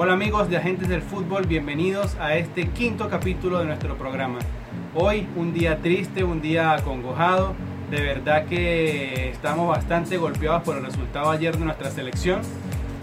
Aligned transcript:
Hola 0.00 0.12
amigos 0.12 0.48
de 0.48 0.56
Agentes 0.56 0.88
del 0.88 1.02
Fútbol, 1.02 1.46
bienvenidos 1.48 2.14
a 2.20 2.36
este 2.36 2.68
quinto 2.68 3.08
capítulo 3.08 3.58
de 3.58 3.64
nuestro 3.64 3.98
programa. 3.98 4.38
Hoy 4.94 5.26
un 5.34 5.52
día 5.52 5.78
triste, 5.78 6.22
un 6.22 6.40
día 6.40 6.74
acongojado, 6.74 7.56
de 7.90 8.00
verdad 8.00 8.46
que 8.46 9.28
estamos 9.30 9.66
bastante 9.66 10.16
golpeados 10.16 10.62
por 10.62 10.76
el 10.76 10.84
resultado 10.84 11.32
ayer 11.32 11.58
de 11.58 11.64
nuestra 11.64 11.90
selección. 11.90 12.42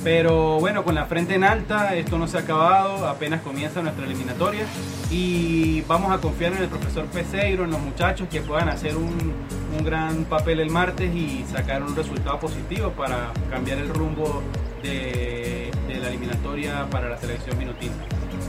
Pero 0.05 0.57
bueno, 0.61 0.85
con 0.85 0.95
la 0.95 1.03
frente 1.03 1.35
en 1.35 1.43
alta, 1.43 1.95
esto 1.95 2.17
no 2.17 2.29
se 2.29 2.37
ha 2.37 2.41
acabado, 2.41 3.05
apenas 3.09 3.41
comienza 3.41 3.81
nuestra 3.81 4.05
eliminatoria 4.05 4.63
y 5.11 5.81
vamos 5.89 6.13
a 6.13 6.19
confiar 6.19 6.53
en 6.53 6.59
el 6.59 6.69
profesor 6.69 7.07
Peseiro, 7.07 7.65
en 7.65 7.71
los 7.71 7.81
muchachos 7.81 8.29
que 8.31 8.39
puedan 8.39 8.69
hacer 8.69 8.95
un, 8.95 9.33
un 9.77 9.83
gran 9.83 10.23
papel 10.23 10.61
el 10.61 10.69
martes 10.69 11.13
y 11.13 11.43
sacar 11.51 11.83
un 11.83 11.93
resultado 11.93 12.39
positivo 12.39 12.91
para 12.91 13.33
cambiar 13.49 13.79
el 13.79 13.89
rumbo 13.89 14.41
de, 14.81 15.64
la 16.05 16.11
eliminatoria 16.11 16.87
para 16.91 17.09
la 17.09 17.17
selección 17.17 17.57
minutina. 17.57 17.93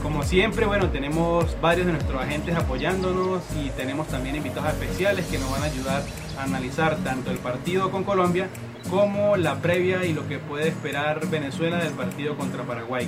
Como 0.03 0.21
siempre, 0.21 0.65
bueno, 0.67 0.89
tenemos 0.89 1.59
varios 1.59 1.87
de 1.87 1.93
nuestros 1.93 2.21
agentes 2.21 2.55
apoyándonos 2.55 3.41
y 3.55 3.69
tenemos 3.71 4.07
también 4.07 4.35
invitados 4.35 4.73
especiales 4.73 5.25
que 5.25 5.39
nos 5.39 5.49
van 5.51 5.63
a 5.63 5.65
ayudar 5.65 6.03
a 6.37 6.43
analizar 6.43 6.97
tanto 6.97 7.31
el 7.31 7.39
partido 7.39 7.89
con 7.89 8.03
Colombia 8.03 8.47
como 8.91 9.37
la 9.37 9.55
previa 9.55 10.05
y 10.05 10.13
lo 10.13 10.27
que 10.27 10.37
puede 10.37 10.67
esperar 10.67 11.27
Venezuela 11.27 11.77
del 11.77 11.93
partido 11.93 12.37
contra 12.37 12.63
Paraguay. 12.63 13.07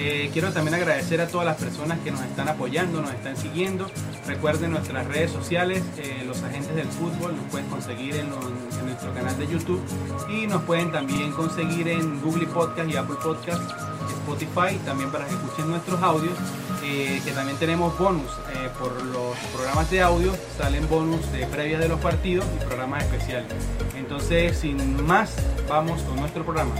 Eh, 0.00 0.30
quiero 0.32 0.52
también 0.52 0.76
agradecer 0.76 1.20
a 1.20 1.26
todas 1.26 1.44
las 1.44 1.56
personas 1.56 1.98
que 2.04 2.12
nos 2.12 2.20
están 2.20 2.48
apoyando, 2.48 3.02
nos 3.02 3.10
están 3.10 3.36
siguiendo. 3.36 3.90
Recuerden 4.28 4.70
nuestras 4.70 5.04
redes 5.08 5.32
sociales, 5.32 5.82
eh, 5.96 6.22
los 6.24 6.40
agentes 6.44 6.76
del 6.76 6.86
fútbol, 6.86 7.36
nos 7.36 7.44
pueden 7.46 7.66
conseguir 7.66 8.14
en, 8.14 8.30
los, 8.30 8.44
nuestro 8.84 9.12
canal 9.12 9.36
de 9.36 9.48
YouTube 9.48 9.82
y 10.30 10.46
nos 10.46 10.62
pueden 10.62 10.92
también 10.92 11.32
conseguir 11.32 11.88
en 11.88 12.20
Google 12.20 12.46
Podcast 12.46 12.88
y 12.88 12.96
Apple 12.96 13.16
Podcast, 13.20 13.60
Spotify, 14.24 14.78
también 14.84 15.10
para 15.10 15.26
que 15.26 15.34
escuchen 15.34 15.68
nuestros 15.68 16.00
audios, 16.00 16.34
eh, 16.84 17.20
que 17.24 17.32
también 17.32 17.58
tenemos 17.58 17.98
bonus 17.98 18.30
por 18.78 19.04
los 19.06 19.36
programas 19.52 19.90
de 19.90 20.00
audio, 20.00 20.32
salen 20.56 20.88
bonus 20.88 21.32
de 21.32 21.44
previas 21.46 21.80
de 21.80 21.88
los 21.88 21.98
partidos 21.98 22.44
y 22.54 22.64
programas 22.64 23.02
especiales. 23.02 23.52
Entonces, 23.96 24.56
sin 24.56 25.04
más, 25.04 25.34
vamos 25.68 26.02
con 26.02 26.16
nuestro 26.20 26.44
programa. 26.44 26.74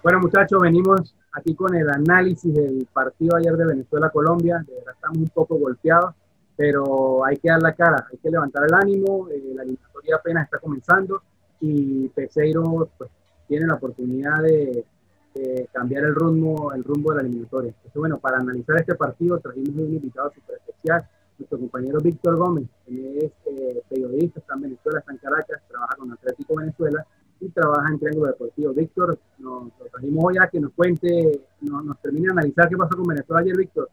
Bueno 0.00 0.20
muchachos, 0.20 0.60
venimos 0.62 1.12
aquí 1.32 1.56
con 1.56 1.74
el 1.74 1.90
análisis 1.90 2.54
del 2.54 2.86
partido 2.92 3.36
ayer 3.36 3.56
de 3.56 3.66
Venezuela-Colombia. 3.66 4.64
De 4.64 4.74
verdad 4.76 4.94
estamos 4.94 5.18
un 5.18 5.28
poco 5.28 5.56
golpeados, 5.56 6.14
pero 6.56 7.24
hay 7.24 7.36
que 7.38 7.48
dar 7.48 7.60
la 7.60 7.72
cara, 7.72 8.06
hay 8.08 8.16
que 8.18 8.30
levantar 8.30 8.62
el 8.68 8.74
ánimo. 8.74 9.28
Eh, 9.28 9.42
la 9.56 9.62
eliminatoria 9.62 10.16
apenas 10.16 10.44
está 10.44 10.58
comenzando 10.58 11.20
y 11.60 12.08
Peseiro 12.10 12.88
pues, 12.96 13.10
tiene 13.48 13.66
la 13.66 13.74
oportunidad 13.74 14.40
de, 14.40 14.84
de, 15.34 15.68
cambiar 15.72 16.04
el 16.04 16.14
rumbo, 16.14 16.72
el 16.72 16.84
rumbo 16.84 17.10
de 17.10 17.16
la 17.16 17.22
eliminatoria. 17.22 17.70
Entonces, 17.70 17.98
bueno, 17.98 18.18
para 18.18 18.38
analizar 18.38 18.76
este 18.76 18.94
partido 18.94 19.40
trajimos 19.40 19.74
un 19.74 19.94
invitado 19.94 20.30
súper 20.32 20.58
especial, 20.58 21.08
nuestro 21.38 21.58
compañero 21.58 21.98
Víctor 21.98 22.36
Gómez, 22.36 22.68
que 22.86 23.18
es 23.18 23.32
eh, 23.46 23.82
periodista, 23.88 24.38
está 24.38 24.54
en 24.54 24.60
Venezuela, 24.60 25.00
está 25.00 25.10
en 25.10 25.18
Caracas, 25.18 25.60
trabaja 25.68 25.96
con 25.96 26.12
Atlético 26.12 26.54
Venezuela 26.54 27.04
y 27.40 27.48
trabaja 27.50 27.88
en 27.90 27.98
Triángulo 27.98 28.26
Deportivo. 28.28 28.72
Víctor, 28.72 29.18
nos 29.38 29.64
lo 29.64 29.86
trajimos 29.90 30.24
hoy 30.24 30.36
a 30.40 30.48
que 30.48 30.60
nos 30.60 30.72
cuente, 30.72 31.40
nos, 31.60 31.84
nos 31.84 31.98
termine 32.00 32.26
de 32.26 32.32
analizar 32.32 32.68
qué 32.68 32.76
pasó 32.76 32.96
con 32.96 33.06
Venezuela 33.06 33.40
ayer, 33.40 33.56
Víctor. 33.56 33.88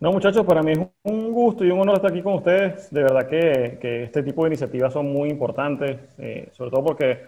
No, 0.00 0.10
muchachos, 0.10 0.44
para 0.44 0.62
mí 0.62 0.72
es 0.72 0.78
un 1.04 1.32
gusto 1.32 1.64
y 1.64 1.70
un 1.70 1.80
honor 1.80 1.96
estar 1.96 2.10
aquí 2.10 2.22
con 2.22 2.34
ustedes. 2.34 2.90
De 2.90 3.02
verdad 3.02 3.28
que, 3.28 3.78
que 3.80 4.02
este 4.02 4.22
tipo 4.22 4.42
de 4.42 4.48
iniciativas 4.48 4.92
son 4.92 5.12
muy 5.12 5.28
importantes, 5.28 5.96
eh, 6.18 6.48
sobre 6.52 6.70
todo 6.72 6.84
porque 6.84 7.20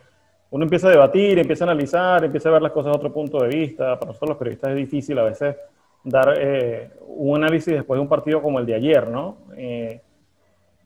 uno 0.51 0.65
empieza 0.65 0.89
a 0.89 0.91
debatir, 0.91 1.39
empieza 1.39 1.65
a 1.65 1.71
analizar, 1.71 2.25
empieza 2.25 2.49
a 2.49 2.53
ver 2.53 2.63
las 2.63 2.73
cosas 2.73 2.87
desde 2.87 2.99
otro 2.99 3.13
punto 3.13 3.39
de 3.39 3.49
vista. 3.49 3.99
Para 3.99 4.07
nosotros 4.09 4.31
los 4.31 4.39
periodistas 4.39 4.71
es 4.71 4.77
difícil 4.77 5.19
a 5.19 5.25
veces 5.25 5.57
dar 6.05 6.35
eh, 6.37 6.91
un 7.07 7.37
análisis 7.37 7.75
después 7.75 7.97
de 7.97 8.03
un 8.03 8.09
partido 8.09 8.43
como 8.43 8.59
el 8.59 8.67
de 8.67 8.75
ayer, 8.75 9.09
¿no? 9.09 9.39
Eh, 9.57 10.01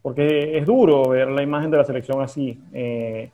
porque 0.00 0.56
es 0.56 0.65
duro 0.65 1.09
ver 1.09 1.28
la 1.28 1.43
imagen 1.43 1.71
de 1.71 1.77
la 1.77 1.84
selección 1.84 2.23
así. 2.23 2.59
Eh, 2.73 3.31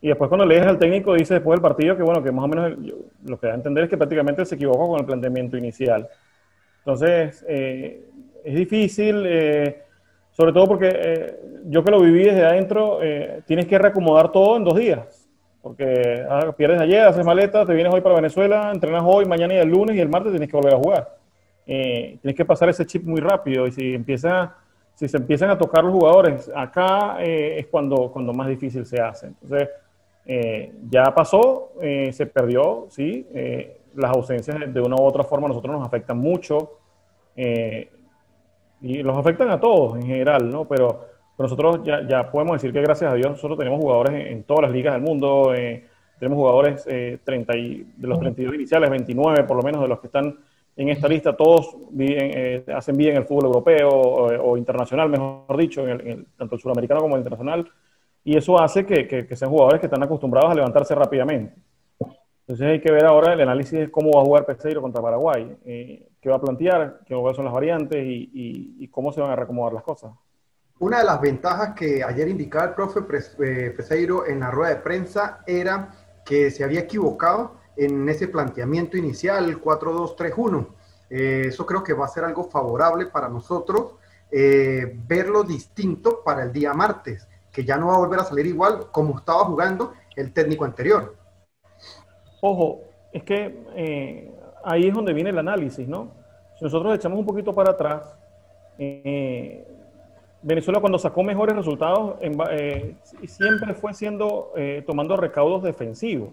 y 0.00 0.08
después 0.08 0.28
cuando 0.28 0.46
lees 0.46 0.64
al 0.64 0.78
técnico 0.78 1.14
dice 1.14 1.34
después 1.34 1.56
del 1.56 1.62
partido 1.62 1.96
que 1.96 2.02
bueno, 2.02 2.22
que 2.22 2.30
más 2.30 2.44
o 2.44 2.48
menos 2.48 2.78
lo 3.24 3.38
que 3.38 3.46
da 3.48 3.52
a 3.52 3.56
entender 3.56 3.84
es 3.84 3.90
que 3.90 3.96
prácticamente 3.96 4.44
se 4.44 4.54
equivocó 4.54 4.88
con 4.88 5.00
el 5.00 5.06
planteamiento 5.06 5.56
inicial. 5.56 6.08
Entonces, 6.78 7.44
eh, 7.48 8.04
es 8.44 8.54
difícil, 8.54 9.24
eh, 9.26 9.82
sobre 10.30 10.52
todo 10.52 10.66
porque 10.68 10.88
eh, 10.90 11.36
yo 11.66 11.82
que 11.82 11.90
lo 11.90 12.00
viví 12.00 12.24
desde 12.24 12.46
adentro, 12.46 13.00
tienes 13.44 13.66
que 13.66 13.78
reacomodar 13.78 14.32
todo 14.32 14.56
en 14.56 14.64
dos 14.64 14.76
días. 14.76 15.28
Porque 15.60 16.24
ah, 16.30 16.52
pierdes 16.56 16.80
ayer, 16.80 17.04
haces 17.04 17.26
maleta, 17.26 17.66
te 17.66 17.74
vienes 17.74 17.92
hoy 17.92 18.00
para 18.00 18.14
Venezuela, 18.14 18.70
entrenas 18.72 19.02
hoy, 19.04 19.26
mañana 19.26 19.54
y 19.54 19.58
el 19.58 19.68
lunes 19.68 19.96
y 19.96 20.00
el 20.00 20.08
martes 20.08 20.30
tienes 20.30 20.48
que 20.48 20.56
volver 20.56 20.74
a 20.74 20.78
jugar. 20.78 21.16
tienes 21.66 22.34
que 22.34 22.44
pasar 22.44 22.68
ese 22.68 22.86
chip 22.86 23.04
muy 23.04 23.20
rápido 23.20 23.66
y 23.66 23.72
si 23.72 23.94
empieza 23.94 24.54
si 24.94 25.06
se 25.08 25.16
empiezan 25.16 25.50
a 25.50 25.58
tocar 25.58 25.84
los 25.84 25.92
jugadores 25.92 26.50
acá 26.56 27.18
es 27.20 27.66
cuando, 27.66 28.10
cuando 28.10 28.32
más 28.32 28.48
difícil 28.48 28.86
se 28.86 29.00
hace. 29.00 29.26
Entonces, 29.26 29.68
eh, 30.30 30.74
ya 30.90 31.04
pasó, 31.14 31.72
eh, 31.80 32.12
se 32.12 32.26
perdió, 32.26 32.86
sí. 32.90 33.26
Eh, 33.34 33.80
las 33.94 34.14
ausencias 34.14 34.72
de 34.72 34.80
una 34.80 34.94
u 34.96 35.02
otra 35.02 35.24
forma 35.24 35.48
nosotros 35.48 35.74
nos 35.74 35.86
afectan 35.86 36.18
mucho 36.18 36.78
y 37.34 39.02
los 39.02 39.16
afectan 39.16 39.50
a 39.50 39.58
todos 39.58 39.96
en 39.96 40.06
general, 40.06 40.50
¿no? 40.50 40.66
Pero, 40.68 41.06
nosotros 41.38 41.80
ya, 41.84 42.04
ya, 42.06 42.32
podemos 42.32 42.54
decir 42.54 42.72
que 42.72 42.82
gracias 42.82 43.12
a 43.12 43.14
Dios 43.14 43.30
nosotros 43.30 43.56
tenemos 43.56 43.80
jugadores 43.80 44.26
en, 44.26 44.42
todas 44.42 44.62
las 44.62 44.72
ligas 44.72 44.94
del 44.94 45.02
mundo, 45.02 45.52
tenemos 46.18 46.36
jugadores 46.36 46.84
30 46.84 47.56
y, 47.56 47.86
de 47.96 48.08
los 48.08 48.18
32 48.18 48.56
iniciales, 48.56 48.90
29 48.90 49.44
por 49.44 49.56
lo 49.56 49.62
menos 49.62 49.80
de 49.80 49.86
los 49.86 50.00
que 50.00 50.08
están 50.08 50.36
en 50.76 50.88
esta 50.88 51.06
lista, 51.06 51.36
todos 51.36 51.76
bien, 51.90 52.64
hacen 52.74 52.96
bien 52.96 53.16
el 53.16 53.24
fútbol 53.24 53.46
europeo 53.46 53.88
o, 53.88 54.56
internacional, 54.56 55.08
mejor 55.08 55.56
dicho, 55.56 55.86
en 55.86 56.08
el, 56.08 56.26
tanto 56.36 56.56
el 56.56 56.60
suramericano 56.60 57.00
como 57.00 57.14
el 57.14 57.20
internacional 57.20 57.70
y 58.28 58.36
eso 58.36 58.60
hace 58.60 58.84
que, 58.84 59.26
sean 59.34 59.50
jugadores 59.50 59.80
que 59.80 59.86
están 59.86 60.02
acostumbrados 60.02 60.50
a 60.50 60.54
levantarse 60.54 60.94
rápidamente. 60.94 61.54
Entonces 62.40 62.66
hay 62.66 62.78
que 62.78 62.92
ver 62.92 63.06
ahora 63.06 63.32
el 63.32 63.40
análisis 63.40 63.78
de 63.78 63.90
cómo 63.90 64.10
va 64.12 64.20
a 64.20 64.24
jugar 64.26 64.44
Peseiro 64.44 64.82
contra 64.82 65.00
Paraguay, 65.00 65.56
eh, 65.64 66.10
qué 66.20 66.28
va 66.28 66.36
a 66.36 66.40
plantear, 66.40 67.00
qué 67.06 67.14
son 67.34 67.46
las 67.46 67.54
variantes 67.54 68.04
y, 68.04 68.86
cómo 68.88 69.12
se 69.12 69.22
van 69.22 69.30
a 69.30 69.36
reacomodar 69.36 69.72
las 69.72 69.82
cosas. 69.82 70.12
Una 70.78 70.98
de 70.98 71.04
las 71.04 71.18
ventajas 71.22 71.74
que 71.74 72.04
ayer 72.04 72.28
indicaba 72.28 72.66
el 72.66 72.74
profe 72.74 73.00
eh, 73.42 73.72
Peseiro 73.74 74.26
en 74.26 74.40
la 74.40 74.50
rueda 74.50 74.74
de 74.74 74.82
prensa 74.82 75.42
era 75.46 75.90
que 76.22 76.50
se 76.50 76.64
había 76.64 76.80
equivocado 76.80 77.52
en 77.78 78.06
ese 78.10 78.28
planteamiento 78.28 78.98
inicial 78.98 79.58
4-2-3-1. 79.58 80.66
Eh, 81.08 81.44
eso 81.46 81.64
creo 81.64 81.82
que 81.82 81.94
va 81.94 82.04
a 82.04 82.08
ser 82.08 82.24
algo 82.24 82.44
favorable 82.44 83.06
para 83.06 83.30
nosotros, 83.30 83.94
verlo 84.30 85.44
distinto 85.44 86.22
para 86.22 86.42
el 86.42 86.52
día 86.52 86.74
martes 86.74 87.26
que 87.58 87.64
ya 87.64 87.76
no 87.76 87.88
va 87.88 87.94
a 87.94 87.98
volver 87.98 88.20
a 88.20 88.24
salir 88.24 88.46
igual 88.46 88.86
como 88.92 89.18
estaba 89.18 89.40
jugando 89.40 89.92
el 90.14 90.32
técnico 90.32 90.64
anterior. 90.64 91.16
Ojo, 92.40 92.82
es 93.12 93.24
que 93.24 93.64
eh, 93.74 94.32
ahí 94.62 94.86
es 94.86 94.94
donde 94.94 95.12
viene 95.12 95.30
el 95.30 95.38
análisis, 95.40 95.88
¿no? 95.88 96.12
Si 96.56 96.64
nosotros 96.64 96.94
echamos 96.94 97.18
un 97.18 97.26
poquito 97.26 97.52
para 97.52 97.72
atrás, 97.72 98.16
eh, 98.78 99.66
Venezuela 100.40 100.78
cuando 100.78 101.00
sacó 101.00 101.24
mejores 101.24 101.56
resultados 101.56 102.14
en, 102.20 102.38
eh, 102.48 102.94
siempre 103.26 103.74
fue 103.74 103.92
siendo 103.92 104.52
tomando 104.86 105.16
recaudos 105.16 105.64
defensivos. 105.64 106.30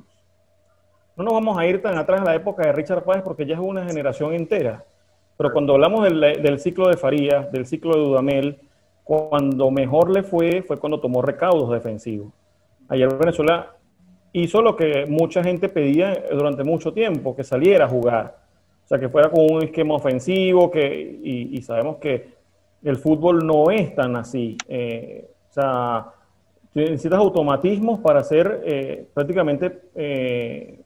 No 1.16 1.24
nos 1.24 1.34
vamos 1.34 1.57
a 1.57 1.66
ir 1.66 1.81
tan 1.81 1.97
atrás 1.97 2.22
a 2.22 2.25
la 2.25 2.36
época 2.36 2.68
de 2.68 2.72
Richard 2.72 3.03
Páez 3.03 3.24
porque 3.24 3.47
ya 3.47 3.56
es 3.56 3.62
una 3.62 3.84
generación 3.84 4.36
entera. 4.36 4.83
Pero 5.38 5.51
cuando 5.51 5.74
hablamos 5.74 6.04
del, 6.04 6.19
del 6.21 6.60
ciclo 6.60 6.88
de 6.88 6.98
Farías, 6.98 7.51
del 7.51 7.66
ciclo 7.66 7.95
de 7.95 8.01
Dudamel, 8.01 8.60
cuando 9.06 9.69
mejor 9.69 10.10
le 10.10 10.24
fue 10.24 10.63
fue 10.63 10.78
cuando 10.78 11.00
tomó 11.00 11.22
recaudos 11.22 11.72
defensivos. 11.72 12.34
Ayer 12.90 13.07
Venezuela 13.16 13.75
hizo 14.34 14.62
lo 14.62 14.75
que 14.75 15.06
mucha 15.06 15.44
gente 15.44 15.69
pedía 15.69 16.25
durante 16.30 16.63
mucho 16.63 16.92
tiempo, 16.92 17.36
que 17.36 17.44
saliera 17.44 17.86
a 17.86 17.88
jugar. 17.88 18.38
O 18.84 18.88
sea, 18.88 19.00
que 19.00 19.07
fuera 19.07 19.30
con 19.30 19.50
un 19.50 19.63
esquema 19.63 19.96
ofensivo, 19.96 20.69
que, 20.69 21.19
y, 21.24 21.62
sabemos 21.62 21.98
que 21.98 22.34
el 22.84 22.98
fútbol 22.98 23.46
no 23.46 23.72
es 23.72 23.96
tan 23.96 24.16
así. 24.16 24.57
Eh, 24.68 25.30
o 25.50 25.54
sea, 25.54 26.07
necesitas 26.74 27.19
automatismos 27.19 28.00
para 28.00 28.24
ser 28.24 28.62
eh, 28.66 29.07
prácticamente, 29.13 29.81
eh, 29.96 30.80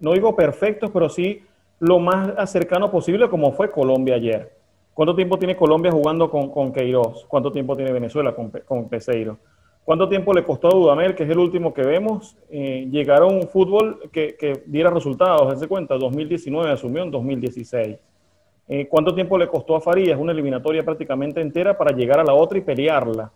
no 0.00 0.12
digo 0.12 0.34
perfectos, 0.34 0.90
pero 0.92 1.08
sí 1.08 1.42
lo 1.80 1.98
más 1.98 2.50
cercano 2.50 2.90
posible 2.90 3.28
como 3.28 3.52
fue 3.52 3.70
Colombia 3.70 4.14
ayer. 4.14 4.61
¿Cuánto 4.94 5.14
tiempo 5.14 5.38
tiene 5.38 5.56
Colombia 5.56 5.90
jugando 5.90 6.30
con, 6.30 6.50
con 6.50 6.72
Queiroz? 6.72 7.24
¿Cuánto 7.26 7.50
tiempo 7.50 7.76
tiene 7.76 7.92
Venezuela 7.92 8.34
con, 8.34 8.50
con 8.50 8.88
Peseiro? 8.88 9.38
¿Cuánto 9.84 10.08
tiempo 10.08 10.32
le 10.32 10.44
costó 10.44 10.68
a 10.68 10.70
Dudamel, 10.70 11.14
que 11.14 11.24
es 11.24 11.30
el 11.30 11.38
último 11.38 11.74
que 11.74 11.82
vemos, 11.82 12.36
eh, 12.50 12.86
llegar 12.90 13.22
a 13.22 13.26
un 13.26 13.48
fútbol 13.48 14.10
que, 14.12 14.36
que 14.36 14.62
diera 14.66 14.90
resultados? 14.90 15.48
Dense 15.48 15.66
cuenta, 15.66 15.96
2019 15.96 16.70
asumió 16.70 17.02
en 17.02 17.10
2016. 17.10 17.98
Eh, 18.68 18.86
¿Cuánto 18.88 19.14
tiempo 19.14 19.36
le 19.36 19.48
costó 19.48 19.74
a 19.74 19.80
Farías 19.80 20.18
una 20.20 20.32
eliminatoria 20.32 20.84
prácticamente 20.84 21.40
entera 21.40 21.76
para 21.76 21.96
llegar 21.96 22.20
a 22.20 22.24
la 22.24 22.34
otra 22.34 22.58
y 22.58 22.60
pelearla? 22.60 23.32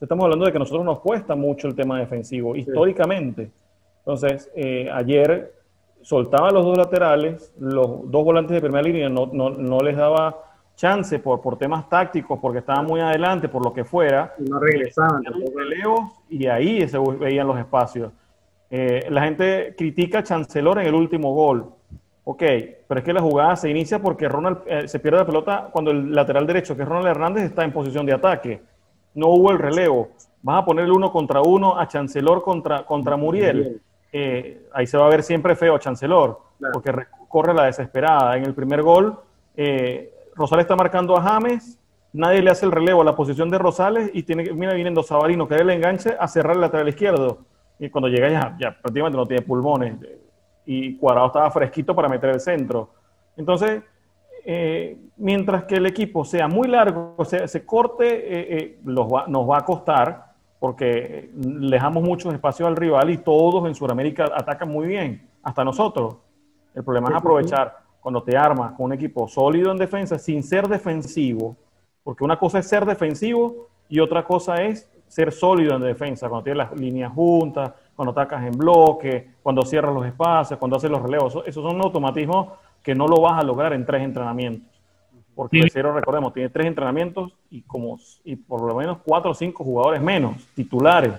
Estamos 0.00 0.24
hablando 0.24 0.44
de 0.44 0.50
que 0.52 0.58
a 0.58 0.60
nosotros 0.60 0.84
nos 0.84 1.00
cuesta 1.00 1.34
mucho 1.34 1.66
el 1.66 1.74
tema 1.74 1.98
defensivo, 1.98 2.56
históricamente. 2.56 3.50
Entonces, 3.98 4.50
eh, 4.54 4.88
ayer 4.92 5.54
soltaba 6.02 6.50
los 6.50 6.64
dos 6.64 6.76
laterales, 6.76 7.54
los 7.58 8.10
dos 8.10 8.24
volantes 8.24 8.54
de 8.54 8.60
primera 8.60 8.82
línea 8.82 9.08
no, 9.08 9.30
no, 9.32 9.50
no 9.50 9.80
les 9.80 9.96
daba 9.96 10.49
chance 10.80 11.18
por, 11.18 11.42
por 11.42 11.58
temas 11.58 11.86
tácticos, 11.90 12.38
porque 12.40 12.60
estaban 12.60 12.86
muy 12.86 13.00
adelante, 13.00 13.50
por 13.50 13.62
lo 13.62 13.70
que 13.70 13.84
fuera. 13.84 14.34
Y 14.38 14.44
no 14.48 14.58
regresaban. 14.58 15.22
Relevos, 15.54 16.12
y 16.30 16.46
ahí 16.46 16.88
se 16.88 16.98
veían 16.98 17.46
los 17.46 17.58
espacios. 17.58 18.10
Eh, 18.70 19.06
la 19.10 19.24
gente 19.24 19.74
critica 19.76 20.20
a 20.20 20.22
Chancelor 20.22 20.78
en 20.78 20.86
el 20.86 20.94
último 20.94 21.34
gol. 21.34 21.66
Ok, 22.24 22.42
pero 22.88 23.00
es 23.00 23.04
que 23.04 23.12
la 23.12 23.20
jugada 23.20 23.56
se 23.56 23.68
inicia 23.68 23.98
porque 23.98 24.26
Ronald 24.26 24.60
eh, 24.66 24.88
se 24.88 25.00
pierde 25.00 25.18
la 25.18 25.26
pelota 25.26 25.68
cuando 25.70 25.90
el 25.90 26.14
lateral 26.14 26.46
derecho, 26.46 26.74
que 26.74 26.82
es 26.82 26.88
Ronald 26.88 27.08
Hernández, 27.08 27.44
está 27.44 27.62
en 27.62 27.72
posición 27.72 28.06
de 28.06 28.14
ataque. 28.14 28.62
No 29.14 29.28
hubo 29.28 29.50
el 29.50 29.58
relevo. 29.58 30.08
Vas 30.40 30.62
a 30.62 30.64
poner 30.64 30.86
el 30.86 30.92
uno 30.92 31.12
contra 31.12 31.42
uno 31.42 31.78
a 31.78 31.86
Chancelor 31.88 32.42
contra, 32.42 32.86
contra 32.86 33.18
Muriel. 33.18 33.82
Eh, 34.10 34.66
ahí 34.72 34.86
se 34.86 34.96
va 34.96 35.06
a 35.06 35.10
ver 35.10 35.22
siempre 35.22 35.54
feo 35.54 35.74
a 35.74 35.78
Chancelor, 35.78 36.40
porque 36.72 36.90
corre 37.28 37.52
la 37.52 37.64
desesperada. 37.64 38.38
En 38.38 38.44
el 38.46 38.54
primer 38.54 38.82
gol, 38.82 39.18
eh, 39.56 40.19
Rosales 40.40 40.64
está 40.64 40.74
marcando 40.74 41.18
a 41.18 41.22
James, 41.22 41.78
nadie 42.14 42.40
le 42.40 42.50
hace 42.50 42.64
el 42.64 42.72
relevo 42.72 43.02
a 43.02 43.04
la 43.04 43.14
posición 43.14 43.50
de 43.50 43.58
Rosales 43.58 44.10
y 44.14 44.22
tiene, 44.22 44.50
mira 44.54 44.72
viniendo 44.72 45.02
Sabarino, 45.02 45.46
que 45.46 45.54
el 45.54 45.68
enganche 45.68 46.16
a 46.18 46.26
cerrar 46.28 46.56
el 46.56 46.62
lateral 46.62 46.88
izquierdo. 46.88 47.40
Y 47.78 47.90
cuando 47.90 48.08
llega 48.08 48.30
ya, 48.30 48.56
ya 48.58 48.70
prácticamente 48.80 49.18
no 49.18 49.26
tiene 49.26 49.42
pulmones. 49.42 49.96
Y 50.64 50.96
Cuadrado 50.96 51.26
estaba 51.26 51.50
fresquito 51.50 51.94
para 51.94 52.08
meter 52.08 52.30
el 52.30 52.40
centro. 52.40 52.88
Entonces, 53.36 53.82
eh, 54.46 54.96
mientras 55.18 55.64
que 55.64 55.74
el 55.74 55.84
equipo 55.84 56.24
sea 56.24 56.48
muy 56.48 56.68
largo, 56.68 57.16
se, 57.26 57.46
se 57.46 57.66
corte, 57.66 58.06
eh, 58.08 58.56
eh, 58.56 58.78
los 58.86 59.08
nos 59.28 59.48
va 59.48 59.58
a 59.58 59.64
costar 59.66 60.24
porque 60.58 61.30
dejamos 61.34 62.02
muchos 62.02 62.32
espacios 62.32 62.66
al 62.66 62.76
rival 62.76 63.10
y 63.10 63.18
todos 63.18 63.66
en 63.66 63.74
Sudamérica 63.74 64.24
atacan 64.34 64.70
muy 64.70 64.86
bien, 64.86 65.28
hasta 65.42 65.64
nosotros. 65.64 66.16
El 66.74 66.82
problema 66.82 67.10
es 67.10 67.16
aprovechar 67.16 67.89
cuando 68.00 68.22
te 68.22 68.36
armas 68.36 68.72
con 68.72 68.86
un 68.86 68.92
equipo 68.92 69.28
sólido 69.28 69.70
en 69.70 69.78
defensa 69.78 70.18
sin 70.18 70.42
ser 70.42 70.68
defensivo, 70.68 71.56
porque 72.02 72.24
una 72.24 72.38
cosa 72.38 72.58
es 72.58 72.68
ser 72.68 72.84
defensivo 72.86 73.68
y 73.88 74.00
otra 74.00 74.24
cosa 74.24 74.62
es 74.62 74.90
ser 75.06 75.32
sólido 75.32 75.74
en 75.74 75.82
defensa, 75.82 76.28
cuando 76.28 76.44
tienes 76.44 76.58
las 76.58 76.80
líneas 76.80 77.12
juntas, 77.12 77.72
cuando 77.96 78.12
atacas 78.12 78.44
en 78.44 78.56
bloque, 78.56 79.30
cuando 79.42 79.62
cierras 79.62 79.92
los 79.92 80.06
espacios, 80.06 80.58
cuando 80.58 80.76
haces 80.76 80.90
los 80.90 81.02
relevos. 81.02 81.42
Esos 81.44 81.62
son 81.62 81.80
automatismos 81.80 82.48
que 82.82 82.94
no 82.94 83.06
lo 83.06 83.20
vas 83.20 83.40
a 83.40 83.42
lograr 83.42 83.72
en 83.72 83.84
tres 83.84 84.02
entrenamientos. 84.02 84.70
Porque 85.34 85.68
cero, 85.72 85.92
recordemos, 85.92 86.32
tiene 86.32 86.48
tres 86.48 86.66
entrenamientos 86.66 87.32
y 87.50 87.62
como 87.62 87.98
y 88.24 88.36
por 88.36 88.62
lo 88.62 88.74
menos 88.74 88.98
cuatro 89.04 89.32
o 89.32 89.34
cinco 89.34 89.64
jugadores 89.64 90.00
menos, 90.00 90.36
titulares. 90.54 91.12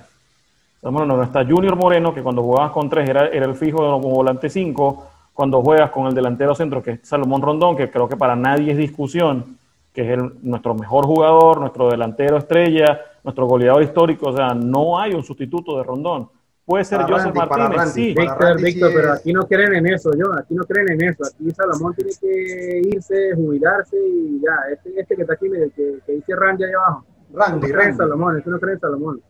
Bueno, 0.82 1.06
no 1.06 1.24
está 1.24 1.46
Junior 1.46 1.76
Moreno, 1.76 2.14
que 2.14 2.24
cuando 2.24 2.42
jugabas 2.42 2.72
con 2.72 2.90
tres 2.90 3.10
era, 3.10 3.28
era 3.28 3.46
el 3.46 3.56
fijo 3.56 3.78
como 3.78 4.10
volante 4.16 4.50
cinco. 4.50 5.08
Cuando 5.34 5.62
juegas 5.62 5.92
con 5.92 6.08
el 6.08 6.14
delantero 6.14 6.54
centro, 6.54 6.84
que 6.84 6.92
es 6.92 7.00
Salomón 7.04 7.42
Rondón, 7.42 7.76
que 7.76 7.90
creo 7.90 8.08
que 8.08 8.18
para 8.18 8.36
nadie 8.36 8.72
es 8.72 8.78
discusión, 8.78 9.58
que 9.94 10.02
es 10.02 10.20
el, 10.20 10.34
nuestro 10.42 10.74
mejor 10.76 11.06
jugador, 11.06 11.60
nuestro 11.60 11.90
delantero 11.90 12.38
estrella, 12.38 13.02
nuestro 13.24 13.46
goleador 13.46 13.84
histórico. 13.84 14.30
O 14.30 14.36
sea, 14.36 14.54
no 14.54 15.00
hay 15.00 15.14
un 15.14 15.24
sustituto 15.24 15.78
de 15.78 15.84
Rondón. 15.84 16.30
Puede 16.66 16.86
ser 16.86 17.02
Joseph 17.02 17.36
Martínez, 17.36 17.92
sí. 17.92 18.14
Víctor, 18.18 18.62
Víctor, 18.62 18.92
pero 18.94 19.14
aquí 19.14 19.34
no 19.34 19.46
creen 19.48 19.74
en 19.74 19.88
eso, 19.88 20.12
yo, 20.16 20.32
aquí 20.38 20.54
no 20.54 20.64
creen 20.64 20.92
en 20.92 21.10
eso. 21.10 21.24
Aquí 21.26 21.52
Salomón 21.52 21.94
tiene 21.96 22.12
que 22.20 22.82
irse, 22.86 23.34
jubilarse 23.36 23.98
y 23.98 24.40
ya. 24.42 24.72
Este, 24.72 25.00
este 25.00 25.16
que 25.16 25.22
está 25.24 25.34
aquí, 25.34 25.50
que, 25.50 26.00
que 26.06 26.12
dice 26.14 26.36
Randy 26.36 26.64
ahí 26.66 26.72
abajo. 26.72 27.06
Randy, 27.34 27.68
no 27.68 27.76
Randy. 27.76 27.98
Salomón, 27.98 28.38
este 28.38 28.50
no 28.50 28.60
cree 28.60 28.74
en 28.76 28.80
Salomón. 28.80 29.22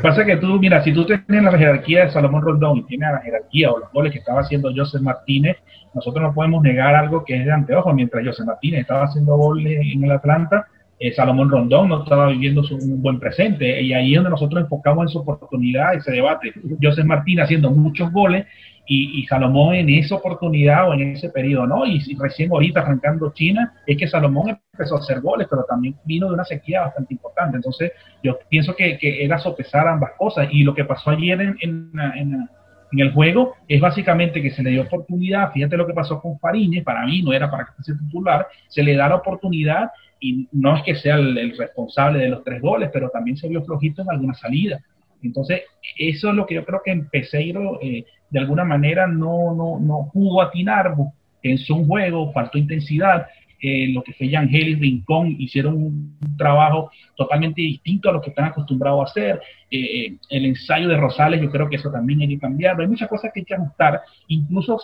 Pasa 0.00 0.24
que 0.24 0.36
tú, 0.36 0.58
mira, 0.58 0.82
si 0.82 0.92
tú 0.92 1.04
tienes 1.04 1.42
la 1.42 1.58
jerarquía 1.58 2.04
de 2.04 2.10
Salomón 2.10 2.42
Rondón 2.42 2.78
y 2.78 2.82
tienes 2.84 3.10
la 3.12 3.20
jerarquía 3.20 3.72
o 3.72 3.78
los 3.78 3.92
goles 3.92 4.12
que 4.12 4.20
estaba 4.20 4.40
haciendo 4.40 4.72
Joseph 4.74 5.02
Martínez, 5.02 5.56
nosotros 5.92 6.22
no 6.22 6.32
podemos 6.32 6.62
negar 6.62 6.94
algo 6.94 7.24
que 7.24 7.36
es 7.36 7.44
de 7.44 7.52
anteojo. 7.52 7.92
Mientras 7.92 8.24
Joseph 8.24 8.46
Martínez 8.46 8.82
estaba 8.82 9.04
haciendo 9.04 9.36
goles 9.36 9.80
en 9.92 10.04
el 10.04 10.12
Atlanta, 10.12 10.66
eh, 10.98 11.12
Salomón 11.12 11.50
Rondón 11.50 11.88
no 11.88 12.04
estaba 12.04 12.28
viviendo 12.28 12.62
su, 12.62 12.76
un 12.76 13.02
buen 13.02 13.18
presente. 13.18 13.82
Y 13.82 13.92
ahí 13.92 14.12
es 14.12 14.16
donde 14.16 14.30
nosotros 14.30 14.62
enfocamos 14.62 15.04
en 15.04 15.08
su 15.08 15.18
oportunidad, 15.18 15.94
ese 15.94 16.12
debate. 16.12 16.52
José 16.80 17.02
Martín 17.04 17.40
haciendo 17.40 17.70
muchos 17.70 18.10
goles 18.12 18.46
y, 18.86 19.20
y, 19.20 19.26
Salomón 19.26 19.74
en 19.74 19.88
esa 19.90 20.16
oportunidad 20.16 20.88
o 20.88 20.94
en 20.94 21.12
ese 21.12 21.28
periodo, 21.30 21.66
¿no? 21.66 21.86
Y, 21.86 22.02
y, 22.04 22.16
recién 22.16 22.50
ahorita 22.50 22.80
arrancando 22.80 23.32
China, 23.32 23.74
es 23.86 23.96
que 23.96 24.08
Salomón 24.08 24.58
empezó 24.72 24.96
a 24.96 24.98
hacer 24.98 25.20
goles, 25.20 25.46
pero 25.48 25.64
también 25.64 25.94
vino 26.04 26.28
de 26.28 26.34
una 26.34 26.44
sequía 26.44 26.82
bastante 26.82 27.14
importante. 27.14 27.56
Entonces, 27.56 27.92
yo 28.22 28.38
pienso 28.48 28.74
que, 28.74 28.98
que 28.98 29.24
era 29.24 29.38
sopesar 29.38 29.86
ambas 29.86 30.12
cosas. 30.18 30.48
Y 30.50 30.64
lo 30.64 30.74
que 30.74 30.84
pasó 30.84 31.10
ayer 31.10 31.40
en, 31.40 31.56
en, 31.60 31.92
en 32.16 32.48
en 32.92 33.00
el 33.00 33.12
juego 33.12 33.56
es 33.66 33.80
básicamente 33.80 34.42
que 34.42 34.50
se 34.50 34.62
le 34.62 34.70
dio 34.70 34.82
oportunidad, 34.82 35.50
fíjate 35.52 35.76
lo 35.76 35.86
que 35.86 35.94
pasó 35.94 36.20
con 36.20 36.38
Fariñez, 36.38 36.84
para 36.84 37.04
mí 37.06 37.22
no 37.22 37.32
era 37.32 37.50
para 37.50 37.64
que 37.64 37.72
fuese 37.72 37.94
titular, 37.94 38.46
se 38.68 38.82
le 38.82 38.94
da 38.94 39.08
la 39.08 39.16
oportunidad 39.16 39.90
y 40.20 40.46
no 40.52 40.76
es 40.76 40.82
que 40.82 40.94
sea 40.94 41.16
el, 41.16 41.36
el, 41.38 41.56
responsable 41.56 42.18
de 42.18 42.28
los 42.28 42.44
tres 42.44 42.60
goles, 42.60 42.90
pero 42.92 43.08
también 43.08 43.36
se 43.36 43.48
vio 43.48 43.64
flojito 43.64 44.02
en 44.02 44.10
alguna 44.10 44.34
salida. 44.34 44.78
Entonces, 45.22 45.62
eso 45.98 46.28
es 46.28 46.34
lo 46.34 46.46
que 46.46 46.54
yo 46.54 46.64
creo 46.64 46.82
que 46.84 46.92
en 46.92 47.08
Peseiro 47.08 47.78
eh, 47.80 48.04
de 48.32 48.40
alguna 48.40 48.64
manera 48.64 49.06
no, 49.06 49.54
no, 49.54 49.78
no 49.78 50.10
pudo 50.12 50.40
atinar 50.40 50.94
en 51.42 51.58
su 51.58 51.84
juego, 51.86 52.32
faltó 52.32 52.56
intensidad. 52.56 53.26
Eh, 53.60 53.92
lo 53.92 54.02
que 54.02 54.12
fue 54.14 54.28
Yangel 54.28 54.70
y 54.70 54.74
Rincón 54.74 55.36
hicieron 55.38 55.74
un, 55.74 56.18
trabajo 56.36 56.90
totalmente 57.14 57.62
distinto 57.62 58.08
a 58.08 58.12
lo 58.12 58.20
que 58.20 58.30
están 58.30 58.46
acostumbrados 58.46 59.00
a 59.00 59.10
hacer. 59.10 59.40
Eh, 59.70 60.16
el 60.30 60.46
ensayo 60.46 60.88
de 60.88 60.96
Rosales, 60.96 61.40
yo 61.40 61.50
creo 61.50 61.68
que 61.68 61.76
eso 61.76 61.90
también 61.90 62.22
hay 62.22 62.28
que 62.28 62.38
cambiarlo. 62.38 62.82
Hay 62.82 62.88
muchas 62.88 63.08
cosas 63.08 63.30
que 63.32 63.40
hay 63.40 63.44
que 63.44 63.54
ajustar. 63.54 64.00
Incluso 64.28 64.74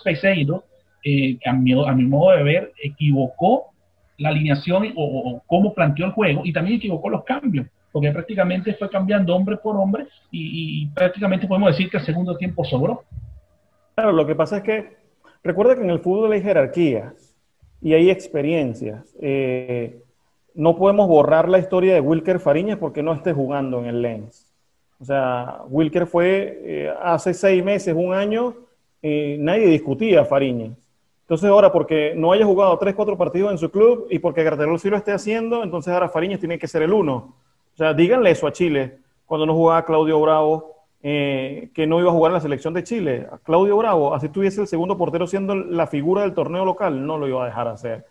a 1.45 1.53
mi, 1.55 1.73
a 1.73 1.93
mi 1.93 2.05
modo 2.05 2.37
de 2.37 2.43
ver, 2.43 2.73
equivocó 2.83 3.73
la 4.19 4.29
alineación 4.29 4.93
o, 4.95 5.05
o, 5.05 5.43
cómo 5.47 5.73
planteó 5.73 6.07
el 6.07 6.13
juego 6.13 6.43
y 6.45 6.53
también 6.53 6.77
equivocó 6.77 7.09
los 7.09 7.25
cambios, 7.25 7.67
porque 7.93 8.11
prácticamente 8.11 8.75
fue 8.75 8.91
cambiando 8.91 9.35
hombre 9.35 9.57
por 9.57 9.77
hombre 9.77 10.07
y, 10.31 10.83
y, 10.83 10.87
prácticamente 10.89 11.47
podemos 11.47 11.71
decir 11.71 11.89
que 11.89 11.97
el 11.97 12.05
segundo 12.05 12.37
tiempo 12.37 12.65
sobró. 12.65 13.05
Claro, 13.99 14.13
lo 14.13 14.27
que 14.29 14.37
pasa 14.37 14.59
es 14.59 14.63
que 14.63 14.97
recuerda 15.43 15.75
que 15.75 15.83
en 15.83 15.91
el 15.91 15.99
fútbol 15.99 16.31
hay 16.31 16.41
jerarquías 16.41 17.35
y 17.83 17.95
hay 17.95 18.11
experiencias. 18.11 19.13
Eh, 19.21 20.05
no 20.55 20.77
podemos 20.77 21.09
borrar 21.09 21.49
la 21.49 21.59
historia 21.59 21.95
de 21.95 22.01
Wilker 22.01 22.39
Fariñas 22.39 22.79
porque 22.79 23.03
no 23.03 23.13
esté 23.13 23.33
jugando 23.33 23.81
en 23.81 23.87
el 23.87 24.01
Lens. 24.01 24.55
O 25.01 25.05
sea, 25.05 25.63
Wilker 25.69 26.07
fue 26.07 26.61
eh, 26.63 26.95
hace 27.03 27.35
seis 27.35 27.65
meses, 27.65 27.93
un 27.99 28.15
año, 28.15 28.55
eh, 29.03 29.37
nadie 29.41 29.67
discutía 29.67 30.21
a 30.21 30.25
Fariñas. 30.25 30.79
Entonces 31.23 31.51
ahora, 31.51 31.73
porque 31.73 32.13
no 32.15 32.31
haya 32.31 32.47
jugado 32.47 32.79
tres, 32.79 32.95
cuatro 32.95 33.19
partidos 33.19 33.51
en 33.51 33.59
su 33.59 33.69
club 33.69 34.07
y 34.11 34.21
porque 34.21 34.45
Graterol 34.45 34.79
sí 34.79 34.91
lo 34.91 34.97
esté 34.97 35.11
haciendo, 35.11 35.65
entonces 35.65 35.93
ahora 35.93 36.09
Fariñas 36.09 36.39
tiene 36.39 36.61
que 36.61 36.69
ser 36.69 36.83
el 36.83 36.93
uno. 36.93 37.35
O 37.75 37.77
sea, 37.77 37.95
díganle 37.95 38.31
eso 38.31 38.47
a 38.47 38.53
Chile 38.53 38.99
cuando 39.27 39.45
no 39.45 39.55
jugaba 39.55 39.85
Claudio 39.85 40.21
Bravo, 40.21 40.78
eh, 41.03 41.71
que 41.75 41.87
no 41.87 42.01
iba 42.01 42.11
a 42.11 42.13
jugar 42.13 42.31
en 42.31 42.35
la 42.35 42.41
selección 42.41 42.75
de 42.75 42.85
Chile. 42.85 43.29
Claudio 43.45 43.77
Bravo, 43.77 44.15
así 44.15 44.29
tuviese 44.29 44.61
el 44.61 44.67
segundo 44.67 44.97
portero 44.97 45.27
siendo 45.27 45.55
la 45.55 45.87
figura 45.87 46.23
del 46.23 46.35
torneo 46.35 46.65
local, 46.65 47.07
no 47.07 47.19
lo 47.19 47.29
iba 47.29 47.43
a 47.43 47.47
dejar 47.47 47.69
hacer. 47.69 48.05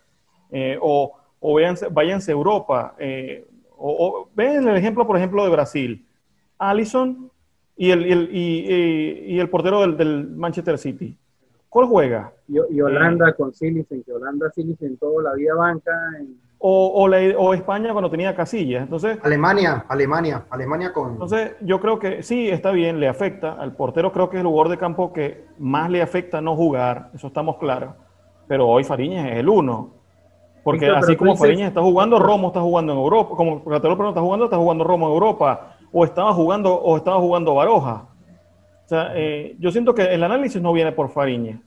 Eh, 0.50 0.78
o 0.80 1.14
o 1.40 1.54
véanse, 1.54 1.88
váyanse 1.88 2.32
a 2.32 2.34
Europa. 2.34 2.94
Eh, 2.98 3.46
o, 3.76 4.06
o, 4.06 4.30
ven 4.34 4.68
el 4.68 4.76
ejemplo, 4.76 5.06
por 5.06 5.16
ejemplo, 5.16 5.44
de 5.44 5.50
Brasil. 5.50 6.04
Allison 6.58 7.30
y 7.76 7.90
el, 7.90 8.06
y 8.06 8.12
el, 8.12 8.28
y, 8.32 9.34
y 9.34 9.38
el 9.38 9.48
portero 9.48 9.80
del, 9.82 9.96
del 9.96 10.28
Manchester 10.28 10.78
City. 10.78 11.16
¿Cuál 11.68 11.86
juega? 11.86 12.32
Y, 12.48 12.56
y 12.74 12.80
Holanda 12.80 13.30
eh, 13.30 13.34
con 13.34 13.54
Silicen, 13.54 14.02
que 14.02 14.12
Holanda 14.12 14.50
Silicen 14.50 14.96
toda 14.96 15.22
la 15.22 15.34
vida 15.34 15.54
banca. 15.54 15.92
En... 16.18 16.36
O, 16.60 17.02
o, 17.02 17.06
la, 17.06 17.18
o, 17.38 17.54
España 17.54 17.92
cuando 17.92 18.10
tenía 18.10 18.34
casillas. 18.34 18.82
Entonces, 18.82 19.18
Alemania, 19.22 19.84
Alemania, 19.88 20.44
Alemania 20.50 20.92
con. 20.92 21.12
Entonces, 21.12 21.52
yo 21.60 21.80
creo 21.80 22.00
que 22.00 22.24
sí, 22.24 22.48
está 22.48 22.72
bien, 22.72 22.98
le 22.98 23.08
afecta. 23.08 23.52
Al 23.52 23.76
portero 23.76 24.12
creo 24.12 24.28
que 24.28 24.38
es 24.38 24.40
el 24.40 24.48
jugador 24.48 24.70
de 24.70 24.78
campo 24.78 25.12
que 25.12 25.44
más 25.58 25.88
le 25.88 26.02
afecta 26.02 26.40
no 26.40 26.56
jugar, 26.56 27.10
eso 27.14 27.28
estamos 27.28 27.58
claros. 27.58 27.94
Pero 28.48 28.66
hoy 28.66 28.82
Fariñas 28.82 29.30
es 29.30 29.36
el 29.36 29.48
uno. 29.48 29.98
Porque 30.64 30.86
sí, 30.86 30.92
así 30.94 31.16
como 31.16 31.36
Fariñas 31.36 31.68
está 31.68 31.80
jugando, 31.80 32.18
Romo 32.18 32.48
está 32.48 32.60
jugando 32.60 32.92
en 32.92 32.98
Europa. 32.98 33.36
Como 33.36 33.62
Gatero 33.62 34.08
está 34.08 34.20
jugando, 34.20 34.46
está 34.46 34.56
jugando 34.56 34.84
Romo 34.84 35.06
en 35.06 35.12
Europa. 35.12 35.76
O 35.92 36.04
estaba 36.04 36.34
jugando, 36.34 36.74
o 36.74 36.96
estaba 36.96 37.18
jugando 37.20 37.54
Baroja. 37.54 38.08
O 38.84 38.88
sea, 38.88 39.12
eh, 39.14 39.54
yo 39.58 39.70
siento 39.70 39.94
que 39.94 40.02
el 40.02 40.24
análisis 40.24 40.60
no 40.60 40.72
viene 40.72 40.92
por 40.92 41.10
Fariña. 41.10 41.60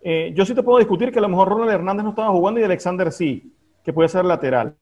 Eh, 0.00 0.32
yo 0.34 0.46
sí 0.46 0.54
te 0.54 0.62
puedo 0.62 0.78
discutir 0.78 1.12
que 1.12 1.18
a 1.18 1.22
lo 1.22 1.28
mejor 1.28 1.48
Ronald 1.48 1.70
Hernández 1.70 2.04
no 2.04 2.10
estaba 2.10 2.30
jugando 2.30 2.60
y 2.60 2.62
Alexander 2.62 3.12
sí, 3.12 3.54
que 3.84 3.92
puede 3.92 4.08
ser 4.08 4.24
lateral. 4.24 4.74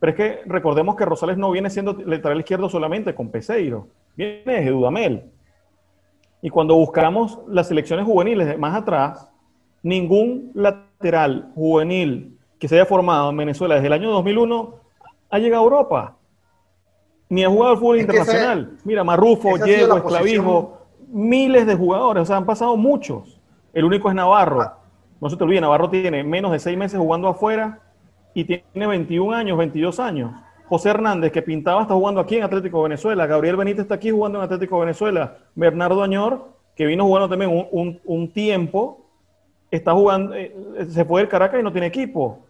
Pero 0.00 0.10
es 0.10 0.16
que 0.16 0.40
recordemos 0.46 0.96
que 0.96 1.04
Rosales 1.04 1.38
no 1.38 1.50
viene 1.50 1.70
siendo 1.70 1.94
lateral 2.04 2.38
izquierdo 2.38 2.68
solamente 2.68 3.14
con 3.14 3.30
Peseiro. 3.30 3.88
viene 4.16 4.42
desde 4.44 4.70
Dudamel. 4.70 5.30
Y 6.42 6.50
cuando 6.50 6.74
buscamos 6.74 7.38
las 7.48 7.68
selecciones 7.68 8.04
juveniles 8.04 8.58
más 8.58 8.74
atrás, 8.74 9.30
ningún 9.82 10.50
lateral 10.54 11.50
juvenil 11.54 12.38
que 12.58 12.68
se 12.68 12.74
haya 12.74 12.84
formado 12.84 13.30
en 13.30 13.36
Venezuela 13.38 13.76
desde 13.76 13.86
el 13.86 13.94
año 13.94 14.10
2001 14.10 14.74
ha 15.30 15.38
llegado 15.38 15.62
a 15.62 15.64
Europa. 15.64 16.16
Ni 17.30 17.44
ha 17.44 17.48
jugado 17.48 17.72
al 17.72 17.78
fútbol 17.78 18.00
internacional. 18.00 18.76
Mira, 18.84 19.04
Marrufo, 19.04 19.56
Diego, 19.56 19.96
Esclavijo, 19.96 20.78
miles 21.08 21.66
de 21.66 21.76
jugadores, 21.76 22.24
o 22.24 22.26
sea, 22.26 22.36
han 22.36 22.44
pasado 22.44 22.76
muchos. 22.76 23.40
El 23.72 23.86
único 23.86 24.10
es 24.10 24.14
Navarro. 24.14 24.60
Ah. 24.60 24.78
No 25.20 25.30
se 25.30 25.36
te 25.36 25.44
olvide, 25.44 25.62
Navarro 25.62 25.88
tiene 25.88 26.22
menos 26.22 26.52
de 26.52 26.58
seis 26.58 26.76
meses 26.76 26.98
jugando 26.98 27.28
afuera 27.28 27.80
y 28.34 28.44
tiene 28.44 28.86
21 28.86 29.32
años, 29.32 29.56
22 29.56 30.00
años. 30.00 30.32
José 30.66 30.90
Hernández, 30.90 31.30
que 31.30 31.42
pintaba, 31.42 31.82
está 31.82 31.94
jugando 31.94 32.20
aquí 32.20 32.36
en 32.36 32.42
Atlético 32.42 32.82
Venezuela. 32.82 33.26
Gabriel 33.26 33.56
Benítez 33.56 33.82
está 33.82 33.94
aquí 33.94 34.10
jugando 34.10 34.38
en 34.38 34.44
Atlético 34.44 34.80
Venezuela. 34.80 35.38
Bernardo 35.54 36.02
Añor, 36.02 36.48
que 36.74 36.86
vino 36.86 37.04
jugando 37.04 37.28
también 37.28 37.68
un, 37.70 38.32
tiempo, 38.32 39.06
está 39.70 39.92
jugando, 39.92 40.34
eh, 40.34 40.52
se 40.88 41.04
fue 41.04 41.20
del 41.20 41.28
Caracas 41.28 41.60
y 41.60 41.62
no 41.62 41.72
tiene 41.72 41.86
equipo. 41.86 42.46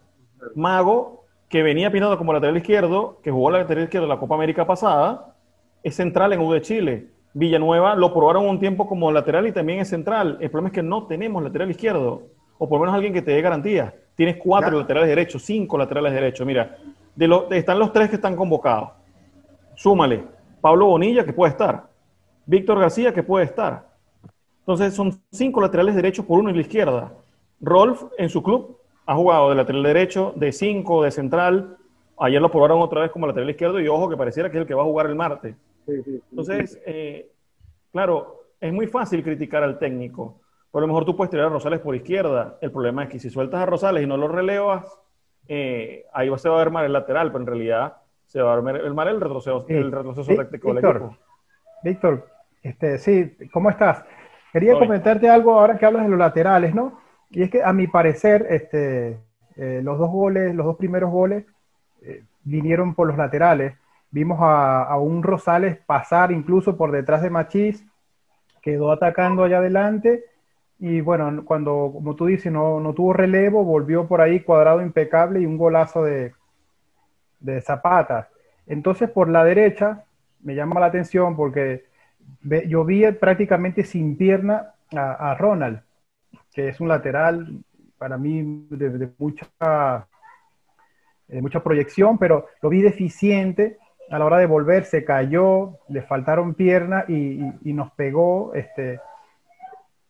Mago, 0.55 1.25
que 1.49 1.61
venía 1.61 1.91
pintando 1.91 2.17
como 2.17 2.33
lateral 2.33 2.57
izquierdo, 2.57 3.19
que 3.21 3.31
jugó 3.31 3.51
la 3.51 3.59
lateral 3.59 3.83
izquierdo 3.83 4.05
en 4.05 4.09
la 4.09 4.19
Copa 4.19 4.35
América 4.35 4.65
pasada, 4.65 5.35
es 5.83 5.95
central 5.95 6.33
en 6.33 6.39
U 6.39 6.51
de 6.51 6.61
Chile. 6.61 7.07
Villanueva 7.33 7.95
lo 7.95 8.13
probaron 8.13 8.47
un 8.47 8.59
tiempo 8.59 8.87
como 8.87 9.11
lateral 9.11 9.45
y 9.45 9.51
también 9.51 9.79
es 9.79 9.89
central. 9.89 10.37
El 10.39 10.49
problema 10.49 10.69
es 10.69 10.73
que 10.73 10.83
no 10.83 11.05
tenemos 11.05 11.43
lateral 11.43 11.69
izquierdo, 11.69 12.23
o 12.57 12.69
por 12.69 12.79
lo 12.79 12.85
menos 12.85 12.95
alguien 12.95 13.13
que 13.13 13.21
te 13.21 13.31
dé 13.31 13.41
garantía. 13.41 13.93
Tienes 14.15 14.37
cuatro 14.37 14.79
laterales 14.79 15.09
derechos, 15.09 15.43
cinco 15.43 15.77
laterales 15.77 16.13
derechos. 16.13 16.47
Mira, 16.47 16.77
de 17.15 17.45
están 17.51 17.79
los 17.79 17.91
tres 17.91 18.09
que 18.09 18.15
están 18.15 18.35
convocados. 18.35 18.91
Súmale, 19.75 20.23
Pablo 20.61 20.87
Bonilla, 20.87 21.25
que 21.25 21.33
puede 21.33 21.51
estar. 21.51 21.87
Víctor 22.45 22.79
García, 22.79 23.13
que 23.13 23.23
puede 23.23 23.45
estar. 23.45 23.87
Entonces 24.59 24.93
son 24.93 25.21
cinco 25.31 25.61
laterales 25.61 25.95
derechos 25.95 26.25
por 26.25 26.39
uno 26.39 26.49
en 26.49 26.55
la 26.55 26.61
izquierda. 26.61 27.13
Rolf 27.61 28.03
en 28.17 28.29
su 28.29 28.41
club 28.41 28.77
ha 29.05 29.15
jugado 29.15 29.49
de 29.49 29.55
lateral 29.55 29.83
derecho, 29.83 30.33
de 30.35 30.51
cinco, 30.51 31.03
de 31.03 31.11
central. 31.11 31.77
Ayer 32.17 32.41
lo 32.41 32.49
probaron 32.49 32.81
otra 32.81 33.01
vez 33.01 33.11
como 33.11 33.27
lateral 33.27 33.49
izquierdo 33.49 33.79
y 33.79 33.87
ojo 33.87 34.09
que 34.09 34.17
pareciera 34.17 34.49
que 34.49 34.57
es 34.57 34.61
el 34.61 34.67
que 34.67 34.73
va 34.73 34.81
a 34.81 34.85
jugar 34.85 35.07
el 35.07 35.15
martes. 35.15 35.55
Entonces, 35.87 36.79
eh, 36.85 37.29
claro, 37.91 38.41
es 38.59 38.73
muy 38.73 38.87
fácil 38.87 39.23
criticar 39.23 39.61
al 39.61 39.77
técnico. 39.77 40.39
Por 40.75 40.81
lo 40.81 40.89
mejor 40.89 41.05
tú 41.05 41.15
puedes 41.15 41.31
tirar 41.31 41.45
a 41.45 41.49
Rosales 41.49 41.79
por 41.79 41.95
izquierda. 41.95 42.57
El 42.59 42.69
problema 42.69 43.03
es 43.03 43.09
que 43.09 43.17
si 43.17 43.29
sueltas 43.29 43.61
a 43.61 43.65
Rosales 43.65 44.03
y 44.03 44.07
no 44.07 44.17
lo 44.17 44.27
relevas, 44.27 44.85
eh, 45.47 46.03
ahí 46.11 46.29
se 46.37 46.49
va 46.49 46.55
a 46.55 46.57
ver 46.65 46.69
mal 46.69 46.83
el 46.83 46.91
lateral, 46.91 47.31
pero 47.31 47.43
en 47.43 47.47
realidad 47.47 47.93
se 48.25 48.41
va 48.41 48.51
a 48.51 48.59
ver 48.59 48.81
el 48.83 49.21
retroceso, 49.21 49.65
el 49.69 49.89
retroceso 49.89 50.35
táctico 50.35 50.73
del 50.73 50.83
equipo. 50.83 51.15
Víctor, 51.81 52.27
este, 52.61 52.97
sí, 52.97 53.37
¿cómo 53.53 53.69
estás? 53.69 54.03
Quería 54.51 54.77
comentarte 54.77 55.29
algo 55.29 55.57
ahora 55.57 55.77
que 55.77 55.85
hablas 55.85 56.03
de 56.03 56.09
los 56.09 56.19
laterales, 56.19 56.75
¿no? 56.75 56.99
Y 57.29 57.43
es 57.43 57.49
que 57.49 57.63
a 57.63 57.71
mi 57.71 57.87
parecer, 57.87 58.45
este, 58.49 59.17
eh, 59.55 59.79
los 59.81 59.97
dos 59.97 60.09
goles, 60.09 60.53
los 60.53 60.65
dos 60.65 60.75
primeros 60.75 61.09
goles 61.09 61.45
eh, 62.01 62.25
vinieron 62.43 62.95
por 62.95 63.07
los 63.07 63.15
laterales. 63.15 63.75
Vimos 64.11 64.39
a, 64.41 64.83
a, 64.83 64.99
un 64.99 65.23
Rosales 65.23 65.77
pasar 65.85 66.33
incluso 66.33 66.75
por 66.75 66.91
detrás 66.91 67.21
de 67.21 67.29
Machís, 67.29 67.85
quedó 68.61 68.91
atacando 68.91 69.45
allá 69.45 69.59
adelante 69.59 70.34
y 70.87 71.01
bueno, 71.01 71.43
cuando, 71.45 71.89
como 71.91 72.15
tú 72.15 72.27
dices, 72.27 72.53
no, 72.53 72.79
no, 72.79 72.93
tuvo 72.93 73.11
relevo, 73.11 73.63
volvió 73.63 74.07
por 74.07 74.21
ahí 74.21 74.41
cuadrado 74.41 74.83
impecable 74.83 75.41
y 75.41 75.47
un 75.47 75.57
golazo 75.57 76.03
de, 76.03 76.33
de 77.39 77.59
Zapata. 77.59 78.29
Entonces, 78.67 79.09
por 79.09 79.27
la 79.27 79.43
derecha, 79.43 80.03
me 80.43 80.53
llama 80.53 80.79
la 80.79 80.85
atención 80.85 81.35
porque 81.35 81.85
yo 82.67 82.85
vi 82.85 83.11
prácticamente 83.13 83.83
sin 83.83 84.15
pierna 84.15 84.75
a, 84.95 85.33
Ronald, 85.33 85.81
que 86.53 86.69
es 86.69 86.79
un 86.79 86.87
lateral 86.87 87.63
para 87.97 88.19
mí 88.19 88.67
de, 88.69 89.09
mucha, 89.17 90.07
de 91.27 91.41
mucha 91.41 91.63
proyección, 91.63 92.19
pero 92.19 92.45
lo 92.61 92.69
vi 92.69 92.83
deficiente 92.83 93.79
a 94.11 94.19
la 94.19 94.25
hora 94.25 94.37
de 94.37 94.45
volver, 94.45 94.85
se 94.85 95.03
cayó, 95.03 95.79
le 95.89 96.03
faltaron 96.03 96.53
piernas 96.53 97.09
y, 97.09 97.41
y, 97.63 97.73
nos 97.73 97.91
pegó 97.93 98.53
este, 98.53 98.99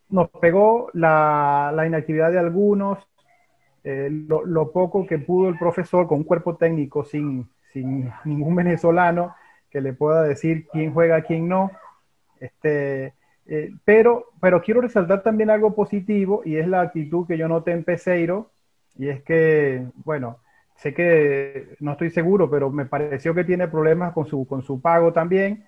nos 0.09 0.29
pegó 0.29 0.89
la, 0.93 1.83
inactividad 1.85 2.31
de 2.31 2.39
algunos, 2.39 2.99
eh, 3.83 4.09
lo, 4.11 4.71
poco 4.71 5.05
que 5.05 5.19
pudo 5.19 5.49
el 5.49 5.57
profesor 5.57 6.07
con 6.07 6.19
un 6.19 6.23
cuerpo 6.23 6.55
técnico 6.55 7.03
sin, 7.03 7.49
sin 7.73 8.11
ningún 8.25 8.55
venezolano 8.55 9.35
que 9.69 9.81
le 9.81 9.93
pueda 9.93 10.23
decir 10.23 10.67
quién 10.71 10.93
juega, 10.93 11.21
quién 11.21 11.47
no. 11.47 11.71
Este, 12.39 13.13
eh, 13.47 13.73
pero, 13.83 14.27
pero 14.39 14.61
quiero 14.61 14.81
resaltar 14.81 15.21
también 15.21 15.49
algo 15.49 15.75
positivo 15.75 16.41
y 16.45 16.57
es 16.57 16.67
la 16.67 16.81
actitud 16.81 17.27
que 17.27 17.37
yo 17.37 17.47
noté 17.47 17.71
en 17.71 17.83
Peseiro, 17.83 18.51
y 18.97 19.09
es 19.09 19.21
que, 19.23 19.85
bueno, 19.95 20.39
sé 20.77 20.93
que 20.93 21.75
no 21.79 21.93
estoy 21.93 22.09
seguro, 22.09 22.49
pero 22.49 22.69
me 22.71 22.85
pareció 22.85 23.33
que 23.33 23.43
tiene 23.43 23.67
problemas 23.67 24.13
con 24.13 24.25
su, 24.25 24.47
con 24.47 24.63
su 24.63 24.81
pago 24.81 25.11
también 25.11 25.65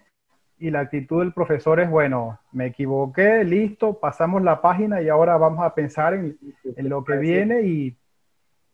y 0.59 0.71
la 0.71 0.81
actitud 0.81 1.19
del 1.19 1.33
profesor 1.33 1.79
es, 1.79 1.89
bueno, 1.89 2.39
me 2.51 2.67
equivoqué, 2.67 3.43
listo, 3.43 3.99
pasamos 3.99 4.41
la 4.41 4.61
página 4.61 5.01
y 5.01 5.09
ahora 5.09 5.37
vamos 5.37 5.63
a 5.63 5.73
pensar 5.75 6.13
en, 6.15 6.37
lo 6.77 7.03
que 7.03 7.17
viene 7.17 7.61
y 7.61 7.95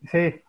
sí, 0.09 0.41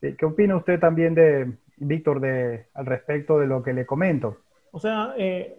¿qué 0.00 0.26
opina 0.26 0.56
usted 0.56 0.80
también 0.80 1.14
de, 1.14 1.52
Víctor, 1.76 2.20
de, 2.20 2.66
al 2.74 2.86
respecto 2.86 3.38
de 3.38 3.46
lo 3.46 3.62
que 3.62 3.72
le 3.72 3.86
comento? 3.86 4.38
O 4.72 4.80
sea, 4.80 5.14
eh, 5.16 5.56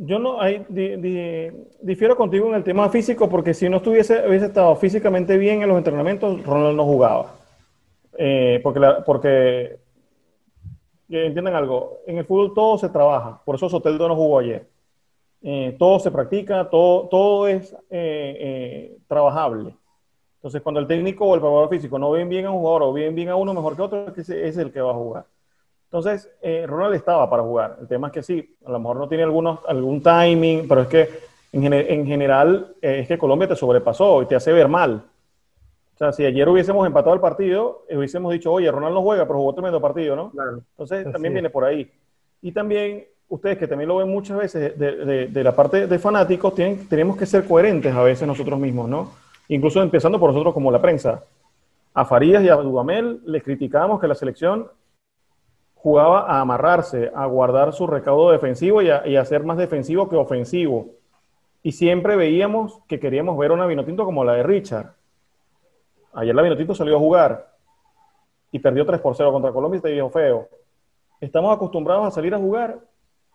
yo 0.00 0.18
no 0.18 0.40
hay, 0.40 0.64
difiero 1.80 2.16
contigo 2.16 2.48
en 2.48 2.54
el 2.54 2.64
tema 2.64 2.88
físico 2.88 3.28
porque 3.28 3.54
si 3.54 3.68
no 3.68 3.78
estuviese, 3.78 4.26
hubiese 4.28 4.46
estado 4.46 4.74
físicamente 4.76 5.38
bien 5.38 5.62
en 5.62 5.68
los 5.68 5.78
entrenamientos, 5.78 6.44
Ronald 6.44 6.76
no 6.76 6.84
jugaba. 6.84 7.34
Eh, 8.18 8.60
porque, 8.62 8.80
porque 9.04 9.76
entiendan 11.08 11.54
algo, 11.54 12.00
en 12.06 12.18
el 12.18 12.24
fútbol 12.24 12.52
todo 12.54 12.78
se 12.78 12.88
trabaja, 12.88 13.40
por 13.44 13.54
eso 13.54 13.68
Soteldo 13.68 14.08
no 14.08 14.16
jugó 14.16 14.38
ayer. 14.38 14.66
Eh, 15.42 15.76
todo 15.78 15.98
se 16.00 16.10
practica, 16.10 16.68
todo, 16.68 17.08
todo 17.08 17.46
es 17.46 17.72
eh, 17.72 17.78
eh, 17.90 18.98
trabajable. 19.06 19.76
Entonces, 20.36 20.62
cuando 20.62 20.80
el 20.80 20.86
técnico 20.86 21.24
o 21.24 21.34
el 21.34 21.40
preparador 21.40 21.68
físico 21.68 21.98
no 21.98 22.10
ven 22.10 22.28
bien 22.28 22.46
a 22.46 22.50
un 22.50 22.58
jugador 22.58 22.82
o 22.84 22.92
ven 22.92 23.14
bien 23.14 23.28
a 23.28 23.36
uno 23.36 23.54
mejor 23.54 23.76
que 23.76 23.82
otro, 23.82 24.12
ese 24.16 24.46
es 24.46 24.56
el 24.56 24.72
que 24.72 24.80
va 24.80 24.90
a 24.90 24.94
jugar. 24.94 25.24
Entonces, 25.84 26.28
Ronald 26.66 26.94
estaba 26.94 27.30
para 27.30 27.42
jugar. 27.42 27.78
El 27.80 27.86
tema 27.86 28.08
es 28.08 28.12
que 28.12 28.22
sí, 28.22 28.56
a 28.64 28.70
lo 28.70 28.78
mejor 28.80 28.96
no 28.96 29.08
tiene 29.08 29.22
algunos, 29.24 29.60
algún 29.68 30.02
timing, 30.02 30.66
pero 30.68 30.82
es 30.82 30.88
que 30.88 31.08
en, 31.52 31.72
en 31.72 32.06
general 32.06 32.74
es 32.80 33.06
que 33.06 33.16
Colombia 33.16 33.48
te 33.48 33.56
sobrepasó 33.56 34.22
y 34.22 34.26
te 34.26 34.34
hace 34.34 34.52
ver 34.52 34.68
mal. 34.68 35.04
O 35.96 35.98
sea, 35.98 36.12
si 36.12 36.26
ayer 36.26 36.46
hubiésemos 36.46 36.86
empatado 36.86 37.14
el 37.14 37.22
partido, 37.22 37.86
hubiésemos 37.90 38.30
dicho, 38.30 38.52
oye, 38.52 38.70
Ronald 38.70 38.94
no 38.94 39.00
juega, 39.00 39.24
pero 39.26 39.38
jugó 39.38 39.54
tremendo 39.54 39.80
partido, 39.80 40.14
¿no? 40.14 40.30
Claro. 40.30 40.60
Entonces, 40.72 41.10
también 41.10 41.32
viene 41.32 41.48
por 41.48 41.64
ahí. 41.64 41.90
Y 42.42 42.52
también, 42.52 43.06
ustedes 43.30 43.56
que 43.56 43.66
también 43.66 43.88
lo 43.88 43.96
ven 43.96 44.10
muchas 44.10 44.36
veces 44.36 44.78
de, 44.78 45.26
de, 45.26 45.44
la 45.44 45.56
parte 45.56 45.86
de 45.86 45.98
fanáticos, 45.98 46.54
tienen, 46.54 46.86
tenemos 46.86 47.16
que 47.16 47.24
ser 47.24 47.46
coherentes 47.46 47.94
a 47.94 48.02
veces 48.02 48.28
nosotros 48.28 48.60
mismos, 48.60 48.90
¿no? 48.90 49.10
Incluso 49.48 49.80
empezando 49.80 50.20
por 50.20 50.32
nosotros 50.32 50.52
como 50.52 50.70
la 50.70 50.82
prensa. 50.82 51.24
A 51.94 52.04
Farías 52.04 52.44
y 52.44 52.50
a 52.50 52.56
Dudamel 52.56 53.22
les 53.24 53.42
criticábamos 53.42 53.98
que 53.98 54.08
la 54.08 54.14
selección 54.14 54.68
jugaba 55.76 56.26
a 56.30 56.42
amarrarse, 56.42 57.10
a 57.14 57.24
guardar 57.24 57.72
su 57.72 57.86
recaudo 57.86 58.32
defensivo 58.32 58.82
y 58.82 58.90
a, 58.90 59.06
y 59.06 59.16
a 59.16 59.24
ser 59.24 59.44
más 59.44 59.56
defensivo 59.56 60.10
que 60.10 60.16
ofensivo. 60.16 60.90
Y 61.62 61.72
siempre 61.72 62.16
veíamos 62.16 62.80
que 62.86 63.00
queríamos 63.00 63.38
ver 63.38 63.50
una 63.50 63.66
Vinotinto 63.66 64.04
como 64.04 64.24
la 64.24 64.34
de 64.34 64.42
Richard 64.42 64.96
Ayer 66.16 66.34
la 66.34 66.42
Minotito 66.42 66.74
salió 66.74 66.96
a 66.96 66.98
jugar 66.98 67.46
y 68.50 68.58
perdió 68.58 68.86
3 68.86 69.00
por 69.02 69.14
0 69.14 69.32
contra 69.32 69.52
Colombia 69.52 69.78
y 69.78 69.82
te 69.82 69.90
dijo 69.90 70.08
feo. 70.08 70.48
¿Estamos 71.20 71.54
acostumbrados 71.54 72.06
a 72.06 72.10
salir 72.10 72.34
a 72.34 72.38
jugar? 72.38 72.78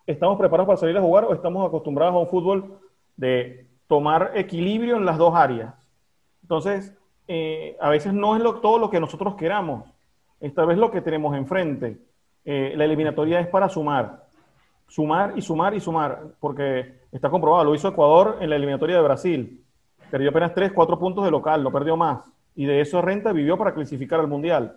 ¿Estamos 0.07 0.35
preparados 0.39 0.65
para 0.65 0.77
salir 0.77 0.97
a 0.97 1.01
jugar 1.01 1.25
o 1.25 1.33
estamos 1.33 1.67
acostumbrados 1.67 2.15
a 2.15 2.17
un 2.17 2.27
fútbol 2.27 2.79
de 3.15 3.67
tomar 3.85 4.31
equilibrio 4.33 4.97
en 4.97 5.05
las 5.05 5.19
dos 5.19 5.35
áreas? 5.35 5.75
Entonces, 6.41 6.91
eh, 7.27 7.77
a 7.79 7.89
veces 7.91 8.13
no 8.13 8.35
es 8.35 8.41
todo 8.61 8.79
lo 8.79 8.89
que 8.89 8.99
nosotros 8.99 9.35
queramos. 9.35 9.87
Esta 10.39 10.65
vez 10.65 10.79
lo 10.79 10.89
que 10.89 11.01
tenemos 11.01 11.37
enfrente. 11.37 11.99
Eh, 12.43 12.73
la 12.75 12.85
eliminatoria 12.85 13.39
es 13.41 13.47
para 13.47 13.69
sumar. 13.69 14.25
Sumar 14.87 15.33
y 15.35 15.41
sumar 15.43 15.75
y 15.75 15.79
sumar, 15.79 16.23
porque 16.39 17.01
está 17.11 17.29
comprobado. 17.29 17.65
Lo 17.65 17.75
hizo 17.75 17.89
Ecuador 17.89 18.37
en 18.41 18.49
la 18.49 18.55
eliminatoria 18.55 18.95
de 18.95 19.03
Brasil. 19.03 19.63
Perdió 20.09 20.31
apenas 20.31 20.55
3, 20.55 20.71
4 20.73 20.97
puntos 20.97 21.23
de 21.23 21.29
local, 21.29 21.63
no 21.63 21.71
perdió 21.71 21.95
más 21.95 22.21
y 22.55 22.65
de 22.65 22.81
eso 22.81 23.01
Renta 23.01 23.31
vivió 23.31 23.57
para 23.57 23.73
clasificar 23.73 24.19
al 24.19 24.27
Mundial. 24.27 24.75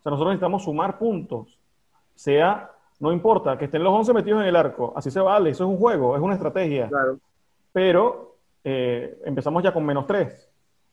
O 0.00 0.02
sea, 0.02 0.10
nosotros 0.10 0.32
necesitamos 0.32 0.64
sumar 0.64 0.98
puntos. 0.98 1.58
Sea, 2.14 2.70
no 3.00 3.12
importa, 3.12 3.56
que 3.56 3.66
estén 3.66 3.82
los 3.84 3.92
11 3.92 4.12
metidos 4.12 4.42
en 4.42 4.48
el 4.48 4.56
arco, 4.56 4.92
así 4.96 5.10
se 5.10 5.20
vale, 5.20 5.50
eso 5.50 5.64
es 5.64 5.70
un 5.70 5.76
juego, 5.76 6.16
es 6.16 6.22
una 6.22 6.34
estrategia. 6.34 6.88
Claro. 6.88 7.18
Pero 7.72 8.36
eh, 8.64 9.18
empezamos 9.24 9.62
ya 9.62 9.72
con 9.72 9.84
menos 9.84 10.06
3. 10.06 10.50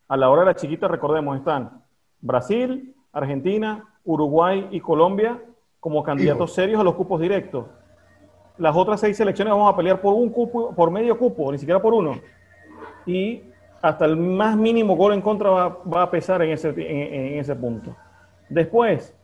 A 0.08 0.18
la 0.18 0.30
hora 0.30 0.42
de 0.42 0.48
la 0.48 0.56
chiquita, 0.56 0.88
recordemos, 0.88 1.38
están 1.38 1.84
Brasil, 2.22 2.96
Argentina, 3.12 3.86
Uruguay 4.04 4.68
y 4.72 4.80
Colombia 4.80 5.40
como 5.80 6.04
candidatos 6.04 6.54
serios 6.54 6.80
a 6.80 6.84
los 6.84 6.96
cupos 6.96 7.22
directos. 7.22 7.66
las 8.58 8.76
otras 8.76 9.00
seis 9.00 9.16
selecciones 9.16 9.54
vamos 9.54 9.72
a 9.72 9.78
pelear 9.78 10.02
por 10.02 10.14
un 10.14 10.30
cupo, 10.30 10.76
por 10.76 10.92
medio 10.92 11.18
cupo, 11.18 11.52
ni 11.52 11.58
siquiera 11.58 11.82
por 11.82 11.94
uno. 11.94 12.20
Y 13.06 13.44
hasta 13.82 14.06
el 14.06 14.18
más 14.18 14.58
mínimo 14.58 14.96
gol 14.96 15.14
en 15.14 15.22
contra 15.22 15.50
va, 15.50 16.02
a 16.02 16.12
pesar 16.12 16.42
en 16.42 16.52
ese, 16.52 16.70
en, 16.70 17.40
ese 17.40 17.56
punto. 17.56 17.96
Después, 18.50 19.16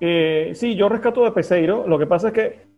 eh, 0.00 0.52
sí, 0.54 0.74
yo 0.74 0.88
rescato 0.88 1.24
de 1.24 1.32
Peseiro. 1.32 1.86
Lo 1.86 1.98
que 1.98 2.06
pasa 2.06 2.28
es 2.28 2.34
que 2.34 2.68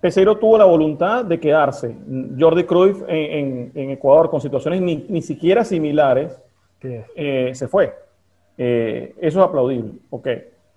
Peseiro 0.00 0.36
tuvo 0.38 0.58
la 0.58 0.64
voluntad 0.64 1.24
de 1.24 1.40
quedarse. 1.40 1.96
Jordi 2.38 2.64
Cruyff 2.64 3.02
en, 3.08 3.72
Ecuador, 3.74 4.30
con 4.30 4.40
situaciones 4.40 4.80
ni, 4.80 5.22
siquiera 5.22 5.64
similares, 5.64 6.40
eh, 6.82 7.50
se 7.54 7.68
fue. 7.68 7.94
Eh, 8.58 9.14
eso 9.20 9.40
es 9.40 9.46
aplaudible. 9.46 9.92
Ok. 10.10 10.28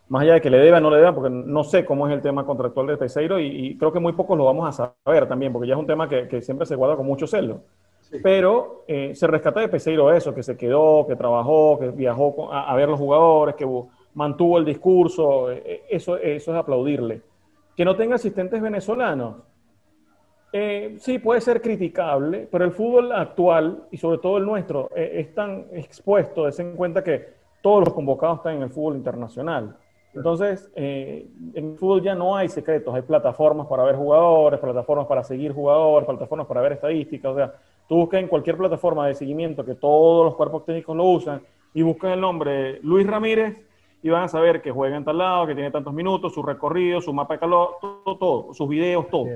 Más 0.09 0.23
allá 0.23 0.33
de 0.33 0.41
que 0.41 0.49
le 0.49 0.57
deba 0.57 0.79
o 0.79 0.81
no 0.81 0.89
le 0.89 0.97
deba, 0.97 1.13
porque 1.13 1.29
no 1.29 1.63
sé 1.63 1.85
cómo 1.85 2.07
es 2.07 2.13
el 2.13 2.21
tema 2.21 2.43
contractual 2.43 2.87
de 2.87 2.97
Peseiro 2.97 3.39
y, 3.39 3.77
creo 3.77 3.93
que 3.93 3.99
muy 3.99 4.13
pocos 4.13 4.35
lo 4.35 4.45
vamos 4.45 4.67
a 4.67 4.91
saber 5.05 5.27
también, 5.27 5.53
porque 5.53 5.67
ya 5.67 5.75
es 5.75 5.79
un 5.79 5.85
tema 5.85 6.09
que, 6.09 6.41
siempre 6.41 6.65
se 6.65 6.75
guarda 6.75 6.95
con 6.95 7.05
mucho 7.05 7.27
celo. 7.27 7.61
Pero 8.23 8.83
eh, 8.87 9.13
se 9.13 9.27
rescata 9.27 9.59
de 9.59 9.69
Peseiro 9.69 10.11
eso, 10.11 10.33
que 10.33 10.43
se 10.43 10.57
quedó, 10.57 11.05
que 11.07 11.15
trabajó, 11.15 11.77
que 11.79 11.89
viajó 11.89 12.51
a, 12.51 12.75
ver 12.75 12.89
los 12.89 12.99
jugadores, 12.99 13.55
que 13.55 13.67
mantuvo 14.13 14.57
el 14.57 14.65
discurso. 14.65 15.51
eso, 15.51 16.17
eso 16.17 16.51
es 16.51 16.57
aplaudirle. 16.57 17.21
Que 17.75 17.85
no 17.85 17.95
tenga 17.95 18.15
asistentes 18.15 18.61
venezolanos. 18.61 19.35
Eh, 20.51 20.95
sí, 20.99 21.19
puede 21.19 21.41
ser 21.41 21.61
criticable, 21.61 22.47
pero 22.51 22.65
el 22.65 22.71
fútbol 22.71 23.11
actual 23.11 23.83
y 23.91 23.97
sobre 23.97 24.17
todo 24.17 24.37
el 24.37 24.45
nuestro 24.45 24.89
eh, 24.95 25.11
es 25.19 25.35
tan 25.35 25.67
expuesto, 25.73 26.47
es 26.47 26.59
en 26.59 26.75
cuenta 26.75 27.03
que 27.03 27.27
todos 27.61 27.85
los 27.85 27.93
convocados 27.93 28.37
están 28.37 28.55
en 28.55 28.63
el 28.63 28.69
fútbol 28.69 28.95
internacional. 28.95 29.77
Entonces, 30.15 30.71
eh, 30.75 31.27
en 31.53 31.71
el 31.73 31.77
fútbol 31.77 32.01
ya 32.01 32.15
no 32.15 32.35
hay 32.35 32.49
secretos, 32.49 32.95
hay 32.95 33.03
plataformas 33.03 33.67
para 33.67 33.83
ver 33.83 33.95
jugadores, 33.95 34.59
plataformas 34.59 35.05
para 35.05 35.23
seguir 35.23 35.53
jugadores, 35.53 36.07
plataformas 36.07 36.47
para 36.47 36.61
ver 36.61 36.71
estadísticas. 36.73 37.31
O 37.31 37.35
sea, 37.35 37.53
tú 37.89 37.95
buscas 37.95 38.21
en 38.21 38.27
cualquier 38.27 38.55
plataforma 38.55 39.07
de 39.07 39.15
seguimiento 39.15 39.65
que 39.65 39.73
todos 39.73 40.23
los 40.23 40.35
cuerpos 40.35 40.63
técnicos 40.63 40.95
lo 40.95 41.05
usan 41.05 41.41
y 41.73 41.81
buscas 41.81 42.13
el 42.13 42.21
nombre 42.21 42.79
Luis 42.83 43.05
Ramírez 43.05 43.57
y 44.03 44.09
van 44.09 44.23
a 44.23 44.27
saber 44.27 44.61
que 44.61 44.71
juega 44.71 44.95
en 44.95 45.03
tal 45.03 45.17
lado, 45.17 45.47
que 45.47 45.55
tiene 45.55 45.71
tantos 45.71 45.93
minutos, 45.93 46.33
su 46.33 46.43
recorrido, 46.43 47.01
su 47.01 47.11
mapa 47.11 47.33
de 47.33 47.39
calor, 47.39 47.77
todo, 47.81 48.17
todo 48.17 48.53
sus 48.53 48.69
videos, 48.69 49.09
todo. 49.09 49.27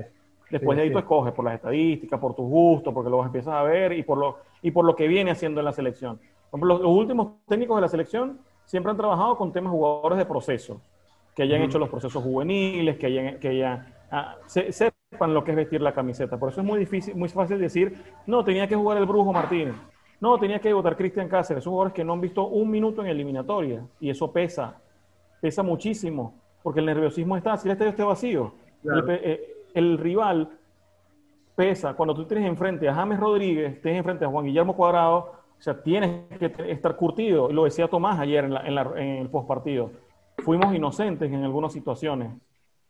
Después 0.50 0.76
de 0.76 0.84
ahí 0.84 0.92
tú 0.92 0.98
escoges 0.98 1.32
por 1.32 1.44
las 1.44 1.54
estadísticas, 1.54 2.20
por 2.20 2.34
tus 2.34 2.48
gustos, 2.48 2.94
porque 2.94 3.10
los 3.10 3.26
empiezas 3.26 3.54
a 3.54 3.62
ver 3.64 3.92
y 3.92 4.04
por 4.04 4.18
lo, 4.18 4.38
y 4.62 4.70
por 4.70 4.84
lo 4.84 4.94
que 4.94 5.08
viene 5.08 5.32
haciendo 5.32 5.60
en 5.60 5.64
la 5.64 5.72
selección. 5.72 6.20
los, 6.52 6.80
últimos 6.80 7.32
técnicos 7.48 7.76
de 7.76 7.82
la 7.82 7.88
selección 7.88 8.38
siempre 8.64 8.90
han 8.90 8.96
trabajado 8.96 9.36
con 9.36 9.52
temas 9.52 9.72
jugadores 9.72 10.16
de 10.16 10.26
proceso, 10.26 10.80
que 11.34 11.42
hayan 11.42 11.62
hecho 11.62 11.80
los 11.80 11.88
procesos 11.88 12.22
juveniles, 12.22 12.96
que 12.98 13.06
hayan, 13.06 13.40
que 13.40 13.48
hayan 13.48 13.92
ah, 14.12 14.36
sepan 15.14 15.32
lo 15.32 15.44
que 15.44 15.52
es 15.52 15.56
vestir 15.56 15.80
la 15.80 15.92
camiseta. 15.92 16.36
Por 16.38 16.50
eso 16.50 16.60
es 16.60 16.66
muy 16.66 16.78
difícil, 16.78 17.14
muy 17.14 17.28
fácil 17.28 17.58
decir, 17.58 17.96
no, 18.26 18.44
tenía 18.44 18.66
que 18.66 18.74
jugar 18.74 18.98
el 18.98 19.06
Brujo 19.06 19.32
Martínez. 19.32 19.74
No, 20.20 20.38
tenía 20.38 20.58
que 20.58 20.72
votar 20.72 20.96
Cristian 20.96 21.28
Cáceres. 21.28 21.64
Son 21.64 21.72
jugadores 21.72 21.94
que 21.94 22.04
no 22.04 22.14
han 22.14 22.20
visto 22.20 22.46
un 22.46 22.70
minuto 22.70 23.02
en 23.02 23.08
eliminatoria. 23.08 23.84
Y 24.00 24.10
eso 24.10 24.32
pesa. 24.32 24.80
Pesa 25.40 25.62
muchísimo. 25.62 26.34
Porque 26.62 26.80
el 26.80 26.86
nerviosismo 26.86 27.36
está. 27.36 27.56
Si 27.56 27.68
el 27.68 27.72
estadio 27.72 27.90
está 27.90 28.04
vacío, 28.04 28.54
eh, 29.08 29.64
el, 29.74 29.98
rival 29.98 30.48
pesa. 31.54 31.94
Cuando 31.94 32.14
tú 32.14 32.24
tienes 32.24 32.48
enfrente 32.48 32.88
a 32.88 32.94
James 32.94 33.20
Rodríguez, 33.20 33.80
tienes 33.82 33.98
enfrente 33.98 34.24
a 34.24 34.28
Juan 34.28 34.46
Guillermo 34.46 34.74
Cuadrado, 34.74 35.32
o 35.58 35.62
sea, 35.62 35.82
tienes 35.82 36.26
que 36.38 36.52
estar 36.68 36.96
curtido. 36.96 37.52
Lo 37.52 37.64
decía 37.64 37.88
Tomás 37.88 38.18
ayer 38.18 38.44
en, 38.44 38.78
el 38.98 39.28
postpartido. 39.28 39.90
Fuimos 40.38 40.74
inocentes 40.74 41.30
en 41.30 41.44
algunas 41.44 41.72
situaciones. 41.72 42.32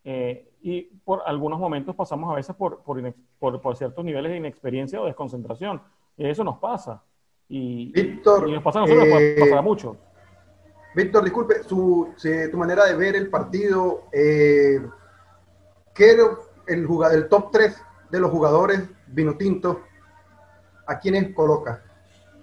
Eh, 0.05 0.51
y 0.61 0.83
por 1.05 1.23
algunos 1.27 1.59
momentos 1.59 1.95
pasamos 1.97 2.31
a 2.31 2.37
veces 2.37 2.55
por, 2.55 2.83
por, 2.83 3.77
ciertos 3.77 4.05
niveles 4.05 4.33
de 4.33 4.39
inexperiencia 4.39 5.01
o 5.01 5.07
desconcentración. 5.07 5.81
Y 6.17 6.27
eso 6.27 6.45
nos 6.45 6.59
pasa. 6.59 7.03
Y, 7.49 7.93
Víctor, 7.93 8.49
nos 8.49 8.63
pasa 8.63 8.81
a 8.81 8.83
nosotros, 8.83 9.07
eh, 9.09 9.61
mucho. 9.63 9.97
Víctor, 10.95 11.25
disculpe, 11.25 11.63
su, 11.65 12.15
tu 12.51 12.57
manera 12.57 12.85
de 12.85 12.97
ver 12.97 13.17
el 13.17 13.29
partido, 13.29 14.05
eh, 14.13 14.81
¿qué 15.95 16.17
el, 16.69 16.87
el 17.13 17.29
top 17.29 17.51
3 17.51 17.83
de 18.11 18.21
los 18.21 18.31
jugadores 18.31 18.89
vinotintos, 19.09 19.79
a 20.87 20.99
quiénes 20.99 21.35
coloca? 21.35 21.83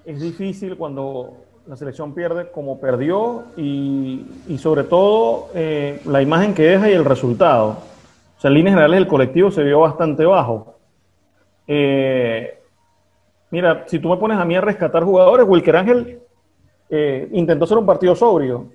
Es 0.04 0.19
difícil 0.19 0.78
cuando 0.78 1.45
la 1.67 1.76
selección 1.76 2.13
pierde 2.13 2.50
como 2.52 2.80
perdió 2.80 3.45
y, 3.56 4.26
y 4.47 4.58
sobre 4.58 4.84
todo 4.84 5.50
eh, 5.54 6.02
la 6.06 6.21
imagen 6.21 6.54
que 6.54 6.63
deja 6.63 6.89
y 6.89 6.93
el 6.93 7.06
resultado. 7.06 7.78
O 8.38 8.41
sea, 8.41 8.50
en 8.50 8.56
líneas 8.56 8.74
generales 8.74 9.00
el 9.00 9.08
colectivo 9.08 9.52
se 9.52 9.63
vio 9.63 9.82
bastante 9.82 10.26
bajo. 10.26 10.76
Eh, 11.67 12.62
Mira, 13.52 13.84
si 13.88 14.00
tú 14.00 14.08
me 14.08 14.17
pones 14.17 14.38
a 14.38 14.45
mí 14.45 14.56
a 14.56 14.62
rescatar 14.62 15.04
jugadores, 15.04 15.45
Wilker 15.47 15.76
Ángel 15.76 16.21
eh, 16.89 17.28
intentó 17.34 17.65
hacer 17.65 17.78
un 17.78 17.86
partido 17.86 18.15
sobrio. 18.15 18.71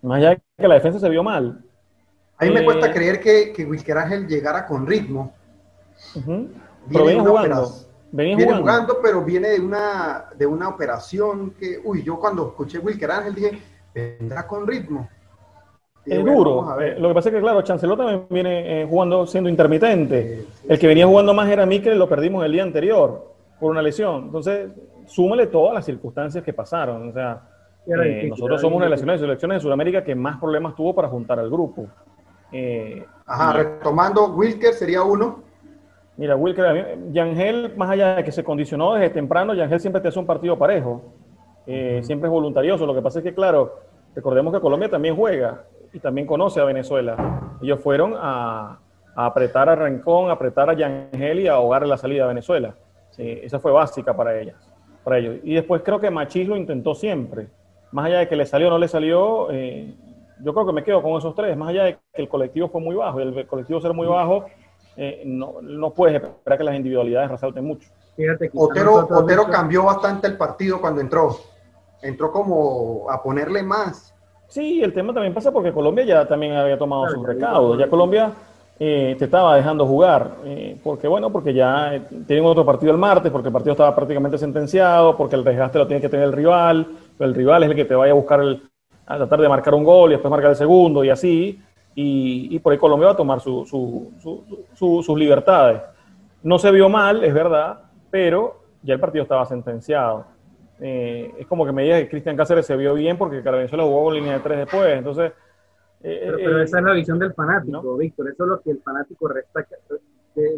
Más 0.00 0.18
allá 0.18 0.30
de 0.30 0.40
que 0.58 0.66
la 0.68 0.74
defensa 0.74 0.98
se 0.98 1.08
vio 1.10 1.22
mal. 1.22 1.62
A 2.38 2.44
mí 2.46 2.50
me 2.50 2.64
cuesta 2.64 2.90
creer 2.90 3.20
que, 3.20 3.52
que, 3.52 3.66
Wilker 3.66 3.98
Ángel 3.98 4.26
llegara 4.26 4.66
con 4.66 4.86
ritmo. 4.86 5.34
Pero 6.90 7.04
venía 7.04 7.22
jugando. 7.22 7.70
Viene 8.12 8.54
jugando. 8.54 8.98
pero 9.02 9.24
viene 9.24 9.48
de 9.48 9.60
una, 9.60 10.26
de 10.36 10.46
una 10.46 10.68
operación 10.68 11.54
que, 11.58 11.80
uy, 11.82 12.02
yo 12.02 12.18
cuando 12.18 12.48
escuché 12.48 12.78
Wilker 12.78 13.10
Ángel 13.10 13.34
dije, 13.34 13.58
vendrá 13.94 14.46
con 14.46 14.66
ritmo. 14.66 15.08
es 16.04 16.24
duro. 16.24 16.80
Eh, 16.80 16.96
lo 16.98 17.08
que 17.08 17.14
pasa 17.14 17.28
es 17.28 17.34
que, 17.34 17.40
claro, 17.40 17.62
Chancelot 17.62 17.98
también 17.98 18.26
viene 18.30 18.86
jugando 18.88 19.26
siendo 19.26 19.50
intermitente. 19.50 20.46
el 20.68 20.78
que 20.78 20.86
venía 20.86 21.06
jugando 21.06 21.34
más 21.34 21.48
era 21.48 21.66
Mikel, 21.66 21.98
lo 21.98 22.08
perdimos 22.08 22.44
el 22.44 22.52
día 22.52 22.62
anterior 22.62 23.32
por 23.58 23.70
una 23.70 23.82
lesión. 23.82 24.24
Entonces, 24.24 24.70
súmale 25.06 25.46
todas 25.46 25.74
las 25.74 25.84
circunstancias 25.84 26.42
que 26.44 26.52
pasaron. 26.52 27.08
O 27.08 27.12
sea, 27.12 27.42
eh, 27.86 28.26
nosotros 28.28 28.60
somos 28.60 28.76
una 28.76 28.86
de 28.86 28.90
las 28.90 29.00
selecciones 29.00 29.56
de 29.56 29.60
Sudamérica 29.60 30.04
que 30.04 30.14
más 30.14 30.38
problemas 30.38 30.74
tuvo 30.74 30.94
para 30.94 31.08
juntar 31.08 31.38
al 31.38 31.50
grupo. 31.50 31.86
Eh, 32.52 33.04
Ajá, 33.26 33.52
retomando, 33.54 34.26
Wilker 34.34 34.74
sería 34.74 35.02
uno. 35.02 35.42
Mira, 36.16 36.36
Wilker, 36.36 36.98
Yangel, 37.10 37.74
más 37.76 37.90
allá 37.90 38.16
de 38.16 38.24
que 38.24 38.32
se 38.32 38.44
condicionó 38.44 38.94
desde 38.94 39.10
temprano, 39.10 39.54
Yangel 39.54 39.80
siempre 39.80 40.02
te 40.02 40.08
hace 40.08 40.18
un 40.18 40.26
partido 40.26 40.58
parejo. 40.58 41.02
Eh, 41.66 42.00
siempre 42.02 42.28
es 42.28 42.32
voluntarioso. 42.32 42.86
Lo 42.86 42.94
que 42.94 43.02
pasa 43.02 43.20
es 43.20 43.24
que, 43.24 43.34
claro, 43.34 43.78
recordemos 44.14 44.52
que 44.52 44.60
Colombia 44.60 44.90
también 44.90 45.16
juega 45.16 45.64
y 45.92 45.98
también 45.98 46.26
conoce 46.26 46.60
a 46.60 46.64
Venezuela. 46.64 47.56
Ellos 47.62 47.80
fueron 47.80 48.14
a, 48.16 48.78
a 49.14 49.26
apretar 49.26 49.68
a 49.68 49.74
Rancón, 49.74 50.28
a 50.28 50.34
apretar 50.34 50.68
a 50.70 50.74
Yangel 50.74 51.40
y 51.40 51.48
a 51.48 51.54
ahogar 51.54 51.86
la 51.86 51.96
salida 51.96 52.24
a 52.24 52.28
Venezuela. 52.28 52.74
Sí, 53.10 53.40
esa 53.42 53.58
fue 53.58 53.72
básica 53.72 54.16
para 54.16 54.38
ellas, 54.38 54.56
para 55.04 55.18
ellos. 55.18 55.36
Y 55.44 55.54
después 55.54 55.82
creo 55.82 56.00
que 56.00 56.10
Machis 56.10 56.48
lo 56.48 56.56
intentó 56.56 56.94
siempre. 56.94 57.48
Más 57.90 58.06
allá 58.06 58.20
de 58.20 58.28
que 58.28 58.36
le 58.36 58.46
salió 58.46 58.68
o 58.68 58.70
no 58.70 58.78
le 58.78 58.88
salió, 58.88 59.50
eh, 59.50 59.94
yo 60.42 60.54
creo 60.54 60.66
que 60.66 60.72
me 60.72 60.82
quedo 60.82 61.02
con 61.02 61.12
esos 61.18 61.34
tres. 61.34 61.56
Más 61.56 61.68
allá 61.68 61.84
de 61.84 61.98
que 62.12 62.22
el 62.22 62.28
colectivo 62.28 62.68
fue 62.68 62.80
muy 62.80 62.96
bajo 62.96 63.20
y 63.20 63.22
el 63.22 63.46
colectivo 63.46 63.80
ser 63.80 63.92
muy 63.92 64.06
bajo, 64.06 64.46
eh, 64.96 65.22
no, 65.24 65.56
no 65.62 65.92
puedes 65.92 66.22
esperar 66.22 66.58
que 66.58 66.64
las 66.64 66.76
individualidades 66.76 67.30
resalten 67.30 67.64
mucho. 67.64 67.88
Otero, 68.54 69.08
Otero 69.10 69.46
cambió 69.48 69.84
bastante 69.84 70.26
el 70.26 70.36
partido 70.36 70.80
cuando 70.80 71.00
entró. 71.00 71.36
Entró 72.02 72.30
como 72.30 73.10
a 73.10 73.22
ponerle 73.22 73.62
más. 73.62 74.14
Sí, 74.48 74.82
el 74.82 74.92
tema 74.92 75.14
también 75.14 75.32
pasa 75.32 75.50
porque 75.50 75.72
Colombia 75.72 76.04
ya 76.04 76.26
también 76.26 76.52
había 76.52 76.76
tomado 76.76 77.08
sus 77.08 77.26
recaudos. 77.26 77.78
Ya 77.78 77.88
Colombia 77.88 78.32
eh, 78.78 79.16
te 79.18 79.26
estaba 79.26 79.56
dejando 79.56 79.86
jugar. 79.86 80.32
Eh, 80.44 80.76
porque 80.82 81.08
bueno, 81.08 81.30
porque 81.30 81.54
ya 81.54 81.94
eh, 81.94 82.02
tienen 82.26 82.44
otro 82.44 82.64
partido 82.66 82.92
el 82.92 82.98
martes, 82.98 83.32
porque 83.32 83.48
el 83.48 83.52
partido 83.52 83.72
estaba 83.72 83.94
prácticamente 83.94 84.36
sentenciado, 84.36 85.16
porque 85.16 85.36
el 85.36 85.44
desgaste 85.44 85.78
lo 85.78 85.86
tiene 85.86 86.02
que 86.02 86.08
tener 86.08 86.26
el 86.26 86.32
rival, 86.32 86.86
el 87.18 87.34
rival 87.34 87.62
es 87.62 87.70
el 87.70 87.76
que 87.76 87.84
te 87.84 87.94
vaya 87.94 88.12
a 88.12 88.16
buscar 88.16 88.40
el, 88.40 88.62
a 89.06 89.16
tratar 89.16 89.40
de 89.40 89.48
marcar 89.48 89.74
un 89.74 89.84
gol 89.84 90.10
y 90.10 90.14
después 90.14 90.30
marcar 90.30 90.50
el 90.50 90.56
segundo 90.56 91.04
y 91.04 91.10
así. 91.10 91.62
Y, 91.94 92.58
por 92.60 92.72
ahí 92.72 92.78
Colombia 92.78 93.08
va 93.08 93.12
a 93.12 93.16
tomar 93.16 93.40
sus 93.40 95.16
libertades. 95.16 95.82
No 96.42 96.58
se 96.58 96.70
vio 96.70 96.88
mal, 96.88 97.22
es 97.22 97.34
verdad, 97.34 97.82
pero 98.10 98.62
ya 98.82 98.94
el 98.94 99.00
partido 99.00 99.22
estaba 99.22 99.44
sentenciado. 99.46 100.26
es 100.80 101.46
como 101.46 101.64
que 101.64 101.72
me 101.72 101.82
digas 101.82 102.00
que 102.00 102.08
Cristian 102.08 102.36
Cáceres 102.36 102.66
se 102.66 102.76
vio 102.76 102.94
bien 102.94 103.16
porque 103.18 103.40
Venezuela 103.40 103.84
jugó 103.84 104.04
con 104.04 104.14
línea 104.14 104.34
de 104.34 104.40
tres 104.40 104.58
después. 104.58 104.96
Entonces, 104.96 105.32
pero, 106.02 106.60
eh, 106.60 106.64
esa 106.64 106.78
es 106.78 106.84
la 106.84 106.92
visión 106.92 107.18
del 107.18 107.32
fanático, 107.32 107.96
Víctor. 107.96 108.28
Eso 108.28 108.42
es 108.42 108.48
lo 108.48 108.60
que 108.60 108.70
el 108.72 108.82
fanático 108.82 109.28
resta. 109.28 109.64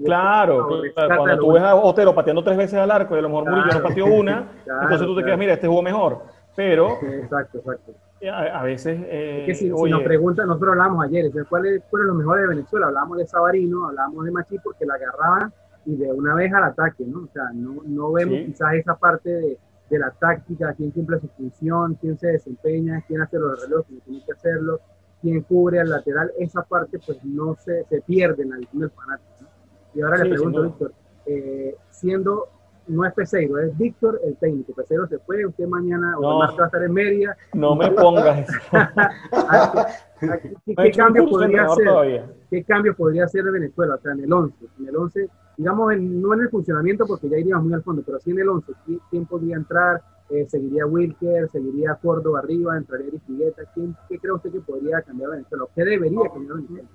claro, 0.04 0.68
cuando 0.94 1.38
tú 1.38 1.52
ves 1.52 1.62
a 1.62 1.74
Otero 1.74 2.14
pateando 2.14 2.42
tres 2.42 2.56
veces 2.56 2.78
al 2.78 2.90
arco 2.90 3.14
y 3.14 3.18
a 3.18 3.22
lo 3.22 3.28
mejor 3.28 3.50
Murillo 3.50 3.78
no 3.78 3.82
pateó 3.82 4.06
una, 4.06 4.48
entonces 4.82 5.06
tú 5.06 5.16
te 5.16 5.24
quedas, 5.24 5.38
mira, 5.38 5.52
este 5.52 5.68
jugó 5.68 5.82
mejor. 5.82 6.22
Pero. 6.56 6.98
Exacto, 7.02 7.58
exacto. 7.58 7.92
A, 8.28 8.62
veces. 8.62 9.00
Eh, 9.06 9.40
es 9.40 9.46
que 9.46 9.54
si, 9.54 9.68
nos 9.68 10.02
preguntan, 10.02 10.46
nosotros 10.46 10.72
hablamos 10.72 11.04
ayer, 11.04 11.30
¿cuáles 11.48 11.82
fueron 11.90 12.08
los 12.08 12.16
mejores 12.16 12.42
de 12.42 12.48
Venezuela? 12.48 12.86
Hablábamos 12.86 13.18
de 13.18 13.26
Sabarino, 13.26 13.88
hablábamos 13.88 14.24
de 14.24 14.30
Machi 14.30 14.58
porque 14.58 14.86
la 14.86 14.94
agarraban 14.94 15.52
y 15.86 15.96
de 15.96 16.12
una 16.12 16.34
vez 16.34 16.52
al 16.52 16.64
ataque, 16.64 17.04
¿no? 17.04 17.24
O 17.24 17.28
sea, 17.32 17.50
no, 17.52 17.82
no 17.84 18.12
vemos 18.12 18.38
quizás 18.46 18.74
esa 18.74 18.96
parte 18.96 19.30
de, 19.30 19.58
de, 19.90 19.98
la 19.98 20.10
táctica, 20.10 20.72
quién 20.74 20.90
cumple 20.90 21.20
su 21.20 21.28
función, 21.28 21.94
quién 22.00 22.18
se 22.18 22.28
desempeña, 22.28 23.04
quién 23.06 23.20
hace 23.20 23.38
los 23.38 23.60
relojes, 23.60 23.86
quién 23.88 24.00
tiene 24.00 24.24
que 24.24 24.32
hacerlo 24.32 24.80
quien 25.24 25.40
cubre 25.40 25.80
al 25.80 25.88
lateral, 25.88 26.30
esa 26.38 26.62
parte 26.62 26.98
pues 26.98 27.24
no 27.24 27.56
se, 27.56 27.84
se 27.84 28.02
pierde 28.02 28.42
en 28.42 28.50
la 28.50 28.58
visión 28.58 28.82
del 28.82 28.90
fanático. 28.90 29.50
Y 29.94 30.02
ahora 30.02 30.18
le 30.22 30.28
pregunto, 30.28 30.62
Víctor, 30.62 30.92
eh, 31.24 31.76
siendo 31.88 32.48
no 32.88 33.04
es 33.06 33.12
Peseiro, 33.14 33.58
es 33.58 33.76
Víctor 33.76 34.20
el 34.24 34.36
técnico. 34.36 34.72
Peseiro 34.74 35.06
se 35.06 35.18
fue, 35.18 35.44
usted 35.46 35.66
mañana 35.66 36.16
o 36.18 36.38
va 36.38 36.46
a 36.46 36.66
estar 36.66 36.82
en 36.82 36.92
media. 36.92 37.36
No 37.52 37.74
me 37.74 37.90
pongas 37.90 38.46
¿Qué, 40.20 40.90
cambio 40.92 41.28
podría 41.28 41.64
hacer? 41.64 42.24
¿Qué 42.50 42.64
cambio 42.64 42.94
podría 42.96 43.24
hacer 43.24 43.44
de 43.44 43.50
Venezuela? 43.50 43.96
O 43.96 43.98
sea, 43.98 44.12
en 44.12 44.24
el 44.24 44.32
11. 44.32 44.66
En 44.78 44.88
el 44.88 44.96
11, 44.96 45.28
digamos, 45.56 45.96
no 45.98 46.34
en 46.34 46.40
el 46.40 46.48
funcionamiento 46.48 47.06
porque 47.06 47.28
ya 47.28 47.38
iríamos 47.38 47.64
muy 47.64 47.74
al 47.74 47.82
fondo, 47.82 48.02
pero 48.04 48.18
sí 48.20 48.30
en 48.30 48.38
el 48.40 48.48
11. 48.48 48.72
¿Quién 49.10 49.26
podría 49.26 49.56
entrar? 49.56 50.02
Eh, 50.30 50.46
¿Seguiría 50.46 50.86
Wilker? 50.86 51.50
¿Seguiría 51.50 51.94
Córdoba 51.96 52.38
arriba? 52.40 52.76
¿Entraría 52.76 53.08
Erigueta? 53.08 53.62
¿Quién, 53.74 53.94
¿Qué 54.08 54.18
cree 54.18 54.32
usted 54.32 54.50
que 54.50 54.60
podría 54.60 55.02
cambiar 55.02 55.30
Venezuela? 55.30 55.64
¿Qué 55.74 55.84
debería 55.84 56.28
cambiar 56.32 56.56
Venezuela? 56.56 56.88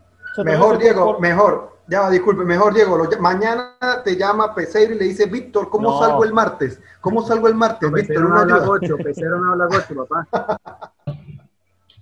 Mejor, 0.44 0.78
Diego, 0.78 1.20
mejor. 1.20 1.80
Ya, 1.88 2.10
disculpe, 2.10 2.44
mejor, 2.44 2.74
Diego. 2.74 2.98
mañana 3.20 3.76
te 4.04 4.16
llama 4.16 4.54
Peseiro 4.54 4.94
y 4.94 5.00
le 5.00 5.06
dice, 5.06 5.26
Víctor, 5.26 5.70
¿cómo 5.70 6.00
salgo 6.00 6.24
el 6.24 6.34
martes? 6.34 6.82
¿Cómo 7.02 7.22
salgo 7.24 7.48
el 7.48 7.56
martes, 7.56 7.92
Víctor? 7.92 8.30
No 8.30 8.38
habla 8.38 8.60
gocho, 8.60 8.96
Peseiro 8.98 9.40
no 9.40 9.54
habla 9.54 9.66
gocho, 9.66 10.06
papá. 10.06 10.94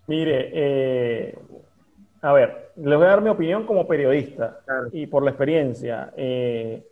Mire, 0.07 0.51
eh, 0.53 1.39
a 2.21 2.33
ver, 2.33 2.71
les 2.75 2.97
voy 2.97 3.05
a 3.05 3.09
dar 3.09 3.21
mi 3.21 3.29
opinión 3.29 3.65
como 3.65 3.87
periodista 3.87 4.59
y 4.91 5.07
por 5.07 5.23
la 5.23 5.31
experiencia. 5.31 6.11
Eh, 6.17 6.85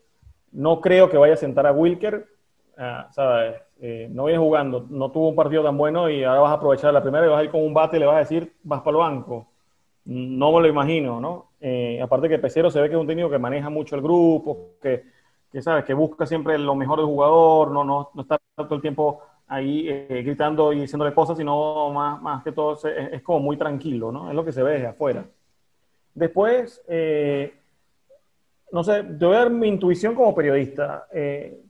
no 0.53 0.79
creo 0.79 1.09
que 1.09 1.17
vaya 1.17 1.33
a 1.33 1.37
sentar 1.37 1.67
a 1.67 1.73
Wilker, 1.73 2.27
ah, 2.77 3.07
¿sabes? 3.11 3.55
Eh, 3.81 4.07
no 4.09 4.25
viene 4.25 4.39
jugando, 4.39 4.85
no 4.89 5.11
tuvo 5.11 5.29
un 5.29 5.35
partido 5.35 5.63
tan 5.63 5.77
bueno 5.77 6.09
y 6.09 6.23
ahora 6.23 6.41
vas 6.41 6.51
a 6.51 6.55
aprovechar 6.55 6.93
la 6.93 7.01
primera 7.01 7.25
y 7.25 7.29
vas 7.29 7.41
a 7.41 7.43
ir 7.43 7.51
con 7.51 7.61
un 7.61 7.73
bate 7.73 7.97
y 7.97 7.99
le 7.99 8.05
vas 8.05 8.15
a 8.15 8.19
decir, 8.19 8.53
vas 8.63 8.81
para 8.81 8.91
el 8.91 8.97
banco 8.97 9.47
no 10.05 10.51
me 10.51 10.61
lo 10.61 10.67
imagino, 10.67 11.19
¿no? 11.19 11.51
Eh, 11.59 11.99
aparte 12.01 12.29
que 12.29 12.39
Pecero 12.39 12.69
se 12.69 12.79
ve 12.79 12.87
que 12.89 12.95
es 12.95 13.01
un 13.01 13.07
técnico 13.07 13.29
que 13.29 13.39
maneja 13.39 13.69
mucho 13.69 13.95
el 13.95 14.01
grupo, 14.01 14.75
que, 14.81 15.03
que 15.51 15.61
¿sabes? 15.61 15.83
Que 15.83 15.93
busca 15.93 16.25
siempre 16.25 16.57
lo 16.57 16.75
mejor 16.75 16.99
del 16.99 17.07
jugador, 17.07 17.71
no, 17.71 17.83
no, 17.83 18.11
no 18.13 18.21
está 18.21 18.39
todo 18.55 18.75
el 18.75 18.81
tiempo 18.81 19.21
ahí 19.47 19.87
eh, 19.89 20.21
gritando 20.23 20.73
y 20.73 20.81
diciéndole 20.81 21.13
cosas, 21.13 21.37
sino 21.37 21.89
más, 21.91 22.21
más 22.21 22.43
que 22.43 22.51
todo 22.51 22.77
es, 22.87 23.21
como 23.23 23.39
muy 23.39 23.57
tranquilo, 23.57 24.11
¿no? 24.11 24.29
Es 24.29 24.35
lo 24.35 24.45
que 24.45 24.51
se 24.51 24.63
ve 24.63 24.73
desde 24.73 24.87
afuera. 24.87 25.25
Después, 26.13 26.83
eh, 26.87 27.53
no 28.71 28.83
sé, 28.83 29.03
te 29.03 29.25
voy 29.25 29.35
a 29.35 29.39
dar 29.39 29.49
mi 29.49 29.67
intuición 29.67 30.13
como 30.15 30.35
periodista. 30.35 31.07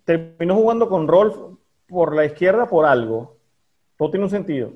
terminó 0.04 0.56
jugando 0.56 0.90
con 0.90 1.08
Rolf 1.08 1.38
por 1.88 2.16
la 2.16 2.26
izquierda 2.26 2.68
por 2.68 2.86
algo. 2.86 3.38
Todo 3.98 4.12
tiene 4.12 4.26
un 4.26 4.30
sentido. 4.30 4.72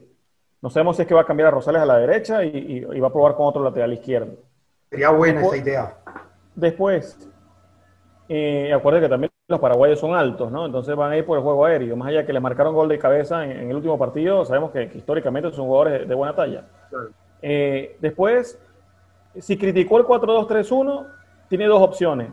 No 0.61 0.69
sabemos 0.69 0.95
si 0.95 1.03
es 1.03 1.07
que 1.07 1.13
va 1.13 1.21
a 1.21 1.25
cambiar 1.25 1.47
a 1.47 1.51
Rosales 1.51 1.81
a 1.81 1.85
la 1.85 1.97
derecha 1.97 2.43
y, 2.43 2.81
va 2.81 3.07
a 3.07 3.13
probar 3.13 3.35
con 3.35 3.47
otro 3.47 3.63
lateral 3.63 3.93
izquierdo. 3.93 4.33
Sería 4.89 5.11
buena 5.11 5.41
esa 5.41 5.57
idea. 5.57 5.97
Después, 6.55 7.29
eh, 8.27 8.73
acuérdense 8.73 9.05
que 9.05 9.09
también 9.09 9.31
los 9.47 9.59
paraguayos 9.59 9.99
son 9.99 10.13
altos, 10.13 10.51
¿no? 10.51 10.65
Entonces 10.65 10.95
van 10.95 11.11
a 11.11 11.17
ir 11.17 11.25
por 11.25 11.37
el 11.37 11.43
juego 11.43 11.65
aéreo. 11.65 11.95
Más 11.95 12.09
allá 12.09 12.25
que 12.25 12.33
le 12.33 12.39
marcaron 12.39 12.75
gol 12.75 12.89
de 12.89 12.99
cabeza 12.99 13.45
en, 13.45 13.69
el 13.69 13.75
último 13.75 13.97
partido, 13.97 14.43
sabemos 14.45 14.71
que, 14.71 14.83
históricamente 14.93 15.51
son 15.51 15.65
jugadores 15.65 16.07
de, 16.07 16.15
buena 16.15 16.35
talla. 16.35 16.65
Eh, 17.41 17.97
después, 18.01 18.59
si 19.39 19.57
criticó 19.57 19.97
el 19.97 20.05
4-2-3-1, 20.05 21.07
tiene 21.47 21.65
dos 21.65 21.81
opciones. 21.81 22.31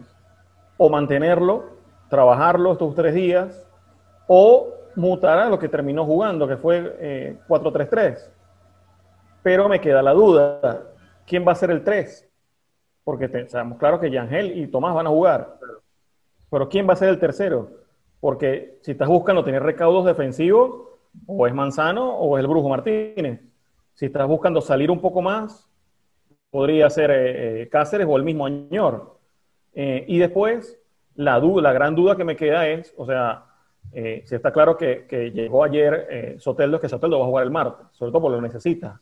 O 0.76 0.90
mantenerlo, 0.90 1.64
trabajarlo 2.10 2.72
estos 2.72 2.94
tres 2.94 3.14
días, 3.14 3.66
o 4.26 4.75
mutar 4.96 5.38
a 5.38 5.48
lo 5.48 5.58
que 5.58 5.68
terminó 5.68 6.04
jugando, 6.04 6.48
que 6.48 6.56
fue 6.56 7.38
4-3-3. 7.46 8.16
Eh, 8.16 8.30
Pero 9.42 9.68
me 9.68 9.80
queda 9.80 10.02
la 10.02 10.12
duda, 10.12 10.82
¿quién 11.26 11.46
va 11.46 11.52
a 11.52 11.56
ser 11.56 11.70
el 11.70 11.84
3? 11.84 12.28
Porque 13.04 13.46
sabemos 13.48 13.78
claro 13.78 14.00
que 14.00 14.10
Yangel 14.10 14.58
y 14.58 14.66
Tomás 14.66 14.94
van 14.94 15.06
a 15.06 15.10
jugar. 15.10 15.58
Pero 16.50 16.68
¿quién 16.68 16.88
va 16.88 16.94
a 16.94 16.96
ser 16.96 17.10
el 17.10 17.18
tercero? 17.18 17.70
Porque 18.20 18.78
si 18.82 18.92
estás 18.92 19.08
buscando 19.08 19.44
tener 19.44 19.62
recaudos 19.62 20.04
defensivos, 20.04 20.86
o 21.26 21.46
es 21.46 21.54
Manzano 21.54 22.16
o 22.16 22.36
es 22.36 22.42
el 22.42 22.48
Brujo 22.48 22.68
Martínez. 22.68 23.40
Si 23.94 24.06
estás 24.06 24.26
buscando 24.26 24.60
salir 24.60 24.90
un 24.90 25.00
poco 25.00 25.22
más, 25.22 25.68
podría 26.50 26.90
ser 26.90 27.10
eh, 27.10 27.62
eh, 27.62 27.68
Cáceres 27.68 28.06
o 28.08 28.16
el 28.16 28.24
mismo 28.24 28.46
Añor. 28.46 29.18
y 29.74 30.18
después, 30.18 30.78
la, 31.14 31.38
duda, 31.38 31.62
la 31.62 31.72
gran 31.72 31.94
duda 31.94 32.16
que 32.16 32.24
me 32.24 32.36
queda 32.36 32.68
es, 32.68 32.94
o 32.96 33.06
sea, 33.06 33.45
eh, 33.92 34.22
si 34.26 34.34
está 34.34 34.52
claro 34.52 34.76
que, 34.76 35.06
llegó 35.34 35.64
ayer 35.64 36.06
eh, 36.10 36.36
Soteldo, 36.38 36.76
es 36.76 36.82
que 36.82 36.88
Soteldo 36.88 37.18
va 37.18 37.24
a 37.24 37.28
jugar 37.28 37.44
el 37.44 37.50
martes, 37.50 37.86
sobre 37.92 38.12
todo 38.12 38.22
porque 38.22 38.36
lo 38.36 38.42
necesita. 38.42 39.00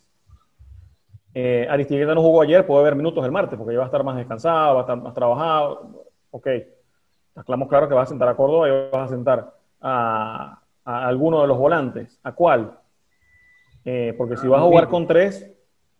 Eh, 1.34 1.66
Aristigueta 1.68 2.14
no 2.14 2.22
jugó 2.22 2.42
ayer, 2.42 2.64
puede 2.64 2.80
haber 2.82 2.94
minutos 2.94 3.24
el 3.24 3.32
martes, 3.32 3.58
porque 3.58 3.72
ya 3.72 3.78
va 3.78 3.84
a 3.84 3.88
estar 3.88 4.04
más 4.04 4.16
descansado, 4.16 4.74
va 4.74 4.80
a 4.80 4.82
estar 4.82 4.96
más 4.96 5.14
trabajado. 5.14 6.04
Ok, 6.30 6.46
estamos 7.36 7.68
claro 7.68 7.88
que 7.88 7.94
vas 7.94 8.08
a 8.08 8.10
sentar 8.10 8.28
a 8.28 8.36
Córdoba 8.36 8.68
y 8.68 8.90
vas 8.92 9.06
a 9.06 9.08
sentar 9.08 9.52
a, 9.80 10.60
alguno 10.84 11.40
de 11.40 11.48
los 11.48 11.58
volantes. 11.58 12.20
¿A 12.22 12.32
cuál? 12.32 12.78
Eh, 13.84 14.14
porque 14.16 14.36
si 14.36 14.46
vas 14.46 14.60
a 14.60 14.64
jugar 14.64 14.88
con 14.88 15.08
tres, 15.08 15.52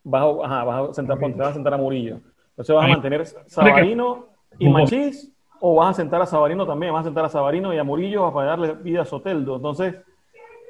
vas 0.05 0.25
a, 0.45 0.95
sentar, 0.95 1.19
vas 1.19 1.49
a 1.49 1.55
sentar 1.55 1.75
a 1.75 1.79
Murillo. 1.79 2.21
Entonces 2.51 2.75
vas 2.77 2.85
a 2.85 2.89
mantener 2.89 3.27
Sabarino 3.27 4.29
y 4.57 4.69
Machís 4.69 5.34
o 5.61 5.75
vas 5.77 5.91
a 5.91 5.95
sentar 5.95 6.21
a 6.21 6.27
Sabarino 6.27 6.67
también, 6.67 6.93
vas 6.93 7.03
a 7.03 7.09
sentar 7.09 7.25
a 7.25 7.29
Sabarino 7.29 7.73
y 7.73 7.79
a 7.79 7.85
Murillo 7.85 8.33
para 8.33 8.51
darle 8.51 8.75
vida 8.75 9.03
a 9.03 9.05
Soteldo. 9.05 9.57
Entonces, 9.57 9.95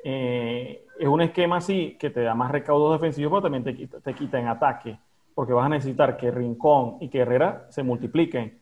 eh, 0.05 0.85
es 0.99 1.09
un 1.09 1.20
esquema 1.20 1.57
así 1.57 1.97
que 1.99 2.11
te 2.11 2.23
da 2.23 2.35
más 2.35 2.51
recaudos 2.51 2.92
defensivos, 2.92 3.31
pero 3.33 3.42
también 3.42 3.64
te 3.64 3.75
quita, 3.75 4.01
te 4.01 4.14
quita 4.14 4.38
en 4.38 4.49
ataque, 4.49 4.99
porque 5.35 5.53
vas 5.53 5.66
a 5.66 5.70
necesitar 5.70 6.16
que 6.16 6.31
Rincón 6.31 6.99
y 7.01 7.09
que 7.09 7.20
Herrera 7.20 7.66
se 7.70 7.83
multipliquen. 7.83 8.61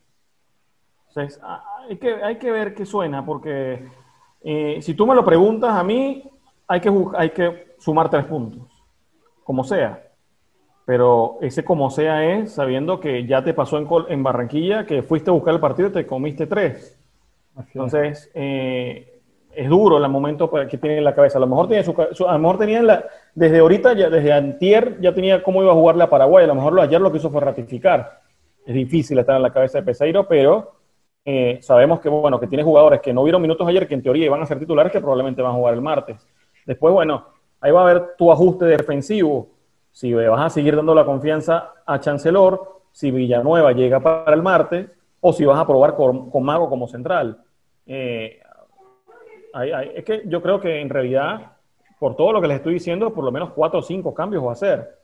Entonces, 1.08 1.40
hay 1.88 1.96
que, 1.98 2.14
hay 2.22 2.37
que 2.37 2.50
ver 2.50 2.74
qué 2.74 2.87
suena, 2.87 3.24
porque 3.24 3.87
eh, 4.40 4.78
si 4.80 4.94
tú 4.94 5.06
me 5.06 5.14
lo 5.14 5.24
preguntas 5.24 5.70
a 5.74 5.85
mí, 5.85 6.24
hay 6.66 6.80
que, 6.80 6.92
hay 7.16 7.30
que 7.30 7.74
sumar 7.78 8.08
tres 8.08 8.24
puntos, 8.24 8.62
como 9.44 9.62
sea. 9.64 10.12
Pero 10.92 11.38
ese 11.40 11.64
como 11.64 11.88
sea 11.88 12.22
es 12.22 12.52
sabiendo 12.52 13.00
que 13.00 13.24
ya 13.24 13.42
te 13.42 13.55
pasó 13.55 13.78
en, 13.78 13.88
en 14.11 14.22
Barranquilla, 14.22 14.85
que 14.85 15.02
fuiste 15.02 15.31
a 15.31 15.33
buscar 15.33 15.55
el 15.55 15.61
partido 15.61 15.88
y 15.88 15.92
te 15.92 16.07
comiste 16.07 16.46
tres. 16.46 17.00
Entonces, 17.57 18.31
eh, 18.35 19.22
es 19.55 19.68
duro 19.70 19.96
el 19.96 20.07
momento 20.11 20.50
que 20.50 20.76
tiene 20.76 20.98
en 20.98 21.05
la 21.05 21.14
cabeza. 21.14 21.38
A 21.38 21.40
lo 21.40 21.46
mejor, 21.46 21.66
tiene 21.66 21.83
su, 21.83 21.94
a 21.98 22.33
lo 22.35 22.38
mejor 22.38 22.59
tenía 22.59 22.83
la, 22.83 23.07
desde 23.35 23.61
ahorita, 23.61 23.94
ya, 23.94 24.11
desde 24.11 24.35
antier, 24.35 25.00
ya 25.00 25.14
tenía 25.14 25.42
cómo 25.42 25.62
iba 25.62 25.72
a 25.72 25.74
jugarle 25.74 26.05
a 26.05 26.11
Paraguay. 26.11 26.44
A 26.44 26.48
lo 26.48 26.57
mejor 26.57 26.74
lo, 26.74 26.83
ayer 26.83 27.00
lo 27.00 27.11
que 27.11 27.16
hizo 27.16 27.31
fue 27.31 27.40
ratificar. 27.40 28.20
Es 28.66 28.74
difícil 28.74 29.18
estar 29.18 29.37
en 29.37 29.42
la 29.44 29.50
cabeza 29.50 29.78
de 29.78 29.85
Peseiro, 29.85 30.28
pero 30.28 30.72
eh, 31.24 31.59
sabemos 31.62 32.00
que, 32.00 32.11
bueno, 32.11 32.38
que 32.38 32.48
tiene 32.48 32.64
jugadores 32.64 33.00
que 33.00 33.14
no 33.14 33.24
vieron 33.24 33.40
minutos 33.40 33.66
ayer, 33.66 33.88
que 33.88 33.94
en 33.94 34.02
teoría 34.02 34.26
iban 34.26 34.42
a 34.42 34.46
ser 34.46 34.59
titulares, 34.59 34.92
que 34.92 35.00
probablemente 35.00 35.40
van 35.40 35.52
a 35.52 35.55
jugar 35.55 35.72
el 35.72 35.81
martes. 35.81 36.28
Después, 36.66 36.92
bueno, 36.92 37.28
ahí 37.62 37.72
va 37.72 37.81
a 37.81 37.85
haber 37.85 38.14
tu 38.18 38.31
ajuste 38.31 38.66
defensivo 38.66 39.48
si 39.92 40.12
vas 40.14 40.40
a 40.40 40.50
seguir 40.50 40.74
dando 40.74 40.94
la 40.94 41.05
confianza 41.05 41.74
a 41.87 42.00
Chancellor, 42.00 42.81
si 42.90 43.11
Villanueva 43.11 43.72
llega 43.72 44.00
para 44.00 44.35
el 44.35 44.42
martes, 44.42 44.90
o 45.20 45.33
si 45.33 45.44
vas 45.44 45.59
a 45.59 45.66
probar 45.66 45.94
con, 45.94 46.31
Mago 46.42 46.68
como 46.68 46.88
central. 46.88 47.42
Eh, 47.87 48.40
es 49.94 50.05
que 50.05 50.22
yo 50.26 50.42
creo 50.42 50.61
que 50.61 50.81
en 50.81 50.88
realidad, 50.88 51.52
por 52.00 52.16
todo 52.16 52.33
lo 52.33 52.40
que 52.40 52.48
les 52.48 52.57
estoy 52.57 52.74
diciendo, 52.74 53.12
por 53.12 53.24
lo 53.24 53.31
menos 53.31 53.50
cuatro 53.55 53.81
o 53.81 53.83
cinco 53.83 54.12
cambios 54.12 54.44
va 54.44 54.50
a 54.50 54.55
hacer. 54.55 54.98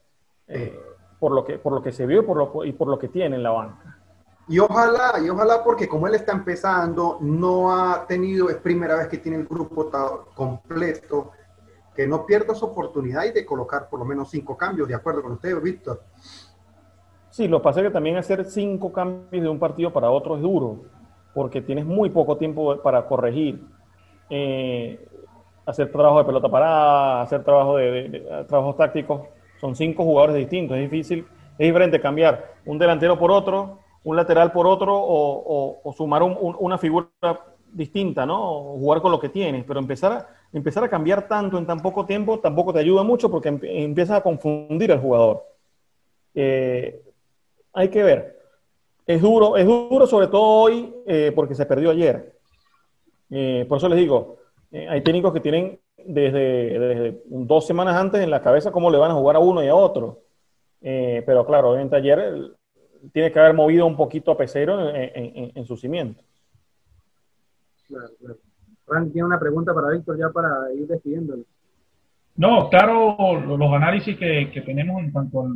Eh, 0.48 0.76
por, 1.20 1.32
lo 1.32 1.44
que, 1.44 1.58
por 1.58 1.72
lo 1.72 1.82
que 1.82 1.92
se 1.92 2.06
vio 2.06 2.22
y 2.22 2.24
por 2.24 2.36
lo, 2.36 2.64
y 2.64 2.72
por 2.72 2.88
lo 2.88 2.98
que 2.98 3.08
tiene 3.08 3.36
en 3.36 3.42
la 3.42 3.50
banca. 3.50 3.98
Y 4.48 4.58
ojalá, 4.58 5.12
y 5.22 5.28
ojalá 5.28 5.62
porque 5.62 5.86
como 5.86 6.08
él 6.08 6.14
está 6.14 6.32
empezando, 6.32 7.18
no 7.20 7.72
ha 7.72 8.06
tenido, 8.06 8.48
es 8.48 8.56
primera 8.56 8.96
vez 8.96 9.08
que 9.08 9.18
tiene 9.18 9.36
el 9.36 9.46
grupo 9.46 9.90
completo, 10.34 11.32
que 11.98 12.06
no 12.06 12.24
pierda 12.24 12.54
su 12.54 12.64
oportunidad 12.64 13.24
y 13.24 13.32
de 13.32 13.44
colocar 13.44 13.88
por 13.88 13.98
lo 13.98 14.04
menos 14.04 14.30
cinco 14.30 14.56
cambios, 14.56 14.86
de 14.86 14.94
acuerdo 14.94 15.20
con 15.20 15.32
usted, 15.32 15.60
Víctor. 15.60 16.00
Sí, 17.28 17.48
lo 17.48 17.58
que 17.58 17.64
pasa 17.64 17.80
es 17.80 17.86
que 17.86 17.92
también 17.92 18.16
hacer 18.16 18.44
cinco 18.44 18.92
cambios 18.92 19.42
de 19.42 19.48
un 19.48 19.58
partido 19.58 19.92
para 19.92 20.08
otro 20.08 20.36
es 20.36 20.42
duro, 20.42 20.84
porque 21.34 21.60
tienes 21.60 21.84
muy 21.84 22.08
poco 22.10 22.36
tiempo 22.36 22.80
para 22.82 23.04
corregir, 23.04 23.64
eh, 24.30 25.08
hacer 25.66 25.90
trabajo 25.90 26.18
de 26.18 26.24
pelota 26.26 26.48
parada, 26.48 27.22
hacer 27.22 27.42
trabajo 27.42 27.78
de, 27.78 28.24
trabajos 28.46 28.76
tácticos. 28.76 29.22
Son 29.60 29.74
cinco 29.74 30.04
jugadores 30.04 30.36
distintos, 30.36 30.76
es 30.76 30.88
difícil, 30.88 31.26
es 31.58 31.66
diferente 31.66 32.00
cambiar 32.00 32.58
un 32.64 32.78
delantero 32.78 33.18
por 33.18 33.32
otro, 33.32 33.80
un 34.04 34.14
lateral 34.14 34.52
por 34.52 34.68
otro 34.68 34.94
o, 34.96 35.92
sumar 35.96 36.22
una 36.22 36.78
figura 36.78 37.08
distinta, 37.72 38.24
¿no? 38.24 38.76
jugar 38.78 39.02
con 39.02 39.10
lo 39.10 39.18
que 39.18 39.30
tienes, 39.30 39.64
pero 39.64 39.80
empezar 39.80 40.12
a 40.12 40.37
empezar 40.52 40.82
a 40.84 40.88
cambiar 40.88 41.28
tanto 41.28 41.58
en 41.58 41.66
tan 41.66 41.80
poco 41.80 42.06
tiempo 42.06 42.38
tampoco 42.40 42.72
te 42.72 42.78
ayuda 42.80 43.02
mucho 43.02 43.30
porque 43.30 43.48
empiezas 43.48 44.18
a 44.18 44.22
confundir 44.22 44.92
al 44.92 45.00
jugador. 45.00 45.44
Eh, 46.34 47.02
hay 47.72 47.88
que 47.88 48.02
ver. 48.02 48.38
Es 49.06 49.22
duro, 49.22 49.56
es 49.56 49.66
duro 49.66 50.06
sobre 50.06 50.26
todo 50.26 50.42
hoy 50.42 50.94
eh, 51.06 51.32
porque 51.34 51.54
se 51.54 51.66
perdió 51.66 51.90
ayer. 51.90 52.34
Eh, 53.30 53.66
por 53.68 53.78
eso 53.78 53.88
les 53.88 53.98
digo, 53.98 54.38
hay 54.72 55.00
técnicos 55.02 55.32
que 55.32 55.40
tienen 55.40 55.80
desde, 55.96 57.22
dos 57.26 57.66
semanas 57.66 57.96
antes 57.96 58.22
en 58.22 58.30
la 58.30 58.42
cabeza 58.42 58.72
cómo 58.72 58.90
le 58.90 58.98
van 58.98 59.10
a 59.10 59.14
jugar 59.14 59.36
a 59.36 59.40
uno 59.40 59.62
y 59.62 59.68
a 59.68 59.74
otro. 59.74 60.22
pero 60.80 61.44
claro, 61.46 61.70
obviamente 61.70 61.96
ayer 61.96 62.52
tiene 63.12 63.32
que 63.32 63.38
haber 63.38 63.54
movido 63.54 63.86
un 63.86 63.96
poquito 63.96 64.30
a 64.30 64.36
Pesero 64.36 64.94
en, 64.94 65.64
su 65.66 65.76
cimiento. 65.76 66.22
Claro, 67.86 68.10
claro. 68.18 68.47
Tiene 69.12 69.26
una 69.26 69.38
pregunta 69.38 69.74
para 69.74 69.90
Víctor 69.90 70.18
ya 70.18 70.30
para 70.30 70.72
ir 70.74 70.86
despidiéndolo. 70.86 71.44
No, 72.36 72.70
claro, 72.70 73.40
los 73.40 73.72
análisis 73.72 74.16
que, 74.16 74.62
tenemos 74.64 75.02
en 75.02 75.10
cuanto 75.10 75.42
al, 75.42 75.52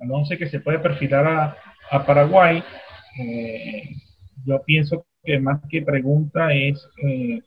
al, 0.00 0.10
11 0.10 0.38
que 0.38 0.48
se 0.48 0.60
puede 0.60 0.78
perfilar 0.78 1.56
a, 1.90 2.04
Paraguay, 2.06 2.62
eh, 3.18 3.96
yo 4.44 4.62
pienso 4.64 5.06
que 5.24 5.40
más 5.40 5.60
que 5.68 5.82
pregunta 5.82 6.52
es 6.52 6.86
eh, 7.02 7.40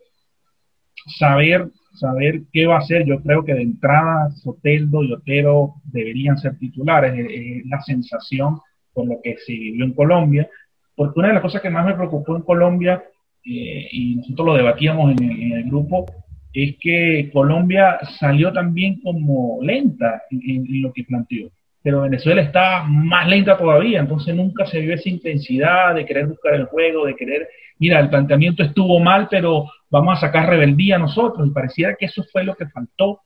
saber 1.20 1.70
saber 1.94 2.42
qué 2.52 2.66
va 2.66 2.76
a 2.76 2.80
hacer. 2.80 3.06
Yo 3.06 3.22
creo 3.22 3.44
que 3.44 3.54
de 3.54 3.62
entrada 3.62 4.32
Soteldo 4.32 5.04
y 5.04 5.14
Otero 5.14 5.76
deberían 5.86 6.38
ser 6.38 6.58
titulares. 6.58 7.14
Es, 7.18 7.66
la 7.68 7.82
sensación 7.82 8.60
por 8.94 9.08
lo 9.08 9.20
que 9.24 9.38
se 9.38 9.54
vivió 9.54 9.86
en 9.86 9.94
Colombia. 9.94 10.50
Porque 10.96 11.20
una 11.20 11.30
de 11.30 11.36
las 11.36 11.44
cosas 11.44 11.62
que 11.62 11.70
más 11.70 11.86
me 11.86 11.96
preocupó 11.96 12.36
en 12.36 12.44
Colombia, 12.44 13.04
eh, 13.44 13.88
y 13.92 14.16
nosotros 14.18 14.48
lo 14.48 14.54
debatíamos 14.56 15.12
en 15.20 15.52
el, 15.54 15.64
grupo, 15.64 16.06
es 16.54 16.76
que 16.80 17.30
Colombia 17.34 18.00
salió 18.20 18.52
también 18.52 19.00
como 19.02 19.60
lenta 19.62 20.24
en, 20.30 20.82
lo 20.82 20.92
que 20.94 21.04
planteó. 21.04 21.50
Pero 21.84 22.02
Venezuela 22.02 22.42
está 22.42 22.84
más 22.84 23.28
lenta 23.28 23.58
todavía, 23.58 24.00
entonces 24.00 24.36
nunca 24.36 24.66
se 24.68 24.82
vio 24.82 24.94
esa 24.94 25.10
intensidad 25.10 25.96
de 25.96 26.06
querer 26.06 26.28
buscar 26.28 26.54
el 26.54 26.66
juego, 26.66 27.06
de 27.06 27.16
querer, 27.16 27.48
mira, 27.80 28.00
el 28.00 28.10
planteamiento 28.10 28.62
estuvo 28.62 29.00
mal, 29.00 29.28
pero 29.32 29.66
vamos 29.90 30.18
a 30.18 30.22
sacar 30.22 30.48
rebeldía 30.48 31.00
nosotros, 31.00 31.48
y 31.48 31.52
pareciera 31.52 31.96
que 31.96 32.06
eso 32.06 32.24
fue 32.32 32.44
lo 32.44 32.56
que 32.56 32.68
faltó. 32.68 33.22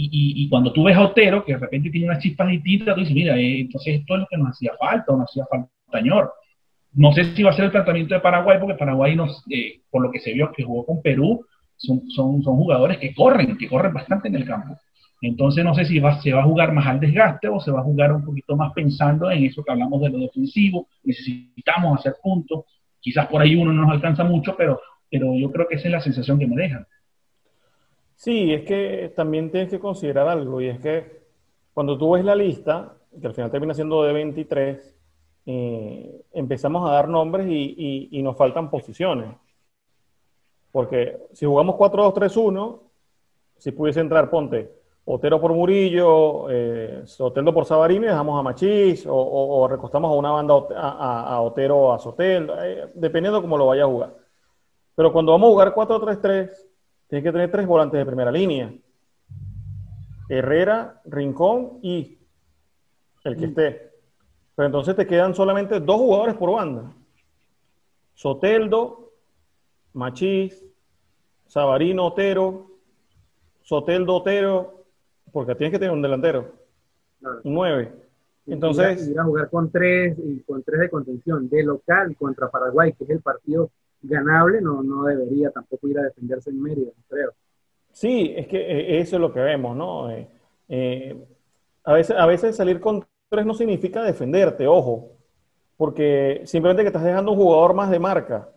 Y, 0.00 0.48
cuando 0.48 0.72
tú 0.72 0.84
ves 0.84 0.96
a 0.96 1.02
Otero, 1.02 1.44
que 1.44 1.54
de 1.54 1.58
repente 1.58 1.90
tiene 1.90 2.06
unas 2.06 2.22
chispas 2.22 2.48
distintas, 2.48 2.94
tú 2.94 3.00
dices, 3.00 3.16
mira, 3.16 3.36
eh, 3.36 3.62
entonces 3.62 3.98
esto 3.98 4.14
es 4.14 4.20
lo 4.20 4.26
que 4.30 4.36
nos 4.38 4.50
hacía 4.50 4.70
falta, 4.78 5.12
o 5.12 5.16
nos 5.16 5.28
hacía 5.28 5.44
falta. 5.50 5.68
No 6.98 7.12
sé 7.12 7.34
si 7.34 7.42
va 7.42 7.50
a 7.50 7.54
ser 7.54 7.66
el 7.66 7.72
tratamiento 7.72 8.14
de 8.14 8.20
Paraguay, 8.20 8.58
porque 8.58 8.74
Paraguay, 8.74 9.14
nos, 9.14 9.44
eh, 9.50 9.80
por 9.90 10.02
lo 10.02 10.10
que 10.10 10.20
se 10.20 10.32
vio 10.32 10.52
que 10.52 10.64
jugó 10.64 10.84
con 10.84 11.00
Perú, 11.00 11.44
son, 11.76 12.02
son, 12.10 12.42
son 12.42 12.56
jugadores 12.56 12.98
que 12.98 13.14
corren, 13.14 13.56
que 13.56 13.68
corren 13.68 13.92
bastante 13.92 14.28
en 14.28 14.34
el 14.34 14.44
campo. 14.44 14.76
Entonces 15.20 15.64
no 15.64 15.74
sé 15.74 15.84
si 15.84 15.98
va, 15.98 16.20
se 16.20 16.32
va 16.32 16.42
a 16.42 16.44
jugar 16.44 16.72
más 16.72 16.86
al 16.86 17.00
desgaste 17.00 17.48
o 17.48 17.60
se 17.60 17.70
va 17.70 17.80
a 17.80 17.84
jugar 17.84 18.12
un 18.12 18.24
poquito 18.24 18.56
más 18.56 18.72
pensando 18.72 19.30
en 19.30 19.44
eso 19.44 19.64
que 19.64 19.72
hablamos 19.72 20.00
de 20.02 20.10
lo 20.10 20.18
defensivo. 20.18 20.88
Necesitamos 21.02 21.98
hacer 21.98 22.14
puntos. 22.22 22.64
Quizás 23.00 23.26
por 23.26 23.42
ahí 23.42 23.56
uno 23.56 23.72
no 23.72 23.82
nos 23.82 23.92
alcanza 23.92 24.24
mucho, 24.24 24.54
pero 24.56 24.80
pero 25.10 25.34
yo 25.34 25.50
creo 25.50 25.66
que 25.66 25.76
esa 25.76 25.88
es 25.88 25.92
la 25.92 26.00
sensación 26.00 26.38
que 26.38 26.46
me 26.46 26.56
deja. 26.56 26.86
Sí, 28.14 28.52
es 28.52 28.62
que 28.62 29.12
también 29.14 29.50
tienes 29.50 29.70
que 29.70 29.78
considerar 29.78 30.28
algo, 30.28 30.60
y 30.60 30.66
es 30.66 30.80
que 30.80 31.22
cuando 31.72 31.96
tú 31.96 32.12
ves 32.12 32.24
la 32.24 32.34
lista, 32.34 32.96
que 33.20 33.26
al 33.26 33.34
final 33.34 33.50
termina 33.50 33.74
siendo 33.74 34.02
de 34.02 34.12
23, 34.12 34.97
eh, 35.50 36.26
empezamos 36.34 36.86
a 36.86 36.92
dar 36.92 37.08
nombres 37.08 37.46
y, 37.48 38.20
nos 38.22 38.36
faltan 38.36 38.68
posiciones. 38.68 39.34
Porque 40.70 41.22
si 41.32 41.46
jugamos 41.46 41.76
4-2-3-1, 41.76 42.80
si 43.56 43.72
pudiese 43.72 44.00
entrar, 44.00 44.28
ponte 44.28 44.70
Otero 45.06 45.40
por 45.40 45.54
Murillo, 45.54 46.50
eh, 46.50 47.00
Soteldo 47.06 47.54
por 47.54 47.64
Sabarino 47.64 48.04
y 48.04 48.08
dejamos 48.08 48.38
a 48.38 48.42
Machís, 48.42 49.06
o, 49.08 49.66
recostamos 49.70 50.10
a 50.10 50.16
una 50.16 50.32
banda 50.32 50.54
a, 50.76 51.40
Otero 51.40 51.94
a 51.94 51.98
Soteldo, 51.98 52.62
eh, 52.62 52.90
dependiendo 52.94 53.40
cómo 53.40 53.56
lo 53.56 53.68
vaya 53.68 53.84
a 53.84 53.88
jugar. 53.88 54.14
Pero 54.94 55.10
cuando 55.10 55.32
vamos 55.32 55.48
a 55.48 55.52
jugar 55.52 55.74
4-3-3, 55.74 56.50
tienes 57.08 57.24
que 57.24 57.32
tener 57.32 57.50
tres 57.50 57.66
volantes 57.66 57.98
de 57.98 58.04
primera 58.04 58.30
línea. 58.30 58.70
Herrera, 60.28 61.00
Rincón 61.06 61.78
y 61.80 62.18
el 63.24 63.36
que 63.38 63.46
esté. 63.46 63.87
Pero 64.58 64.66
entonces 64.66 64.96
te 64.96 65.06
quedan 65.06 65.36
solamente 65.36 65.78
dos 65.78 65.98
jugadores 65.98 66.34
por 66.34 66.50
banda. 66.50 66.92
Soteldo, 68.12 69.12
Machís, 69.92 70.66
Sabarino, 71.46 72.06
Otero, 72.06 72.66
Soteldo, 73.62 74.16
Otero, 74.16 74.84
porque 75.30 75.54
tienes 75.54 75.70
que 75.70 75.78
tener 75.78 75.94
un 75.94 76.02
delantero. 76.02 76.54
Nueve. 77.44 77.92
Entonces. 78.48 79.06
Ir 79.06 79.20
a, 79.20 79.22
jugar 79.22 79.48
con 79.48 79.70
tres 79.70 80.18
y 80.18 80.40
con 80.40 80.64
tres 80.64 80.80
de 80.80 80.90
contención, 80.90 81.48
de 81.48 81.62
local 81.62 82.16
contra 82.16 82.50
Paraguay, 82.50 82.92
que 82.94 83.04
es 83.04 83.10
el 83.10 83.20
partido 83.20 83.70
ganable, 84.02 84.60
no, 84.60 84.82
no 84.82 85.04
debería 85.04 85.52
tampoco 85.52 85.86
ir 85.86 86.00
a 86.00 86.02
defenderse 86.02 86.50
en 86.50 86.60
Mérida, 86.60 86.90
creo. 87.08 87.30
Sí, 87.92 88.34
es 88.36 88.48
que 88.48 88.58
eh, 88.58 88.98
eso 88.98 89.14
es 89.14 89.22
lo 89.22 89.32
que 89.32 89.38
vemos, 89.38 89.76
¿no? 89.76 90.10
Eh, 90.10 90.28
eh, 90.68 91.16
a, 91.84 91.92
veces, 91.92 92.16
a 92.18 92.26
veces 92.26 92.56
salir 92.56 92.80
con 92.80 93.06
tres 93.28 93.46
no 93.46 93.54
significa 93.54 94.02
defenderte, 94.02 94.66
ojo, 94.66 95.12
porque 95.76 96.42
simplemente 96.44 96.82
que 96.82 96.88
estás 96.88 97.04
dejando 97.04 97.32
un 97.32 97.38
jugador 97.38 97.74
más 97.74 97.90
de 97.90 97.98
marca. 97.98 98.48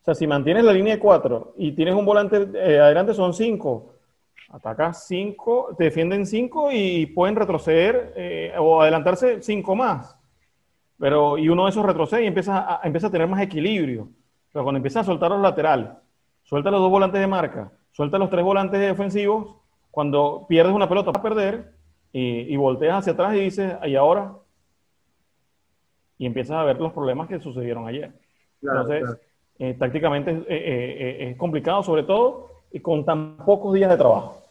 O 0.00 0.04
sea, 0.04 0.14
si 0.14 0.26
mantienes 0.26 0.64
la 0.64 0.72
línea 0.72 0.94
de 0.94 1.00
cuatro 1.00 1.54
y 1.56 1.72
tienes 1.72 1.94
un 1.94 2.04
volante 2.04 2.36
adelante, 2.36 3.14
son 3.14 3.34
cinco. 3.34 3.94
Atacas 4.50 5.06
cinco, 5.08 5.74
te 5.76 5.84
defienden 5.84 6.24
cinco 6.24 6.70
y 6.70 7.06
pueden 7.06 7.34
retroceder 7.34 8.54
o 8.58 8.80
adelantarse 8.80 9.42
cinco 9.42 9.74
más. 9.74 10.16
Pero, 10.98 11.36
y 11.36 11.48
uno 11.48 11.64
de 11.64 11.70
esos 11.70 11.84
retrocede 11.84 12.24
y 12.24 12.26
empieza 12.28 12.76
a, 12.76 12.80
empieza 12.86 13.08
a 13.08 13.10
tener 13.10 13.26
más 13.26 13.42
equilibrio. 13.42 14.08
Pero 14.52 14.62
cuando 14.62 14.76
empiezas 14.76 15.02
a 15.02 15.10
soltar 15.10 15.30
los 15.30 15.40
laterales, 15.40 15.88
suelta 16.44 16.70
los 16.70 16.80
dos 16.80 16.90
volantes 16.90 17.20
de 17.20 17.26
marca, 17.26 17.72
suelta 17.90 18.18
los 18.18 18.30
tres 18.30 18.44
volantes 18.44 18.80
defensivos, 18.80 19.56
cuando 19.90 20.46
pierdes 20.48 20.72
una 20.74 20.88
pelota 20.88 21.10
vas 21.10 21.18
a 21.18 21.22
perder 21.22 21.75
y, 22.18 22.56
volteas 22.56 23.00
hacia 23.00 23.12
atrás 23.12 23.34
y 23.34 23.40
dices, 23.40 23.74
¿y 23.84 23.94
ahora? 23.94 24.32
Y 26.16 26.24
empiezas 26.24 26.56
a 26.56 26.64
ver 26.64 26.80
los 26.80 26.92
problemas 26.92 27.28
que 27.28 27.38
sucedieron 27.40 27.86
ayer. 27.86 28.10
Entonces, 28.62 29.04
eh, 29.58 29.74
tácticamente 29.78 30.30
eh, 30.30 30.44
eh, 30.48 31.30
es 31.30 31.36
complicado, 31.36 31.82
sobre 31.82 32.04
todo 32.04 32.50
y 32.72 32.80
con 32.80 33.04
tan 33.04 33.36
pocos 33.38 33.74
días 33.74 33.90
de 33.90 33.98
trabajo. 33.98 34.42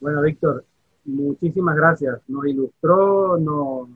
Bueno, 0.00 0.22
Víctor, 0.22 0.64
muchísimas 1.04 1.74
gracias. 1.74 2.20
Nos 2.28 2.46
ilustró, 2.46 3.38
nos, 3.38 3.88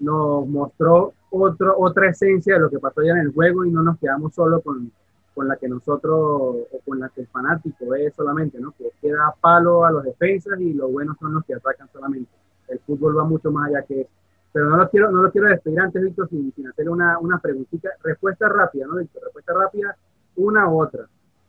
nos 0.00 0.46
mostró 0.48 1.12
otro, 1.30 1.78
otra 1.78 2.10
esencia 2.10 2.54
de 2.54 2.60
lo 2.60 2.70
que 2.70 2.80
pasó 2.80 3.02
ya 3.02 3.12
en 3.12 3.18
el 3.18 3.32
juego 3.32 3.64
y 3.64 3.70
no 3.70 3.82
nos 3.82 3.98
quedamos 3.98 4.34
solo 4.34 4.60
con, 4.60 4.90
con 5.34 5.48
la 5.48 5.56
que 5.56 5.68
nosotros 5.68 6.18
o 6.20 6.78
con 6.86 7.00
la 7.00 7.08
que 7.08 7.22
el 7.22 7.26
fanático 7.26 7.88
ve 7.88 8.10
solamente, 8.14 8.58
¿no? 8.60 8.72
Que 8.78 8.90
queda 9.00 9.34
palo 9.40 9.84
a 9.84 9.90
los 9.90 10.04
defensas 10.04 10.60
y 10.60 10.72
los 10.72 10.90
buenos 10.92 11.16
son 11.18 11.34
los 11.34 11.44
que 11.44 11.54
atacan 11.54 11.88
solamente. 11.92 12.30
El 12.68 12.78
fútbol 12.80 13.18
va 13.18 13.24
mucho 13.24 13.50
más 13.50 13.68
allá 13.68 13.82
que 13.82 14.02
eso. 14.02 14.10
Pero 14.52 14.70
no 14.70 14.76
lo 14.76 14.88
quiero, 14.88 15.10
no 15.10 15.22
lo 15.22 15.32
quiero 15.32 15.48
despedir 15.48 15.80
antes, 15.80 16.00
Víctor, 16.00 16.28
sin, 16.28 16.52
sin 16.54 16.68
hacer 16.68 16.88
una, 16.88 17.18
una 17.18 17.38
preguntita. 17.38 17.90
Respuesta 18.02 18.48
rápida, 18.48 18.86
¿no, 18.86 18.96
Víctor? 18.96 19.24
Respuesta 19.24 19.52
rápida, 19.52 19.96
una 20.36 20.68
u 20.68 20.80
otra. 20.80 21.06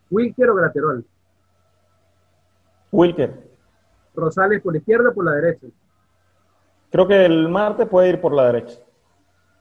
¿Wilker 0.10 0.50
o 0.50 0.56
Graterol? 0.56 1.06
Wilker. 2.92 3.32
¿Rosales 4.16 4.62
por 4.62 4.74
la 4.74 4.80
izquierda 4.80 5.10
o 5.10 5.14
por 5.14 5.26
la 5.26 5.34
derecha? 5.34 5.68
Creo 6.90 7.08
que 7.08 7.26
el 7.26 7.50
martes 7.50 7.88
puede 7.88 8.10
ir 8.10 8.22
por 8.22 8.34
la 8.34 8.46
derecha. 8.46 8.80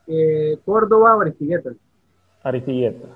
Eh, 0.07 0.59
Córdoba 0.65 1.17
o 1.17 1.21
Aristigueta. 1.21 1.71
Aristigueta. 2.43 3.09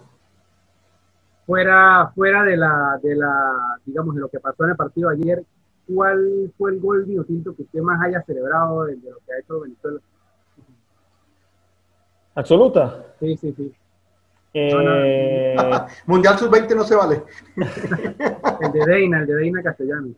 Fuera, 1.49 2.13
fuera 2.15 2.43
de 2.43 2.59
la, 2.59 3.01
de 3.03 3.17
la, 3.17 3.79
digamos, 3.87 4.15
de 4.15 4.21
lo 4.21 4.29
que 4.29 4.39
pasó 4.39 4.65
en 4.65 4.71
el 4.73 4.77
partido 4.77 5.09
ayer, 5.09 5.43
¿cuál 5.87 6.53
fue 6.59 6.73
el 6.73 6.79
gol 6.79 7.07
tinto 7.27 7.57
que 7.57 7.63
usted 7.63 7.81
más 7.81 7.99
haya 8.03 8.21
celebrado 8.27 8.85
de, 8.85 8.97
lo 8.97 9.17
que 9.25 9.33
ha 9.33 9.39
hecho 9.41 9.61
Venezuela? 9.61 9.99
¿Absoluta? 12.35 13.03
Sí, 13.19 13.35
sí, 13.39 13.55
sí. 13.57 13.73
Eh, 14.53 15.57
Mundial 16.07 16.37
Sub-20 16.37 16.77
no 16.77 16.85
se 16.85 16.95
vale. 16.95 17.23
el 17.57 18.73
de 18.73 18.85
Deina, 18.85 19.21
el 19.21 19.27
de 19.27 19.35
Deina 19.35 19.63
Castellano. 19.63 20.09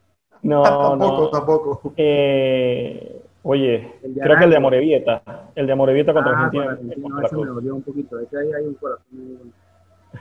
No, 0.43 0.63
tampoco, 0.99 1.31
tampoco. 1.31 1.93
Eh, 1.97 3.23
Oye, 3.43 4.01
creo 4.21 4.37
que 4.37 4.45
el 4.45 4.51
de 4.51 4.57
Amorevieta, 4.57 5.23
el 5.55 5.67
de 5.67 5.73
Amorevieta 5.73 6.13
contra 6.13 6.33
ah, 6.33 6.45
Argentina. 6.47 6.77
no, 6.97 7.25
ese 7.25 7.37
me 7.37 7.47
dolió 7.47 7.77
un 7.77 7.83
poquito, 7.83 8.19
ese 8.19 8.37
ahí 8.37 8.53
hay 8.53 8.67
un 8.67 8.75
corazón. 8.75 9.53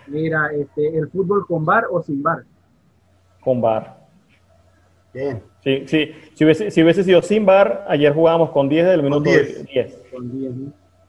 Mira, 0.08 0.52
este, 0.54 0.97
¿el 0.97 1.10
fútbol 1.10 1.45
con 1.47 1.65
bar 1.65 1.86
o 1.89 2.02
sin 2.02 2.21
bar? 2.21 2.43
Con 3.41 3.62
bar. 3.62 3.97
Bien. 5.13 5.41
Sí, 5.63 5.84
sí. 5.88 6.12
Si 6.34 6.45
hubiese, 6.45 6.71
si 6.71 6.84
hubiese 6.84 7.04
sido 7.04 7.21
sin 7.21 7.45
bar, 7.45 7.86
ayer 7.88 8.13
jugábamos 8.13 8.52
con 8.52 8.69
10 8.69 8.88
del 8.88 9.04
minuto 9.04 9.30
10. 9.30 9.65
Con 10.12 10.32
10, 10.32 10.54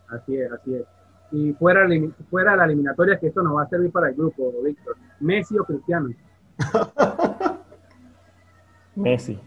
así 0.08 0.36
es, 0.36 0.52
así 0.52 0.74
es. 0.74 0.84
Y 1.32 1.52
fuera, 1.52 1.86
fuera 2.28 2.56
la 2.56 2.64
eliminatoria, 2.64 3.18
que 3.18 3.28
esto 3.28 3.42
nos 3.42 3.56
va 3.56 3.62
a 3.62 3.68
servir 3.68 3.92
para 3.92 4.08
el 4.08 4.16
grupo, 4.16 4.52
Víctor. 4.64 4.96
¿Messi 5.20 5.58
o 5.58 5.64
Cristiano? 5.64 6.08
Messi. 8.96 9.38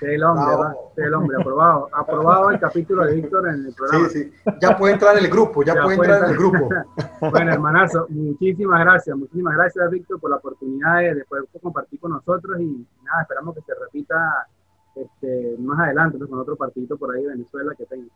El 0.00 0.22
hombre, 0.22 0.54
va, 0.56 1.18
hombre, 1.18 1.36
aprobado. 1.40 1.88
Aprobado 1.92 2.50
el 2.50 2.60
capítulo 2.60 3.04
de 3.04 3.14
Víctor 3.14 3.48
en 3.48 3.66
el 3.66 3.74
programa. 3.74 4.08
Sí, 4.08 4.24
sí. 4.24 4.52
Ya 4.60 4.76
puede 4.76 4.94
entrar 4.94 5.16
en 5.16 5.24
el 5.24 5.30
grupo, 5.30 5.62
ya, 5.62 5.74
puede 5.82 5.96
entrar 5.96 6.24
en 6.24 6.30
el 6.30 6.36
grupo. 6.36 6.68
bueno, 7.30 7.52
hermanazo, 7.52 8.06
muchísimas 8.08 8.80
gracias, 8.80 9.16
muchísimas 9.16 9.56
gracias, 9.56 9.90
Víctor, 9.90 10.20
por 10.20 10.30
la 10.30 10.36
oportunidad 10.36 11.00
de, 11.00 11.24
poder 11.24 11.44
compartir 11.60 11.98
con 12.00 12.12
nosotros 12.12 12.60
y 12.60 12.86
nada, 13.04 13.22
esperamos 13.22 13.54
que 13.54 13.62
se 13.62 13.74
repita 13.74 14.46
este, 14.94 15.56
más 15.58 15.80
adelante, 15.80 16.18
pues, 16.18 16.30
con 16.30 16.38
otro 16.38 16.56
partidito 16.56 16.96
por 16.96 17.14
ahí 17.14 17.22
de 17.22 17.28
Venezuela 17.28 17.72
que 17.76 17.86
tenga. 17.86 18.08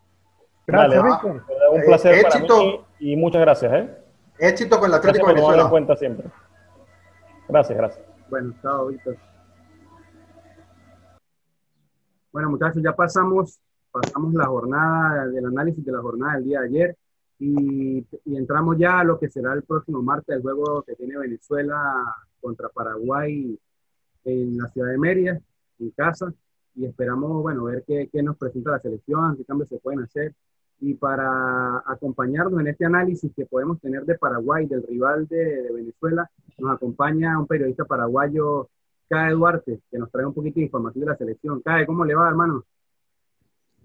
Gracias, 0.66 1.03
Víctor. 1.03 1.42
Un 1.73 1.83
placer 1.83 2.14
eh, 2.14 2.23
para 2.23 2.40
mí 2.40 2.85
y 3.01 3.16
muchas 3.16 3.40
gracias. 3.40 3.73
¿eh? 3.73 3.99
Éxito 4.38 4.79
con 4.79 4.88
el 4.88 4.95
Atlético 4.95 5.27
de 5.27 5.35
Venezuela. 5.35 5.62
en 5.62 5.68
cuenta 5.68 5.97
siempre. 5.97 6.27
Gracias, 7.49 7.77
gracias. 7.77 8.07
Bueno, 8.31 8.55
chao, 8.62 8.87
Víctor. 8.87 9.16
Bueno, 12.33 12.49
muchachos, 12.49 12.83
ya 12.83 12.97
pasamos, 12.97 13.61
pasamos 13.90 14.33
la 14.33 14.47
jornada 14.47 15.27
del 15.29 15.45
análisis 15.45 15.85
de 15.85 15.92
la 15.92 16.01
jornada 16.01 16.37
del 16.37 16.45
día 16.45 16.61
de 16.61 16.66
ayer 16.66 16.97
y, 17.38 18.07
entramos 18.25 18.79
ya 18.79 19.01
a 19.01 19.05
lo 19.05 19.18
que 19.18 19.29
será 19.29 19.53
el 19.53 19.62
próximo 19.64 20.01
martes, 20.03 20.37
el 20.37 20.40
juego 20.40 20.83
que 20.83 20.95
tiene 20.95 21.18
Venezuela 21.18 21.77
contra 22.40 22.71
Paraguay 22.71 23.59
en 24.25 24.57
la 24.57 24.66
ciudad 24.68 24.88
de 24.88 24.99
Mérida, 24.99 25.40
en 25.79 25.90
casa, 25.90 26.33
y 26.75 26.87
esperamos, 26.87 27.42
bueno, 27.42 27.64
ver 27.64 27.85
qué, 27.87 28.09
qué 28.11 28.23
nos 28.23 28.38
presenta 28.38 28.71
la 28.71 28.81
selección, 28.81 29.37
qué 29.37 29.45
cambios 29.45 29.68
se 29.68 29.79
pueden 29.79 30.01
hacer. 30.01 30.35
Y 30.81 30.95
para 30.95 31.83
acompañarnos 31.85 32.61
en 32.61 32.68
este 32.68 32.87
análisis 32.87 33.31
que 33.37 33.45
podemos 33.45 33.79
tener 33.79 34.07
de 34.07 34.16
Paraguay, 34.16 34.66
del 34.66 34.83
rival 34.85 35.27
de, 35.29 35.62
de 35.62 35.73
Venezuela, 35.73 36.31
nos 36.57 36.75
acompaña 36.77 37.38
un 37.38 37.47
periodista 37.47 37.85
paraguayo, 37.85 38.71
Cae 39.12 39.33
Duarte, 39.33 39.79
que 39.90 39.98
nos 39.98 40.11
trae 40.11 40.25
un 40.25 40.33
poquito 40.33 40.55
de 40.55 40.64
información 40.64 41.05
de 41.05 41.11
la 41.11 41.16
selección. 41.18 41.61
Cae, 41.61 41.85
¿cómo 41.85 42.03
le 42.03 42.14
va, 42.14 42.31
hermano? 42.31 42.64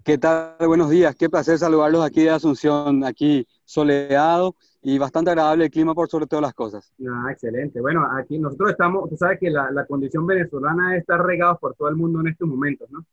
¿Qué 0.02 0.16
tal? 0.16 0.54
Buenos 0.66 0.88
días. 0.88 1.14
Qué 1.16 1.28
placer 1.28 1.58
saludarlos 1.58 2.02
aquí 2.02 2.22
de 2.22 2.30
Asunción, 2.30 3.04
aquí 3.04 3.46
soleado 3.62 4.56
y 4.80 4.96
bastante 4.96 5.30
agradable 5.30 5.66
el 5.66 5.70
clima 5.70 5.94
por 5.94 6.08
sobre 6.08 6.26
todas 6.26 6.44
las 6.44 6.54
cosas. 6.54 6.94
Ah, 7.06 7.26
excelente. 7.30 7.78
Bueno, 7.78 8.08
aquí 8.10 8.38
nosotros 8.38 8.70
estamos, 8.70 9.10
tú 9.10 9.18
sabes 9.18 9.38
que 9.38 9.50
la, 9.50 9.70
la 9.70 9.84
condición 9.84 10.26
venezolana 10.26 10.96
está 10.96 11.18
regada 11.18 11.56
por 11.56 11.74
todo 11.74 11.90
el 11.90 11.96
mundo 11.96 12.20
en 12.20 12.28
estos 12.28 12.48
momentos, 12.48 12.90
¿no? 12.90 13.04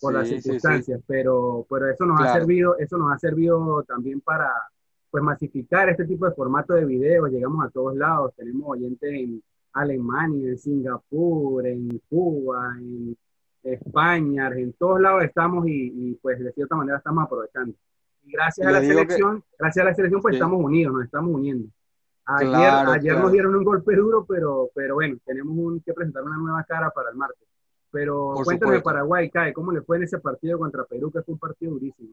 Por 0.00 0.14
las 0.14 0.26
circunstancias, 0.26 1.02
pero, 1.06 1.66
pero 1.68 1.90
eso 1.90 2.06
nos 2.06 2.18
ha 2.22 2.32
servido, 2.32 2.78
eso 2.78 2.96
nos 2.96 3.12
ha 3.12 3.18
servido 3.18 3.82
también 3.82 4.22
para 4.22 4.50
pues 5.10 5.22
masificar 5.22 5.90
este 5.90 6.06
tipo 6.06 6.24
de 6.24 6.34
formato 6.34 6.72
de 6.72 6.86
videos, 6.86 7.28
llegamos 7.28 7.62
a 7.66 7.68
todos 7.68 7.94
lados, 7.94 8.32
tenemos 8.36 8.62
oyentes 8.66 9.12
en 9.12 9.42
Alemania, 9.80 10.50
en 10.50 10.58
Singapur, 10.58 11.66
en 11.66 12.00
Cuba, 12.08 12.74
en 12.78 13.16
España, 13.62 14.48
en 14.54 14.72
todos 14.74 15.00
lados 15.00 15.24
estamos 15.24 15.64
y, 15.66 16.18
pues 16.22 16.38
de 16.38 16.52
cierta 16.52 16.76
manera 16.76 16.98
estamos 16.98 17.24
aprovechando. 17.24 17.74
Y 18.24 18.32
gracias 18.32 18.66
a 18.66 18.70
la 18.70 18.80
selección, 18.80 19.42
gracias 19.58 19.84
a 19.84 19.88
la 19.88 19.94
selección 19.94 20.20
pues 20.20 20.34
estamos 20.34 20.62
unidos, 20.62 20.94
nos 20.94 21.04
estamos 21.04 21.34
uniendo. 21.34 21.68
Ayer, 22.26 22.52
ayer 22.52 23.18
nos 23.18 23.32
dieron 23.32 23.56
un 23.56 23.64
golpe 23.64 23.96
duro, 23.96 24.26
pero, 24.28 24.68
pero 24.74 24.96
bueno, 24.96 25.16
tenemos 25.24 25.82
que 25.84 25.94
presentar 25.94 26.22
una 26.22 26.36
nueva 26.36 26.62
cara 26.64 26.90
para 26.90 27.10
el 27.10 27.16
martes. 27.16 27.48
Pero 27.90 28.34
cuéntame 28.44 28.80
Paraguay, 28.80 29.30
Cae, 29.30 29.54
¿cómo 29.54 29.72
le 29.72 29.80
fue 29.80 29.96
en 29.96 30.02
ese 30.02 30.18
partido 30.18 30.58
contra 30.58 30.84
Perú, 30.84 31.10
que 31.10 31.22
fue 31.22 31.32
un 31.34 31.38
partido 31.38 31.72
durísimo? 31.72 32.10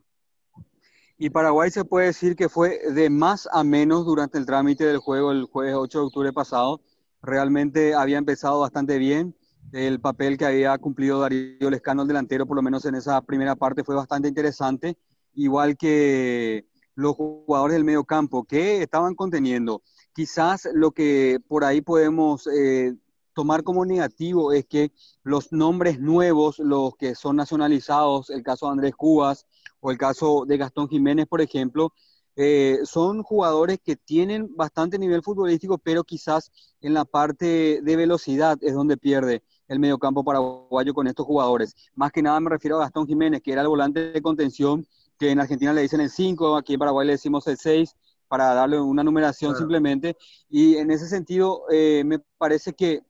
Y 1.18 1.30
Paraguay 1.30 1.70
se 1.70 1.86
puede 1.86 2.08
decir 2.08 2.36
que 2.36 2.50
fue 2.50 2.80
de 2.92 3.10
más 3.10 3.48
a 3.52 3.64
menos 3.64 4.06
durante 4.06 4.38
el 4.38 4.46
trámite 4.46 4.86
del 4.86 4.98
juego 4.98 5.32
el 5.32 5.46
jueves 5.46 5.76
8 5.76 6.00
de 6.00 6.06
octubre 6.06 6.34
pasado. 6.34 6.82
Realmente 7.26 7.96
había 7.96 8.18
empezado 8.18 8.60
bastante 8.60 8.98
bien 9.00 9.36
el 9.72 10.00
papel 10.00 10.38
que 10.38 10.46
había 10.46 10.78
cumplido 10.78 11.20
Darío 11.20 11.70
Lescano, 11.70 12.04
el 12.04 12.08
delantero, 12.08 12.46
por 12.46 12.56
lo 12.56 12.62
menos 12.62 12.86
en 12.86 12.96
esa 12.96 13.22
primera 13.22 13.56
parte, 13.56 13.84
fue 13.84 13.96
bastante 13.96 14.28
interesante, 14.28 14.98
igual 15.34 15.76
que 15.76 16.66
los 16.94 17.16
jugadores 17.16 17.74
del 17.74 17.84
medio 17.84 18.06
campo 18.06 18.46
que 18.46 18.82
estaban 18.82 19.16
conteniendo. 19.16 19.82
Quizás 20.14 20.70
lo 20.74 20.92
que 20.92 21.40
por 21.48 21.66
ahí 21.66 21.82
podemos 21.82 22.48
eh, 22.48 22.96
tomar 23.34 23.64
como 23.64 23.86
negativo 23.86 24.54
es 24.54 24.66
que 24.66 24.92
los 25.24 25.52
nombres 25.52 26.00
nuevos, 26.00 26.60
los 26.60 26.96
que 26.96 27.16
son 27.16 27.36
nacionalizados, 27.36 28.30
el 28.30 28.44
caso 28.44 28.68
de 28.68 28.72
Andrés 28.74 28.96
Cubas 28.96 29.46
o 29.82 29.92
el 29.92 29.98
caso 29.98 30.46
de 30.48 30.58
Gastón 30.58 30.88
Jiménez, 30.88 31.28
por 31.28 31.42
ejemplo, 31.42 31.92
eh, 32.36 32.80
son 32.84 33.24
jugadores 33.24 33.80
que 33.84 33.96
tienen 33.96 34.56
bastante 34.56 35.00
nivel 35.00 35.24
futbolístico, 35.24 35.78
pero 35.78 36.04
quizás 36.04 36.52
en 36.82 36.94
la 36.94 37.06
parte 37.06 37.82
de 37.82 37.96
velocidad 37.96 38.58
es 38.62 38.74
donde 38.74 38.98
pierde 38.98 39.44
el 39.68 39.80
mediocampo 39.80 40.24
paraguayo 40.24 40.94
con 40.94 41.08
estos 41.08 41.26
jugadores. 41.26 41.76
Más 41.96 42.12
que 42.12 42.22
nada 42.22 42.40
me 42.40 42.50
refiero 42.50 42.78
a 42.78 42.82
Gastón 42.82 43.08
Jiménez, 43.08 43.42
que 43.42 43.52
era 43.52 43.62
el 43.62 43.68
volante 43.68 44.12
de 44.12 44.22
contención, 44.22 44.86
que 45.18 45.32
en 45.32 45.40
Argentina 45.40 45.74
le 45.74 45.82
dicen 45.82 46.02
el 46.02 46.10
5, 46.10 46.58
aquí 46.58 46.74
en 46.74 46.80
Paraguay 46.80 47.08
le 47.08 47.14
decimos 47.14 47.48
el 47.48 47.58
6, 47.58 47.96
para 48.28 48.54
darle 48.54 48.80
una 48.80 49.04
numeración 49.04 49.56
simplemente. 49.56 50.18
Y 50.50 50.76
en 50.76 50.92
ese 50.92 51.08
sentido, 51.08 51.64
eh, 51.72 52.04
me 52.06 52.20
parece 52.20 52.74
que 52.74 53.02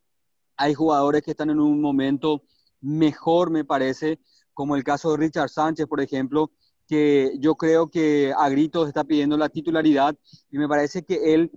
hay 0.57 0.73
jugadores 0.73 1.23
que 1.23 1.31
están 1.31 1.49
en 1.49 1.59
un 1.59 1.81
momento 1.81 2.43
mejor, 2.81 3.49
me 3.49 3.65
parece, 3.65 4.19
como 4.53 4.75
el 4.75 4.83
caso 4.83 5.11
de 5.11 5.17
Richard 5.17 5.49
Sánchez, 5.49 5.87
por 5.87 5.99
ejemplo, 5.99 6.51
que 6.87 7.35
yo 7.39 7.55
creo 7.55 7.87
que 7.89 8.33
a 8.37 8.49
gritos 8.49 8.87
está 8.87 9.03
pidiendo 9.03 9.37
la 9.37 9.49
titularidad 9.49 10.15
y 10.51 10.57
me 10.57 10.67
parece 10.67 11.03
que 11.03 11.33
él, 11.33 11.51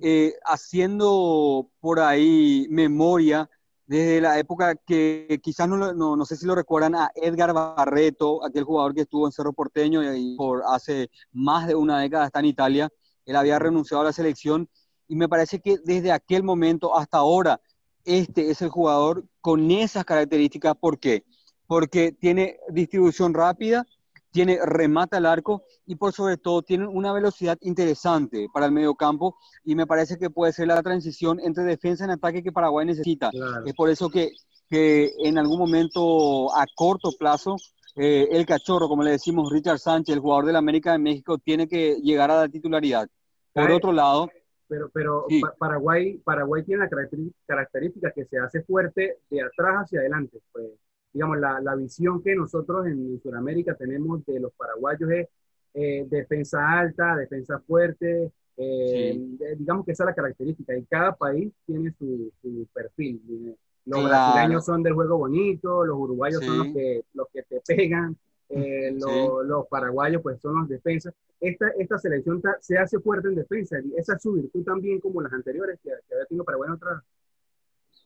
eh, 0.00 0.34
haciendo 0.44 1.70
por 1.80 2.00
ahí 2.00 2.66
memoria, 2.70 3.48
desde 3.86 4.20
la 4.20 4.38
época 4.38 4.74
que 4.76 5.40
quizás 5.42 5.68
no, 5.68 5.76
no, 5.76 6.16
no, 6.16 6.24
sé 6.24 6.36
si 6.36 6.46
lo 6.46 6.54
recuerdan 6.54 6.94
a 6.94 7.10
Edgar 7.14 7.52
Barreto, 7.52 8.44
aquel 8.44 8.64
jugador 8.64 8.94
que 8.94 9.02
estuvo 9.02 9.26
en 9.26 9.32
Cerro 9.32 9.52
Porteño 9.52 10.02
y 10.14 10.36
por 10.36 10.62
hace 10.66 11.10
más 11.32 11.66
de 11.66 11.74
una 11.74 12.00
década 12.00 12.26
está 12.26 12.40
en 12.40 12.46
Italia, 12.46 12.90
él 13.26 13.36
había 13.36 13.58
renunciado 13.58 14.02
a 14.02 14.06
la 14.06 14.12
selección 14.12 14.68
y 15.06 15.16
me 15.16 15.28
parece 15.28 15.60
que 15.60 15.78
desde 15.84 16.12
aquel 16.12 16.42
momento 16.42 16.96
hasta 16.96 17.18
ahora 17.18 17.60
este 18.04 18.50
es 18.50 18.62
el 18.62 18.68
jugador 18.68 19.24
con 19.40 19.70
esas 19.70 20.04
características. 20.04 20.74
¿Por 20.76 20.98
qué? 20.98 21.24
Porque 21.66 22.12
tiene 22.12 22.58
distribución 22.70 23.34
rápida, 23.34 23.86
tiene 24.34 24.58
remata 24.66 25.18
al 25.18 25.26
arco 25.26 25.62
y 25.86 25.94
por 25.94 26.12
sobre 26.12 26.36
todo 26.36 26.60
tiene 26.62 26.88
una 26.88 27.12
velocidad 27.12 27.56
interesante 27.60 28.48
para 28.52 28.66
el 28.66 28.72
medio 28.72 28.96
campo 28.96 29.38
y 29.62 29.76
me 29.76 29.86
parece 29.86 30.18
que 30.18 30.28
puede 30.28 30.52
ser 30.52 30.66
la 30.66 30.82
transición 30.82 31.38
entre 31.38 31.62
defensa 31.62 32.04
y 32.04 32.10
ataque 32.10 32.42
que 32.42 32.50
Paraguay 32.50 32.84
necesita. 32.84 33.30
Es 33.64 33.74
por 33.74 33.90
eso 33.90 34.10
que, 34.10 34.32
que, 34.68 35.12
en 35.22 35.38
algún 35.38 35.60
momento 35.60 36.52
a 36.52 36.64
corto 36.74 37.12
plazo 37.16 37.54
eh, 37.94 38.26
el 38.32 38.44
cachorro, 38.44 38.88
como 38.88 39.04
le 39.04 39.12
decimos, 39.12 39.52
Richard 39.52 39.78
Sánchez, 39.78 40.16
el 40.16 40.20
jugador 40.20 40.46
de 40.46 40.52
la 40.52 40.58
América 40.58 40.90
de 40.90 40.98
México, 40.98 41.38
tiene 41.38 41.68
que 41.68 41.94
llegar 42.02 42.32
a 42.32 42.40
la 42.40 42.48
titularidad. 42.48 43.08
Por 43.52 43.70
otro 43.70 43.92
lado... 43.92 44.28
Pero, 44.66 44.90
pero 44.92 45.26
Paraguay, 45.58 46.18
Paraguay 46.24 46.64
tiene 46.64 46.82
la 46.82 47.24
característica 47.46 48.10
que 48.10 48.24
se 48.24 48.38
hace 48.38 48.62
fuerte 48.64 49.18
de 49.30 49.42
atrás 49.42 49.84
hacia 49.84 50.00
adelante. 50.00 50.40
Pues 50.50 50.72
digamos, 51.14 51.38
la, 51.38 51.60
la 51.60 51.76
visión 51.76 52.22
que 52.22 52.34
nosotros 52.34 52.86
en, 52.86 53.20
Sudamérica 53.22 53.74
tenemos 53.74 54.26
de 54.26 54.40
los 54.40 54.52
paraguayos 54.52 55.10
es 55.10 55.28
eh, 55.72 56.04
defensa 56.08 56.78
alta, 56.78 57.16
defensa 57.16 57.60
fuerte, 57.60 58.32
eh, 58.56 59.20
digamos 59.56 59.86
que 59.86 59.92
esa 59.92 60.04
es 60.04 60.06
la 60.08 60.14
característica, 60.14 60.76
y 60.76 60.84
cada 60.84 61.14
país 61.14 61.52
tiene 61.64 61.92
su, 61.98 62.30
su 62.42 62.66
perfil. 62.74 63.56
Los 63.86 64.04
brasileños 64.04 64.64
son 64.64 64.82
del 64.82 64.94
juego 64.94 65.18
bonito, 65.18 65.84
los 65.84 65.96
uruguayos 65.96 66.44
son 66.44 66.58
los 66.58 66.66
que, 66.68 67.04
los 67.14 67.28
que 67.32 67.42
te 67.44 67.60
pegan, 67.60 68.16
eh, 68.48 68.92
los, 68.98 69.46
los, 69.46 69.66
paraguayos 69.68 70.20
pues 70.20 70.40
son 70.40 70.60
los 70.60 70.68
defensas. 70.68 71.14
Esta, 71.40 71.68
esta 71.78 71.98
selección 71.98 72.42
se 72.60 72.78
hace 72.78 72.98
fuerte 72.98 73.28
en 73.28 73.36
defensa, 73.36 73.78
y 73.80 73.94
esa 73.96 74.16
es 74.16 74.22
su 74.22 74.32
virtud 74.32 74.64
también 74.64 75.00
como 75.00 75.22
las 75.22 75.32
anteriores 75.32 75.78
que, 75.82 75.90
que 75.90 76.14
había 76.14 76.26
tenido 76.26 76.44
Paraguay 76.44 76.68
en 76.68 76.74
otras 76.74 77.02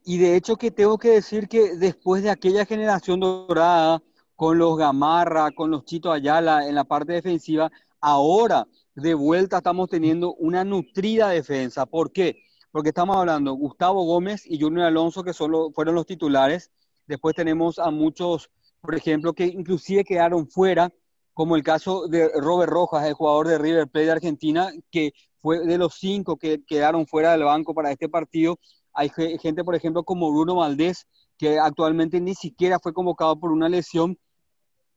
y 0.09 0.16
de 0.16 0.37
hecho 0.37 0.57
que 0.57 0.71
tengo 0.71 0.97
que 0.97 1.11
decir 1.11 1.49
que 1.49 1.77
después 1.77 2.23
de 2.23 2.31
aquella 2.31 2.64
generación 2.64 3.21
dorada, 3.21 4.03
con 4.35 4.57
los 4.57 4.79
Gamarra, 4.79 5.51
con 5.51 5.71
los 5.71 5.85
Chito 5.85 6.11
Ayala 6.11 6.66
en 6.66 6.75
la 6.75 6.85
parte 6.85 7.12
defensiva, 7.12 7.71
ahora 8.01 8.66
de 8.94 9.12
vuelta 9.12 9.59
estamos 9.59 9.90
teniendo 9.90 10.33
una 10.37 10.64
nutrida 10.64 11.29
defensa. 11.29 11.85
¿Por 11.85 12.11
qué? 12.11 12.37
Porque 12.71 12.88
estamos 12.88 13.18
hablando 13.18 13.53
Gustavo 13.53 14.03
Gómez 14.05 14.44
y 14.47 14.59
Junior 14.59 14.87
Alonso, 14.87 15.23
que 15.23 15.35
solo 15.35 15.73
fueron 15.75 15.94
los 15.94 16.07
titulares. 16.07 16.71
Después 17.07 17.35
tenemos 17.35 17.79
a 17.79 17.90
muchos, 17.90 18.49
por 18.81 18.94
ejemplo, 18.94 19.35
que 19.35 19.44
inclusive 19.44 20.05
quedaron 20.05 20.49
fuera, 20.49 20.90
como 21.35 21.55
el 21.55 21.62
caso 21.62 22.09
de 22.09 22.31
Robert 22.35 22.73
Rojas, 22.73 23.07
el 23.07 23.12
jugador 23.12 23.47
de 23.49 23.59
River 23.59 23.88
Plate 23.88 24.07
de 24.07 24.12
Argentina, 24.12 24.73
que 24.90 25.12
fue 25.42 25.66
de 25.66 25.77
los 25.77 25.97
cinco 25.97 26.38
que 26.38 26.64
quedaron 26.64 27.07
fuera 27.07 27.33
del 27.33 27.44
banco 27.44 27.75
para 27.75 27.92
este 27.92 28.09
partido 28.09 28.59
hay 28.99 29.11
gente, 29.39 29.62
por 29.62 29.77
ejemplo, 29.77 30.03
como 30.03 30.33
Bruno 30.33 30.57
Valdés, 30.57 31.07
que 31.37 31.61
actualmente 31.61 32.20
ni 32.20 32.35
siquiera 32.35 32.81
fue 32.81 32.93
convocado 32.93 33.39
por 33.39 33.53
una 33.53 33.68
lesión. 33.68 34.18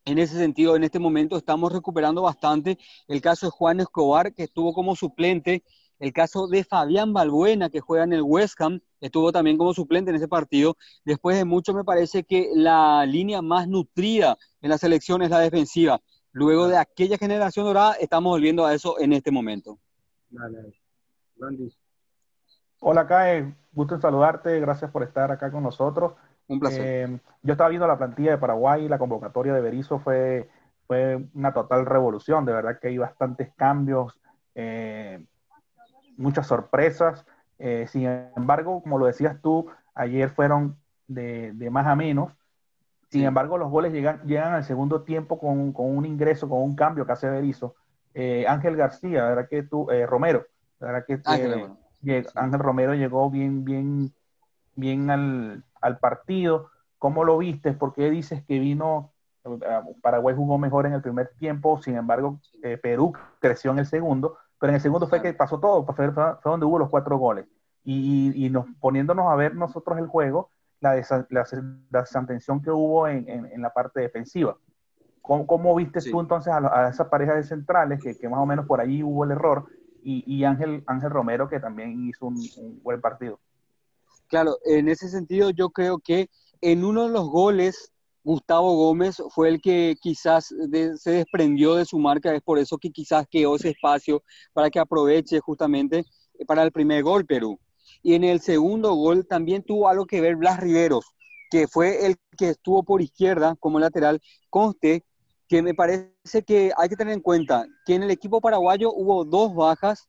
En 0.05 0.17
ese 0.17 0.37
sentido, 0.37 0.75
en 0.75 0.83
este 0.83 0.97
momento 0.97 1.37
estamos 1.37 1.71
recuperando 1.71 2.23
bastante. 2.23 2.79
El 3.07 3.21
caso 3.21 3.45
de 3.45 3.51
Juan 3.51 3.79
Escobar, 3.79 4.33
que 4.33 4.43
estuvo 4.43 4.73
como 4.73 4.95
suplente. 4.95 5.63
El 5.99 6.13
caso 6.13 6.47
de 6.47 6.63
Fabián 6.63 7.13
Balbuena, 7.13 7.69
que 7.69 7.79
juega 7.79 8.03
en 8.03 8.13
el 8.13 8.23
West 8.23 8.59
Ham, 8.59 8.79
estuvo 9.01 9.31
también 9.31 9.55
como 9.59 9.71
suplente 9.71 10.09
en 10.09 10.15
ese 10.15 10.27
partido. 10.27 10.75
Después 11.05 11.37
de 11.37 11.45
mucho, 11.45 11.75
me 11.75 11.83
parece 11.83 12.23
que 12.23 12.49
la 12.55 13.05
línea 13.05 13.43
más 13.43 13.67
nutrida 13.67 14.35
en 14.61 14.71
la 14.71 14.79
selección 14.79 15.21
es 15.21 15.29
la 15.29 15.37
defensiva. 15.37 16.01
Luego 16.31 16.67
de 16.67 16.77
aquella 16.77 17.19
generación 17.19 17.65
dorada, 17.65 17.93
estamos 17.93 18.31
volviendo 18.31 18.65
a 18.65 18.73
eso 18.73 18.99
en 18.99 19.13
este 19.13 19.29
momento. 19.29 19.77
Hola, 22.83 23.05
Cae. 23.05 23.53
Gusto 23.73 23.93
en 23.93 24.01
saludarte. 24.01 24.59
Gracias 24.59 24.89
por 24.89 25.03
estar 25.03 25.31
acá 25.31 25.51
con 25.51 25.61
nosotros. 25.61 26.13
Un 26.47 26.59
placer. 26.59 26.81
Eh, 26.83 27.19
yo 27.43 27.51
estaba 27.51 27.69
viendo 27.69 27.85
la 27.87 27.99
plantilla 27.99 28.31
de 28.31 28.37
Paraguay. 28.39 28.87
La 28.87 28.97
convocatoria 28.97 29.53
de 29.53 29.61
Berizzo 29.61 29.99
fue, 29.99 30.49
fue 30.87 31.23
una 31.35 31.53
total 31.53 31.85
revolución, 31.85 32.43
de 32.43 32.53
verdad 32.53 32.79
que 32.79 32.87
hay 32.87 32.97
bastantes 32.97 33.53
cambios, 33.55 34.19
eh, 34.55 35.23
muchas 36.17 36.47
sorpresas. 36.47 37.23
Eh, 37.59 37.85
sin 37.87 38.07
embargo, 38.35 38.81
como 38.81 38.97
lo 38.97 39.05
decías 39.05 39.39
tú, 39.43 39.67
ayer 39.93 40.31
fueron 40.31 40.75
de, 41.07 41.53
más 41.69 41.85
a 41.85 41.95
menos. 41.95 42.33
Sin 43.09 43.25
embargo, 43.25 43.59
los 43.59 43.69
goles 43.69 43.93
llegan, 43.93 44.23
llegan 44.25 44.53
al 44.53 44.63
segundo 44.63 45.03
tiempo 45.03 45.37
con, 45.37 45.71
un 45.75 46.05
ingreso, 46.07 46.49
con 46.49 46.63
un 46.63 46.75
cambio 46.75 47.05
que 47.05 47.11
hace 47.11 47.29
Berizzo. 47.29 47.75
Ángel 48.47 48.75
García, 48.75 49.25
¿verdad 49.25 49.47
que 49.47 49.61
tú, 49.61 49.87
Romero, 50.07 50.47
¿verdad 50.79 51.05
que 51.05 51.21
Ángel, 51.25 51.77
Romero 52.59 52.93
llegó 52.93 53.29
bien, 53.29 53.63
bien, 53.63 54.13
bien 54.75 55.09
al, 55.09 55.63
al 55.81 55.99
partido. 55.99 56.69
¿Cómo 56.97 57.23
lo 57.23 57.37
viste? 57.37 57.73
¿Por 57.73 57.93
qué 57.93 58.09
dices 58.09 58.43
que 58.45 58.59
vino 58.59 59.11
Paraguay 60.01 60.35
jugó 60.35 60.57
mejor 60.57 60.85
en 60.85 60.93
el 60.93 61.01
primer 61.01 61.29
tiempo, 61.39 61.81
sin 61.81 61.95
embargo, 61.95 62.39
eh, 62.63 62.77
Perú 62.77 63.13
creció 63.39 63.71
en 63.71 63.79
el 63.79 63.85
segundo, 63.85 64.37
pero 64.59 64.71
en 64.71 64.75
el 64.75 64.81
segundo 64.81 65.07
fue 65.07 65.21
que 65.21 65.33
pasó 65.33 65.59
todo, 65.59 65.83
fue, 65.85 66.11
fue 66.11 66.35
donde 66.45 66.65
hubo 66.65 66.79
los 66.79 66.89
cuatro 66.89 67.17
goles. 67.17 67.45
Y, 67.83 68.49
nos, 68.51 68.65
poniéndonos 68.79 69.31
a 69.31 69.35
ver 69.35 69.55
nosotros 69.55 69.97
el 69.97 70.05
juego, 70.05 70.51
la, 70.79 70.93
desatención 71.89 72.61
que 72.61 72.69
hubo 72.69 73.07
en, 73.07 73.61
la 73.61 73.71
parte 73.71 74.01
defensiva. 74.01 74.55
¿Cómo, 75.21 75.75
viste 75.75 75.99
tú 76.11 76.19
entonces 76.19 76.53
a, 76.53 76.89
esa 76.89 77.09
pareja 77.09 77.33
de 77.33 77.43
centrales, 77.43 78.03
que, 78.03 78.29
más 78.29 78.39
o 78.39 78.45
menos 78.45 78.67
por 78.67 78.79
ahí 78.79 79.01
hubo 79.01 79.23
el 79.23 79.31
error, 79.31 79.65
y, 80.03 80.43
Ángel, 80.43 80.83
Ángel 80.87 81.09
Romero, 81.09 81.47
que 81.49 81.59
también 81.59 82.07
hizo 82.07 82.27
un, 82.27 82.81
buen 82.83 83.01
partido? 83.01 83.39
Claro, 84.27 84.57
en 84.65 84.87
ese 84.87 85.09
sentido 85.09 85.49
yo 85.49 85.69
creo 85.69 85.99
que 85.99 86.29
en 86.61 86.83
uno 86.85 87.07
de 87.07 87.13
los 87.13 87.27
goles 87.29 87.91
Gustavo 88.23 88.75
Gómez 88.75 89.21
fue 89.31 89.49
el 89.49 89.61
que 89.61 89.95
quizás 89.99 90.53
se 90.97 91.11
desprendió 91.11 91.75
de 91.75 91.85
su 91.85 91.97
marca, 91.97 92.33
es 92.33 92.41
por 92.41 92.59
eso 92.59 92.77
que 92.77 92.91
quizás 92.91 93.25
quedó 93.29 93.55
ese 93.55 93.69
espacio 93.69 94.23
para 94.53 94.69
que 94.69 94.79
aproveche 94.79 95.39
justamente 95.39 96.05
eh, 96.37 96.45
para 96.45 96.63
el 96.63 96.71
primer 96.71 97.03
gol 97.03 97.25
Perú. 97.25 97.59
Y 98.03 98.13
en 98.13 98.23
el 98.23 98.39
segundo 98.39 98.93
gol 98.93 99.25
también 99.27 99.63
tuvo 99.63 99.87
algo 99.87 100.05
que 100.05 100.21
ver 100.21 100.35
Blas 100.35 100.59
Riveros, 100.59 101.05
que 101.49 101.67
fue 101.67 102.05
el 102.05 102.17
que 102.37 102.49
estuvo 102.49 102.83
por 102.83 103.01
izquierda 103.01 103.55
como 103.59 103.79
lateral. 103.79 104.21
Conste 104.49 105.03
que 105.51 105.61
me 105.61 105.73
parece 105.73 106.43
que 106.47 106.71
hay 106.77 106.87
que 106.87 106.95
tener 106.95 107.13
en 107.13 107.19
cuenta 107.19 107.67
que 107.85 107.93
en 107.93 108.03
el 108.03 108.09
equipo 108.09 108.39
paraguayo 108.39 108.93
hubo 108.93 109.25
dos 109.25 109.53
bajas 109.53 110.07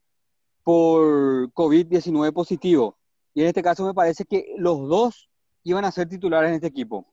por 0.63 1.53
COVID-19 1.53 2.33
positivo. 2.33 2.97
Y 3.35 3.43
en 3.43 3.49
este 3.49 3.61
caso 3.61 3.85
me 3.85 3.93
parece 3.93 4.25
que 4.25 4.55
los 4.57 4.89
dos 4.89 5.29
iban 5.65 5.85
a 5.85 5.91
ser 5.91 6.09
titulares 6.09 6.51
en 6.51 6.55
este 6.55 6.69
equipo. 6.69 7.13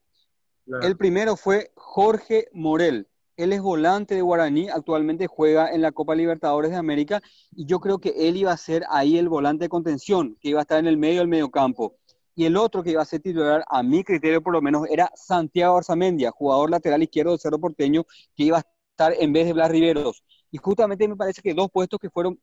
El 0.83 0.95
primero 0.95 1.35
fue 1.37 1.71
Jorge 1.73 2.49
Morel. 2.53 3.07
Él 3.35 3.51
es 3.51 3.63
volante 3.63 4.13
de 4.13 4.21
Guaraní, 4.21 4.69
actualmente 4.69 5.25
juega 5.25 5.71
en 5.71 5.81
la 5.81 5.91
Copa 5.91 6.13
Libertadores 6.13 6.69
de 6.69 6.77
América 6.77 7.23
y 7.55 7.65
yo 7.65 7.79
creo 7.79 7.97
que 7.97 8.13
él 8.15 8.37
iba 8.37 8.51
a 8.51 8.57
ser 8.57 8.83
ahí 8.91 9.17
el 9.17 9.27
volante 9.27 9.65
de 9.65 9.69
contención, 9.69 10.37
que 10.39 10.49
iba 10.49 10.59
a 10.59 10.61
estar 10.61 10.77
en 10.77 10.85
el 10.85 10.97
medio 10.97 11.21
del 11.21 11.29
mediocampo. 11.29 11.95
Y 12.39 12.45
el 12.45 12.55
otro 12.55 12.81
que 12.81 12.91
iba 12.91 13.01
a 13.01 13.05
ser 13.05 13.19
titular, 13.19 13.65
a 13.67 13.83
mi 13.83 14.01
criterio 14.01 14.41
por 14.41 14.53
lo 14.53 14.61
menos, 14.61 14.87
era 14.89 15.11
Santiago 15.13 15.75
Arzamendia, 15.75 16.31
jugador 16.31 16.69
lateral 16.69 17.03
izquierdo 17.03 17.33
de 17.33 17.37
Cerro 17.37 17.59
Porteño, 17.59 18.05
que 18.33 18.43
iba 18.43 18.59
a 18.59 18.63
estar 18.91 19.13
en 19.19 19.33
vez 19.33 19.45
de 19.45 19.51
Blas 19.51 19.69
Riveros. 19.69 20.23
Y 20.49 20.57
justamente 20.57 21.05
me 21.09 21.17
parece 21.17 21.41
que 21.41 21.53
dos 21.53 21.69
puestos 21.69 21.99
que 21.99 22.09
fueron 22.09 22.39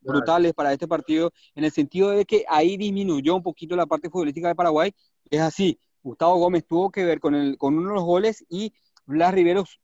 brutales 0.00 0.54
para 0.54 0.72
este 0.72 0.88
partido, 0.88 1.30
en 1.54 1.64
el 1.64 1.72
sentido 1.72 2.08
de 2.08 2.24
que 2.24 2.46
ahí 2.48 2.78
disminuyó 2.78 3.36
un 3.36 3.42
poquito 3.42 3.76
la 3.76 3.84
parte 3.84 4.08
futbolística 4.08 4.48
de 4.48 4.54
Paraguay. 4.54 4.94
Es 5.28 5.42
así, 5.42 5.78
Gustavo 6.02 6.38
Gómez 6.38 6.64
tuvo 6.66 6.90
que 6.90 7.04
ver 7.04 7.20
con, 7.20 7.34
el, 7.34 7.58
con 7.58 7.76
uno 7.76 7.90
de 7.90 7.94
los 7.96 8.04
goles 8.04 8.46
y 8.48 8.72
Blas 9.04 9.34
Riveros 9.34 9.78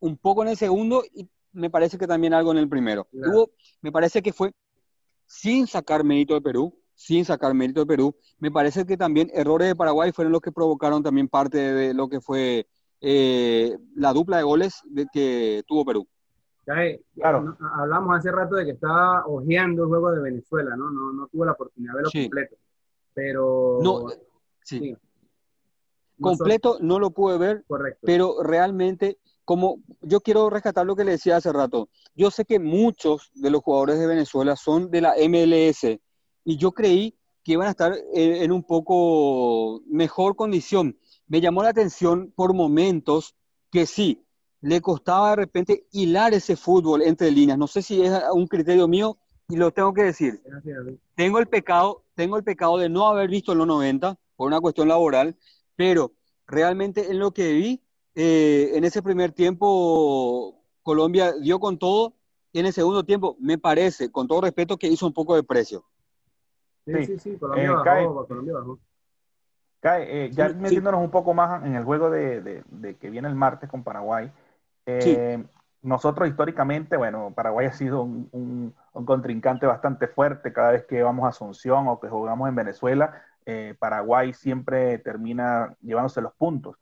un 0.00 0.18
poco 0.18 0.42
en 0.42 0.50
el 0.50 0.58
segundo 0.58 1.04
y 1.10 1.26
me 1.52 1.70
parece 1.70 1.96
que 1.96 2.06
también 2.06 2.34
algo 2.34 2.52
en 2.52 2.58
el 2.58 2.68
primero. 2.68 3.08
me 3.80 3.90
parece 3.92 4.20
que 4.20 4.34
fue 4.34 4.52
sin 5.26 5.66
sacar 5.66 6.04
mérito 6.04 6.34
de 6.34 6.42
Perú, 6.42 6.79
sin 7.00 7.24
sacar 7.24 7.54
mérito 7.54 7.80
de 7.80 7.86
Perú, 7.86 8.14
me 8.38 8.50
parece 8.50 8.84
que 8.84 8.98
también 8.98 9.30
errores 9.32 9.68
de 9.68 9.74
Paraguay 9.74 10.12
fueron 10.12 10.32
los 10.32 10.42
que 10.42 10.52
provocaron 10.52 11.02
también 11.02 11.28
parte 11.28 11.56
de 11.56 11.94
lo 11.94 12.10
que 12.10 12.20
fue 12.20 12.66
eh, 13.00 13.78
la 13.94 14.12
dupla 14.12 14.36
de 14.36 14.42
goles 14.42 14.82
de 14.84 15.06
que 15.10 15.62
tuvo 15.66 15.86
Perú. 15.86 16.06
claro. 17.14 17.56
hablamos 17.78 18.18
hace 18.18 18.30
rato 18.30 18.56
de 18.56 18.66
que 18.66 18.72
estaba 18.72 19.24
ojeando 19.26 19.84
el 19.84 19.88
juego 19.88 20.12
de 20.12 20.20
Venezuela, 20.20 20.76
¿no? 20.76 20.90
No, 20.90 21.10
no 21.12 21.26
tuvo 21.28 21.46
la 21.46 21.52
oportunidad 21.52 21.92
de 21.94 21.96
verlo 21.96 22.10
completo. 22.12 22.56
Pero. 23.14 23.78
No, 23.82 24.06
sí 24.62 24.94
completo 26.20 26.76
no 26.80 26.98
lo 26.98 27.10
pude 27.10 27.38
ver, 27.38 27.64
pero 28.02 28.42
realmente, 28.42 29.18
como 29.44 29.78
yo 30.02 30.20
quiero 30.20 30.50
rescatar 30.50 30.86
lo 30.86 30.94
que 30.94 31.04
le 31.04 31.12
decía 31.12 31.36
hace 31.36 31.52
rato, 31.52 31.88
yo 32.14 32.30
sé 32.30 32.44
que 32.44 32.58
muchos 32.58 33.30
de 33.34 33.50
los 33.50 33.62
jugadores 33.62 33.98
de 33.98 34.06
Venezuela 34.06 34.54
son 34.54 34.90
de 34.90 35.00
la 35.00 35.14
MLS 35.28 35.98
y 36.44 36.56
yo 36.56 36.72
creí 36.72 37.14
que 37.42 37.52
iban 37.52 37.68
a 37.68 37.70
estar 37.70 37.94
en, 38.12 38.52
un 38.52 38.62
poco 38.62 39.82
mejor 39.86 40.36
condición. 40.36 40.98
Me 41.26 41.40
llamó 41.40 41.62
la 41.62 41.70
atención 41.70 42.32
por 42.34 42.54
momentos 42.54 43.34
que 43.70 43.86
sí, 43.86 44.24
le 44.60 44.80
costaba 44.80 45.30
de 45.30 45.36
repente 45.36 45.86
hilar 45.92 46.34
ese 46.34 46.56
fútbol 46.56 47.02
entre 47.02 47.30
líneas. 47.30 47.58
No 47.58 47.66
sé 47.66 47.82
si 47.82 48.02
es 48.02 48.12
un 48.32 48.46
criterio 48.46 48.88
mío 48.88 49.16
y 49.48 49.56
lo 49.56 49.72
tengo 49.72 49.94
que 49.94 50.02
decir. 50.02 50.42
Tengo 51.14 51.38
el 51.38 51.46
pecado, 51.46 52.04
tengo 52.14 52.36
el 52.36 52.44
pecado 52.44 52.78
de 52.78 52.88
no 52.88 53.06
haber 53.06 53.28
visto 53.28 53.52
en 53.52 53.58
los 53.58 53.66
90 53.66 54.18
por 54.36 54.48
una 54.48 54.60
cuestión 54.60 54.88
laboral, 54.88 55.36
pero 55.76 56.12
realmente 56.46 57.10
en 57.10 57.18
lo 57.18 57.32
que 57.32 57.52
vi, 57.52 57.82
eh, 58.14 58.72
en 58.74 58.84
ese 58.84 59.02
primer 59.02 59.32
tiempo 59.32 60.62
Colombia 60.82 61.32
dio 61.32 61.58
con 61.58 61.78
todo 61.78 62.14
y 62.52 62.58
en 62.58 62.66
el 62.66 62.72
segundo 62.72 63.04
tiempo 63.04 63.36
me 63.38 63.58
parece, 63.58 64.10
con 64.10 64.26
todo 64.26 64.40
respeto, 64.42 64.76
que 64.76 64.88
hizo 64.88 65.06
un 65.06 65.12
poco 65.12 65.36
de 65.36 65.42
precio. 65.42 65.84
Sí, 66.86 67.06
sí, 67.06 67.18
sí, 67.18 67.36
Colombia, 67.38 67.64
eh, 67.64 67.70
bajó, 67.70 68.26
Colombia 68.26 68.54
bajó. 68.54 68.78
Cae, 69.80 70.24
eh, 70.24 70.30
ya 70.30 70.48
metiéndonos 70.50 71.00
un 71.00 71.10
poco 71.10 71.32
más 71.32 71.64
en 71.64 71.74
el 71.74 71.84
juego 71.84 72.10
de, 72.10 72.62
que 73.00 73.10
viene 73.10 73.28
el 73.28 73.34
martes 73.34 73.68
con 73.70 73.82
Paraguay. 73.82 74.30
Nosotros 75.82 76.28
históricamente, 76.28 76.98
bueno, 76.98 77.32
Paraguay 77.34 77.66
ha 77.66 77.72
sido 77.72 78.02
un, 78.02 78.28
un, 78.92 79.04
contrincante 79.06 79.64
bastante 79.64 80.08
fuerte 80.08 80.52
cada 80.52 80.72
vez 80.72 80.84
que 80.84 81.02
vamos 81.02 81.24
a 81.24 81.28
Asunción 81.28 81.88
o 81.88 81.98
que 81.98 82.08
jugamos 82.08 82.48
en 82.50 82.54
Venezuela. 82.54 83.22
Eh, 83.46 83.74
Paraguay 83.78 84.34
siempre 84.34 84.98
termina 84.98 85.74
llevándose 85.80 86.20
los 86.20 86.34
puntos. 86.34 86.76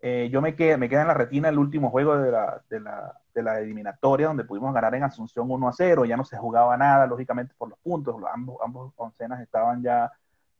Eh, 0.00 0.28
yo 0.32 0.40
me 0.42 0.56
quedé, 0.56 0.76
me 0.76 0.88
quedé 0.88 1.02
en 1.02 1.08
la 1.08 1.14
retina 1.14 1.48
el 1.48 1.58
último 1.58 1.90
juego 1.90 2.18
de 2.18 2.32
la, 2.32 2.60
de, 2.68 2.80
la, 2.80 3.19
de 3.34 3.42
la, 3.42 3.60
eliminatoria, 3.60 4.28
donde 4.28 4.44
pudimos 4.44 4.72
ganar 4.74 4.94
en 4.94 5.04
Asunción 5.04 5.50
1 5.50 5.68
a 5.68 5.72
0, 5.72 6.04
ya 6.04 6.16
no 6.16 6.24
se 6.24 6.36
jugaba 6.36 6.76
nada, 6.76 7.06
lógicamente, 7.06 7.54
por 7.56 7.70
los 7.70 7.78
puntos, 7.78 8.16
ambos, 8.32 8.56
ambos 8.64 8.92
oncenas 8.96 9.40
estaban 9.40 9.82
ya 9.82 10.10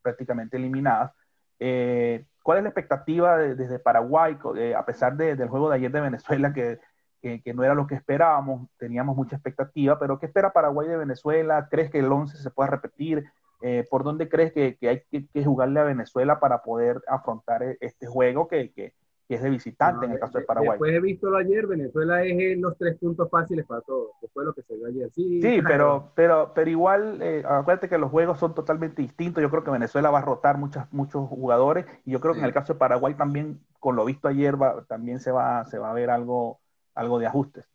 prácticamente 0.03 0.57
eliminadas. 0.57 1.13
Eh, 1.59 2.25
¿Cuál 2.43 2.59
es 2.59 2.65
la 2.65 2.71
expectativa 2.71 3.37
desde 3.37 3.79
Paraguay, 3.79 4.39
a 4.77 4.85
pesar 4.87 5.17
del 5.17 5.49
juego 5.49 5.69
de 5.69 5.77
ayer 5.77 5.93
de 5.93 6.01
Venezuela, 6.01 6.53
que, 6.53 6.79
que, 7.21 7.43
que, 7.43 7.53
no 7.53 7.63
era 7.63 7.75
lo 7.75 7.87
que 7.87 7.95
esperábamos, 7.95 8.69
teníamos 8.79 9.17
mucha 9.17 9.37
expectativa, 9.37 9.99
pero 9.99 10.19
¿qué 10.19 10.27
espera 10.27 10.53
Paraguay 10.53 10.89
de 10.89 10.97
Venezuela? 10.97 11.69
¿Crees 11.71 11.91
que 11.91 11.99
el 11.99 12.11
11 12.11 12.39
se 12.39 12.51
pueda 12.51 12.71
repetir? 12.71 13.31
Eh, 13.63 13.87
¿Por 13.91 14.05
dónde 14.05 14.29
crees 14.29 14.53
que, 14.53 14.79
hay 14.83 15.03
que, 15.29 15.45
jugarle 15.45 15.81
a 15.81 15.85
Venezuela 15.85 16.41
para 16.41 16.63
poder 16.63 17.03
afrontar 17.07 17.63
e, 17.63 17.77
este 17.81 18.07
juego 18.07 18.49
que, 18.49 18.95
es 19.35 19.43
de 19.43 19.51
visitante 19.51 20.07
en 20.07 20.13
el 20.13 20.19
caso 20.19 20.39
de 20.39 20.45
Paraguay? 20.45 20.73
Después 20.73 20.93
he 20.93 21.01
visto 21.01 21.37
ayer, 21.37 21.67
Venezuela 21.67 22.25
es 22.25 22.59
los 22.59 22.77
tres 22.77 22.99
puntos 22.99 23.29
fáciles 23.31 23.67
para 23.67 23.81
todos. 23.83 24.11
Después 24.21 24.47
lo 24.47 24.53
que 24.53 24.63
se 24.63 24.75
vio 24.77 24.87
ayer. 24.87 25.11
Sí, 25.13 25.41
sí 25.41 25.61
pero, 25.63 26.13
pero, 26.15 26.53
pero 26.55 26.71
igual, 26.71 27.21
eh, 27.23 27.43
acuérdate 27.47 27.89
que 27.89 27.99
los 27.99 28.11
juegos 28.11 28.39
son 28.39 28.55
totalmente 28.55 29.03
distintos. 29.03 29.43
Yo 29.43 29.51
creo 29.51 29.65
que 29.65 29.71
Venezuela 29.71 30.11
va 30.11 30.19
a 30.19 30.23
rotar 30.23 30.59
muchas, 30.59 30.93
muchos 30.93 31.29
jugadores 31.29 31.87
y 32.05 32.13
yo 32.13 32.21
creo 32.21 32.35
que 32.35 32.41
en 32.41 32.47
el 32.47 32.53
caso 32.53 32.73
de 32.73 32.79
Paraguay 32.79 33.15
también, 33.15 33.61
con 33.79 33.97
lo 33.97 34.05
visto 34.05 34.29
ayer, 34.29 34.61
va, 34.61 34.85
también 34.85 35.21
se 35.21 35.31
va, 35.31 35.65
se 35.67 35.79
va 35.79 35.91
a 35.91 35.95
ver 35.95 36.11
algo, 36.11 36.61
algo 36.95 37.19
de 37.19 37.27
ajustes. 37.27 37.67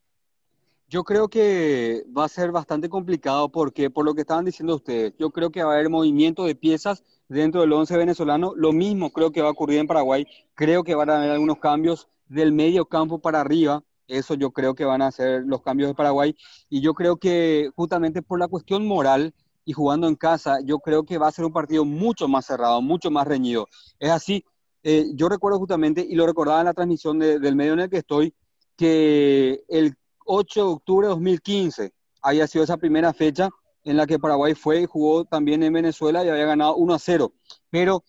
Yo 0.87 1.03
creo 1.03 1.29
que 1.29 2.05
va 2.15 2.25
a 2.25 2.29
ser 2.29 2.51
bastante 2.51 2.89
complicado 2.89 3.49
porque, 3.49 3.89
por 3.89 4.05
lo 4.05 4.13
que 4.13 4.21
estaban 4.21 4.45
diciendo 4.45 4.75
ustedes, 4.75 5.13
yo 5.17 5.31
creo 5.31 5.49
que 5.49 5.63
va 5.63 5.71
a 5.71 5.75
haber 5.75 5.89
movimiento 5.89 6.45
de 6.45 6.55
piezas 6.55 7.03
dentro 7.27 7.61
del 7.61 7.73
11 7.73 7.97
venezolano. 7.97 8.53
Lo 8.55 8.71
mismo 8.71 9.11
creo 9.11 9.31
que 9.31 9.41
va 9.41 9.49
a 9.49 9.51
ocurrir 9.51 9.79
en 9.79 9.87
Paraguay. 9.87 10.27
Creo 10.53 10.83
que 10.83 10.95
van 10.95 11.09
a 11.09 11.17
haber 11.17 11.31
algunos 11.31 11.59
cambios 11.59 12.07
del 12.27 12.51
medio 12.51 12.85
campo 12.85 13.19
para 13.19 13.41
arriba. 13.41 13.83
Eso 14.07 14.35
yo 14.35 14.51
creo 14.51 14.75
que 14.75 14.85
van 14.85 15.01
a 15.01 15.11
ser 15.11 15.43
los 15.45 15.61
cambios 15.61 15.89
de 15.89 15.95
Paraguay. 15.95 16.35
Y 16.69 16.81
yo 16.81 16.93
creo 16.93 17.17
que 17.17 17.69
justamente 17.75 18.21
por 18.21 18.39
la 18.39 18.47
cuestión 18.47 18.85
moral 18.85 19.33
y 19.65 19.73
jugando 19.73 20.07
en 20.07 20.15
casa, 20.15 20.59
yo 20.63 20.79
creo 20.79 21.03
que 21.03 21.17
va 21.17 21.27
a 21.27 21.31
ser 21.31 21.45
un 21.45 21.53
partido 21.53 21.85
mucho 21.85 22.27
más 22.27 22.45
cerrado, 22.45 22.81
mucho 22.81 23.09
más 23.09 23.27
reñido. 23.27 23.67
Es 23.99 24.11
así. 24.11 24.45
Eh, 24.83 25.07
yo 25.15 25.27
recuerdo 25.27 25.57
justamente, 25.57 26.05
y 26.07 26.13
lo 26.13 26.27
recordaba 26.27 26.59
en 26.59 26.65
la 26.65 26.73
transmisión 26.73 27.17
del 27.17 27.55
medio 27.55 27.73
en 27.73 27.79
el 27.79 27.89
que 27.89 27.97
estoy, 27.97 28.35
que 28.77 29.63
el 29.67 29.95
8 30.25 30.59
de 30.63 30.71
octubre 30.71 31.07
de 31.07 31.13
2015 31.13 31.93
había 32.21 32.45
sido 32.45 32.63
esa 32.63 32.77
primera 32.77 33.11
fecha 33.13 33.49
en 33.85 33.97
la 33.97 34.05
que 34.05 34.19
Paraguay 34.19 34.55
fue 34.55 34.81
y 34.81 34.85
jugó 34.85 35.23
también 35.23 35.63
en 35.63 35.71
Venezuela 35.71 36.25
y 36.25 36.29
había 36.29 36.45
ganado 36.45 36.75
1 36.75 36.93
a 36.93 36.99
0. 36.99 37.33
Pero 37.69 38.03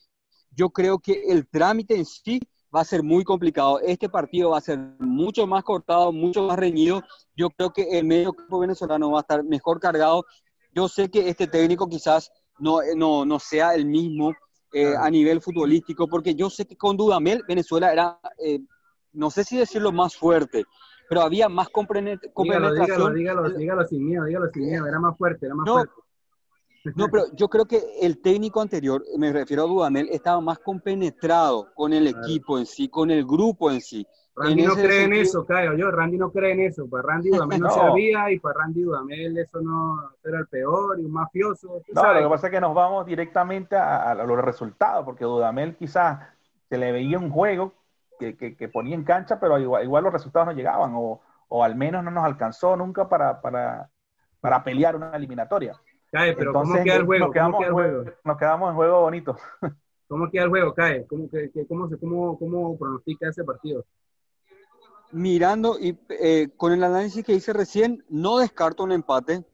yo 0.51 0.71
creo 0.71 0.99
que 0.99 1.23
el 1.29 1.47
trámite 1.47 1.95
en 1.95 2.05
sí 2.05 2.41
va 2.75 2.81
a 2.81 2.85
ser 2.85 3.03
muy 3.03 3.25
complicado. 3.25 3.79
Este 3.81 4.09
partido 4.09 4.51
va 4.51 4.59
a 4.59 4.63
ser 4.63 4.79
mucho 4.99 5.47
más 5.47 5.63
cortado, 5.63 6.13
mucho 6.13 6.43
más 6.43 6.59
reñido. 6.59 7.03
Yo 7.37 7.51
creo 7.51 7.71
que 7.73 7.99
el 7.99 8.05
medio 8.05 8.33
campo 8.33 8.59
venezolano 8.59 9.11
va 9.11 9.21
a 9.21 9.21
estar 9.21 9.45
mejor 9.45 9.79
cargado. 9.79 10.25
Yo 10.75 10.89
sé 10.89 11.11
que 11.11 11.29
este 11.29 11.47
técnico 11.47 11.89
quizás 11.89 12.31
no, 12.59 12.81
no, 12.97 13.25
no 13.25 13.39
sea 13.39 13.75
el 13.75 13.87
mismo 13.87 14.33
eh, 14.73 14.95
a 14.99 15.09
nivel 15.11 15.41
futbolístico, 15.41 16.09
porque 16.09 16.35
yo 16.35 16.51
sé 16.51 16.67
que 16.67 16.77
con 16.77 16.97
Dudamel 16.97 17.45
Venezuela 17.47 17.93
era, 17.93 18.19
eh, 18.43 18.61
no 19.13 19.31
sé 19.31 19.45
si 19.45 19.57
decirlo 19.57 19.93
más 19.93 20.17
fuerte, 20.17 20.65
pero 21.09 21.23
había 21.23 21.49
más 21.49 21.69
compenetración. 21.69 22.35
Dígalo, 22.75 23.13
dígalo, 23.13 23.51
dígalo, 23.51 23.87
sin 23.87 24.05
miedo, 24.05 24.25
dígalo 24.25 24.51
sin 24.51 24.67
miedo, 24.67 24.87
era 24.87 24.99
más 24.99 25.17
fuerte, 25.17 25.47
era 25.47 25.55
más 25.55 25.69
fuerte. 25.69 25.93
No, 26.95 27.09
pero 27.09 27.25
yo 27.35 27.49
creo 27.49 27.65
que 27.65 27.83
el 28.01 28.21
técnico 28.21 28.61
anterior, 28.61 29.03
me 29.19 29.33
refiero 29.33 29.65
a 29.65 29.67
Dudamel, 29.67 30.09
estaba 30.11 30.41
más 30.41 30.59
compenetrado 30.59 31.69
con 31.75 31.93
el 31.93 32.07
equipo 32.07 32.59
en 32.59 32.67
sí, 32.67 32.89
con 32.89 33.11
el 33.11 33.25
grupo 33.25 33.71
en 33.71 33.81
sí. 33.81 34.07
Randy 34.37 34.67
no 34.67 34.75
cree 34.75 35.05
en 35.05 35.15
eso, 35.15 35.47
Caio, 35.47 35.75
yo, 35.75 35.91
Randy 35.91 36.19
no 36.19 36.31
cree 36.31 36.53
en 36.53 36.61
eso, 36.61 36.87
para 36.89 37.03
Randy 37.05 37.31
Dudamel 37.31 37.61
no, 37.61 37.71
servía 37.71 38.31
y 38.31 38.39
para 38.39 38.61
Randy 38.61 38.83
Dudamel 38.83 39.39
eso 39.39 39.63
no 39.63 40.11
era 40.23 40.41
el 40.41 40.47
peor 40.47 41.01
y 41.01 41.05
un 41.07 41.13
mafioso. 41.13 41.81
No, 41.93 42.13
lo 42.13 42.21
que 42.21 42.29
pasa 42.29 42.47
es 42.49 42.53
que 42.53 42.61
nos 42.61 42.75
vamos 42.75 43.07
directamente 43.07 43.77
a, 43.77 44.15
los 44.15 44.39
resultados, 44.39 45.05
porque 45.07 45.25
Dudamel 45.25 45.75
quizás 45.75 46.21
se 46.69 46.77
le 46.77 46.93
veía 46.93 47.19
un 47.19 47.31
juego 47.31 47.73
que, 48.19 48.57
que, 48.57 48.69
ponía 48.69 48.95
en 48.95 49.05
cancha, 49.05 49.39
pero 49.39 49.59
igual, 49.59 49.85
igual, 49.85 50.05
los 50.05 50.13
resultados 50.13 50.47
no 50.47 50.53
llegaban, 50.53 50.93
o, 50.95 51.21
o, 51.49 51.65
al 51.65 51.77
menos 51.77 52.03
no 52.03 52.11
nos 52.11 52.25
alcanzó 52.25 52.77
nunca 52.77 53.09
para, 53.09 53.41
para, 53.41 53.91
para 54.41 54.63
pelear 54.65 54.97
una 54.97 55.17
eliminatoria. 55.17 55.75
Cae, 56.11 56.35
pero 56.35 56.53
¿cómo 56.53 56.83
queda 56.83 56.97
el 56.97 57.05
juego? 57.05 57.27
Nos 57.27 57.35
quedamos, 57.35 57.65
el 57.65 57.73
juego? 57.73 58.05
nos 58.25 58.39
quedamos 58.39 58.71
en 58.71 58.77
juego 58.77 59.01
bonito. 59.01 59.37
¿Cómo 60.09 60.31
queda 60.31 60.45
el 60.45 60.49
juego, 60.51 60.73
Cae? 60.73 61.07
¿Cómo, 61.07 61.29
que, 61.29 61.51
cómo, 61.69 61.89
cómo, 62.01 62.39
cómo 62.39 62.79
pronostica 62.79 63.29
ese 63.29 63.45
partido? 63.45 63.85
Mirando 65.13 65.79
y 65.79 65.99
eh, 66.09 66.49
con 66.57 66.73
el 66.73 66.83
análisis 66.85 67.25
que 67.25 67.33
hice 67.33 67.53
recién, 67.53 68.05
no 68.09 68.39
descarto 68.39 68.85
un 68.85 68.93
empate. 68.93 69.45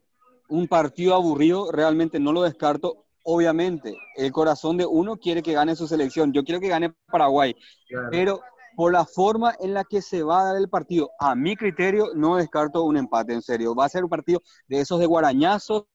Un 0.49 0.67
partido 0.67 1.15
aburrido, 1.15 1.71
realmente 1.71 2.19
no 2.19 2.31
lo 2.33 2.43
descarto. 2.43 3.05
Obviamente, 3.23 3.95
el 4.17 4.31
corazón 4.31 4.77
de 4.77 4.85
uno 4.85 5.17
quiere 5.17 5.41
que 5.41 5.53
gane 5.53 5.75
su 5.75 5.87
selección. 5.87 6.33
Yo 6.33 6.43
quiero 6.43 6.59
que 6.59 6.67
gane 6.67 6.93
Paraguay. 7.07 7.55
Pero 8.11 8.41
por 8.75 8.91
la 8.91 9.05
forma 9.05 9.53
en 9.59 9.73
la 9.73 9.83
que 9.83 10.01
se 10.01 10.23
va 10.23 10.41
a 10.41 10.45
dar 10.45 10.57
el 10.57 10.69
partido, 10.69 11.11
a 11.19 11.35
mi 11.35 11.55
criterio, 11.55 12.09
no 12.15 12.37
descarto 12.37 12.83
un 12.83 12.97
empate, 12.97 13.33
en 13.33 13.41
serio. 13.41 13.75
Va 13.75 13.85
a 13.85 13.89
ser 13.89 14.03
un 14.03 14.09
partido 14.09 14.41
de 14.67 14.79
esos 14.79 14.99
de 14.99 15.05
guarañazos, 15.05 15.85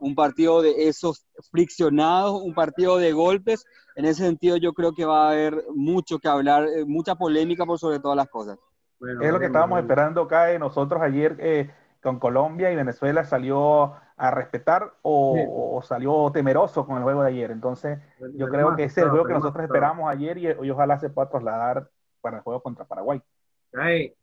un 0.00 0.14
partido 0.14 0.62
de 0.62 0.88
esos 0.88 1.26
friccionados, 1.50 2.40
un 2.42 2.54
partido 2.54 2.98
de 2.98 3.12
golpes. 3.12 3.64
En 3.96 4.04
ese 4.04 4.24
sentido 4.24 4.56
yo 4.56 4.72
creo 4.72 4.92
que 4.92 5.04
va 5.04 5.28
a 5.28 5.30
haber 5.30 5.64
mucho 5.74 6.18
que 6.18 6.28
hablar, 6.28 6.66
eh, 6.68 6.84
mucha 6.84 7.14
polémica 7.14 7.64
por 7.64 7.78
sobre 7.78 8.00
todas 8.00 8.16
las 8.16 8.28
cosas. 8.28 8.58
es 9.00 9.32
lo 9.32 9.38
que 9.38 9.46
estábamos 9.46 9.80
esperando 9.80 10.22
acá. 10.22 10.58
Nosotros 10.58 11.00
ayer 11.02 11.36
eh, 11.38 11.70
con 12.02 12.18
Colombia 12.18 12.70
y 12.70 12.76
Venezuela 12.76 13.24
salió 13.24 13.94
a 14.16 14.30
respetar 14.30 14.92
o, 15.02 15.80
salió 15.82 16.30
temeroso 16.32 16.86
con 16.86 16.98
el 16.98 17.02
juego 17.02 17.22
de 17.22 17.28
ayer. 17.30 17.50
Entonces 17.50 17.98
yo 18.34 18.48
creo 18.48 18.76
que 18.76 18.84
ese 18.84 19.00
es 19.00 19.04
el 19.06 19.10
juego 19.10 19.26
que 19.26 19.32
nosotros 19.32 19.64
esperamos 19.64 20.10
ayer 20.10 20.38
y, 20.38 20.70
ojalá 20.70 20.98
se 20.98 21.10
pueda 21.10 21.28
trasladar 21.28 21.88
para 22.24 22.38
el 22.38 22.42
juego 22.42 22.62
contra 22.62 22.86
Paraguay. 22.86 23.20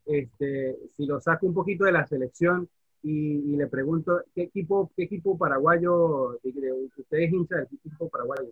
este, 0.05 0.75
si 0.97 1.05
lo 1.05 1.21
saco 1.21 1.45
un 1.45 1.53
poquito 1.53 1.85
de 1.85 1.91
la 1.91 2.07
selección, 2.07 2.67
y, 3.03 3.55
le 3.55 3.67
pregunto, 3.67 4.21
¿qué 4.35 4.43
equipo, 4.43 4.91
qué 4.95 5.03
equipo 5.03 5.37
paraguayo, 5.37 6.37
usted 6.43 7.17
es 7.17 7.33
hincha 7.33 7.55
del 7.55 7.67
equipo 7.71 8.09
paraguayo? 8.09 8.51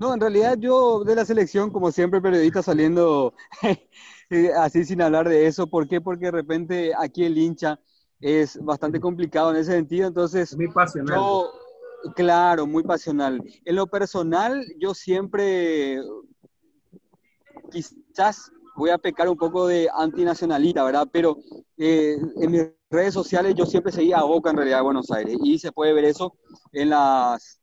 No, 0.00 0.12
en 0.12 0.20
realidad 0.20 0.58
yo 0.58 1.04
de 1.04 1.14
la 1.14 1.24
selección, 1.24 1.70
como 1.70 1.92
siempre, 1.92 2.20
periodista 2.20 2.62
saliendo 2.62 3.34
eh, 4.30 4.50
así 4.58 4.84
sin 4.84 5.00
hablar 5.00 5.28
de 5.28 5.46
eso. 5.46 5.68
¿Por 5.68 5.86
qué? 5.86 6.00
Porque 6.00 6.26
de 6.26 6.30
repente 6.32 6.92
aquí 6.98 7.24
el 7.24 7.38
hincha 7.38 7.78
es 8.20 8.58
bastante 8.60 8.98
complicado 8.98 9.50
en 9.50 9.58
ese 9.58 9.70
sentido. 9.70 10.08
Entonces, 10.08 10.56
muy 10.56 10.68
pasional. 10.68 11.20
claro, 12.16 12.66
muy 12.66 12.82
pasional. 12.82 13.40
En 13.64 13.76
lo 13.76 13.86
personal, 13.86 14.66
yo 14.80 14.94
siempre, 14.94 16.00
quizás 17.70 18.50
voy 18.76 18.90
a 18.90 18.98
pecar 18.98 19.28
un 19.28 19.36
poco 19.36 19.66
de 19.66 19.88
antinacionalista, 19.94 20.84
¿verdad? 20.84 21.08
Pero 21.10 21.38
eh, 21.76 22.16
en 22.36 22.50
mis 22.50 22.62
redes 22.90 23.14
sociales 23.14 23.54
yo 23.54 23.66
siempre 23.66 23.92
seguía 23.92 24.18
a 24.18 24.24
Boca 24.24 24.50
en 24.50 24.56
realidad 24.56 24.78
de 24.78 24.84
Buenos 24.84 25.10
Aires 25.10 25.36
y 25.42 25.58
se 25.58 25.72
puede 25.72 25.92
ver 25.92 26.04
eso 26.04 26.34
en 26.72 26.90
las, 26.90 27.60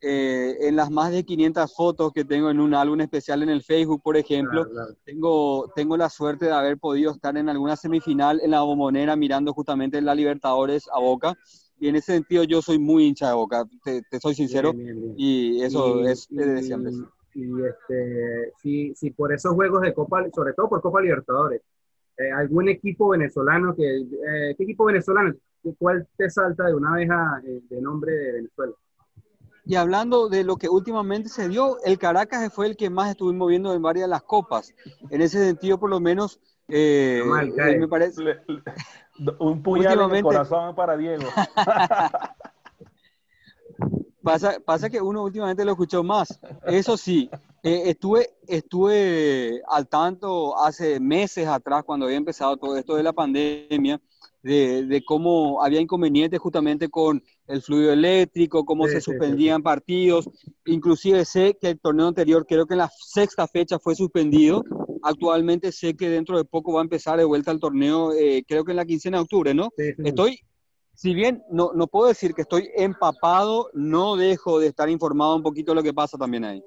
eh, 0.00 0.56
en 0.60 0.76
las 0.76 0.90
más 0.90 1.10
de 1.10 1.24
500 1.24 1.74
fotos 1.74 2.12
que 2.12 2.24
tengo 2.24 2.50
en 2.50 2.60
un 2.60 2.74
álbum 2.74 3.00
especial 3.00 3.42
en 3.42 3.48
el 3.48 3.62
Facebook, 3.62 4.02
por 4.02 4.16
ejemplo. 4.16 4.66
Tengo, 5.04 5.70
tengo 5.74 5.96
la 5.96 6.08
suerte 6.08 6.46
de 6.46 6.52
haber 6.52 6.78
podido 6.78 7.12
estar 7.12 7.36
en 7.36 7.48
alguna 7.48 7.76
semifinal 7.76 8.40
en 8.40 8.52
la 8.52 8.62
bombonera 8.62 9.16
mirando 9.16 9.52
justamente 9.52 10.00
la 10.00 10.14
Libertadores 10.14 10.88
a 10.92 11.00
Boca. 11.00 11.36
Y 11.78 11.88
en 11.88 11.96
ese 11.96 12.12
sentido 12.12 12.44
yo 12.44 12.62
soy 12.62 12.78
muy 12.78 13.06
hincha 13.06 13.28
de 13.28 13.34
Boca, 13.34 13.64
te, 13.82 14.02
soy 14.20 14.36
sincero, 14.36 14.72
y 15.16 15.62
eso 15.62 16.06
es 16.06 16.28
de 16.30 16.62
siempre 16.62 16.92
y 17.34 17.64
este, 17.64 18.52
si, 18.60 18.94
si 18.94 19.10
por 19.10 19.32
esos 19.32 19.54
juegos 19.54 19.82
de 19.82 19.94
Copa, 19.94 20.24
sobre 20.34 20.52
todo 20.52 20.68
por 20.68 20.80
Copa 20.80 21.00
Libertadores, 21.00 21.62
eh, 22.18 22.30
algún 22.30 22.68
equipo 22.68 23.08
venezolano 23.08 23.74
que, 23.74 23.96
eh, 23.96 24.54
¿qué 24.56 24.64
equipo 24.64 24.84
venezolano? 24.84 25.34
¿Cuál 25.78 26.06
te 26.16 26.28
salta 26.28 26.66
de 26.66 26.74
una 26.74 26.94
vez 26.94 27.08
eh, 27.08 27.60
de 27.70 27.80
nombre 27.80 28.12
de 28.12 28.32
Venezuela? 28.32 28.72
Y 29.64 29.76
hablando 29.76 30.28
de 30.28 30.42
lo 30.44 30.56
que 30.56 30.68
últimamente 30.68 31.28
se 31.28 31.48
dio, 31.48 31.78
el 31.84 31.98
Caracas 31.98 32.52
fue 32.52 32.66
el 32.66 32.76
que 32.76 32.90
más 32.90 33.10
estuvimos 33.10 33.48
viendo 33.48 33.72
en 33.72 33.80
varias 33.80 34.06
de 34.06 34.10
las 34.10 34.24
copas. 34.24 34.74
En 35.08 35.22
ese 35.22 35.38
sentido, 35.38 35.78
por 35.78 35.88
lo 35.88 36.00
menos, 36.00 36.40
me 36.68 37.88
parece... 37.88 38.40
un 39.38 39.62
puñal 39.62 40.00
en 40.00 40.16
el 40.16 40.22
corazón 40.22 40.74
para 40.74 40.96
Diego. 40.96 41.22
Pasa, 44.22 44.60
pasa 44.64 44.88
que 44.88 45.00
uno 45.00 45.24
últimamente 45.24 45.64
lo 45.64 45.72
escuchó 45.72 46.02
más. 46.04 46.38
Eso 46.66 46.96
sí, 46.96 47.28
eh, 47.62 47.82
estuve, 47.86 48.30
estuve 48.46 49.62
al 49.68 49.88
tanto 49.88 50.56
hace 50.58 51.00
meses 51.00 51.46
atrás, 51.48 51.82
cuando 51.84 52.06
había 52.06 52.18
empezado 52.18 52.56
todo 52.56 52.76
esto 52.76 52.94
de 52.94 53.02
la 53.02 53.12
pandemia, 53.12 54.00
de, 54.42 54.84
de 54.86 55.04
cómo 55.04 55.62
había 55.62 55.80
inconvenientes 55.80 56.40
justamente 56.40 56.88
con 56.88 57.22
el 57.46 57.62
fluido 57.62 57.92
eléctrico, 57.92 58.64
cómo 58.64 58.86
se 58.88 59.00
suspendían 59.00 59.62
partidos. 59.62 60.28
Inclusive 60.66 61.24
sé 61.24 61.56
que 61.60 61.70
el 61.70 61.80
torneo 61.80 62.08
anterior, 62.08 62.46
creo 62.46 62.66
que 62.66 62.74
en 62.74 62.78
la 62.78 62.90
sexta 62.96 63.46
fecha 63.46 63.78
fue 63.78 63.94
suspendido. 63.94 64.64
Actualmente 65.02 65.72
sé 65.72 65.96
que 65.96 66.08
dentro 66.08 66.36
de 66.36 66.44
poco 66.44 66.72
va 66.72 66.80
a 66.80 66.84
empezar 66.84 67.18
de 67.18 67.24
vuelta 67.24 67.50
el 67.50 67.60
torneo, 67.60 68.12
eh, 68.12 68.44
creo 68.46 68.64
que 68.64 68.70
en 68.70 68.76
la 68.76 68.84
quincena 68.84 69.18
de 69.18 69.22
octubre, 69.22 69.54
¿no? 69.54 69.70
Estoy 69.76 70.40
si 70.94 71.14
bien 71.14 71.42
no, 71.50 71.72
no 71.74 71.86
puedo 71.86 72.08
decir 72.08 72.34
que 72.34 72.42
estoy 72.42 72.70
empapado, 72.76 73.70
no 73.72 74.16
dejo 74.16 74.60
de 74.60 74.68
estar 74.68 74.88
informado 74.88 75.36
un 75.36 75.42
poquito 75.42 75.72
de 75.72 75.76
lo 75.76 75.82
que 75.82 75.94
pasa 75.94 76.18
también 76.18 76.44
ahí. 76.44 76.64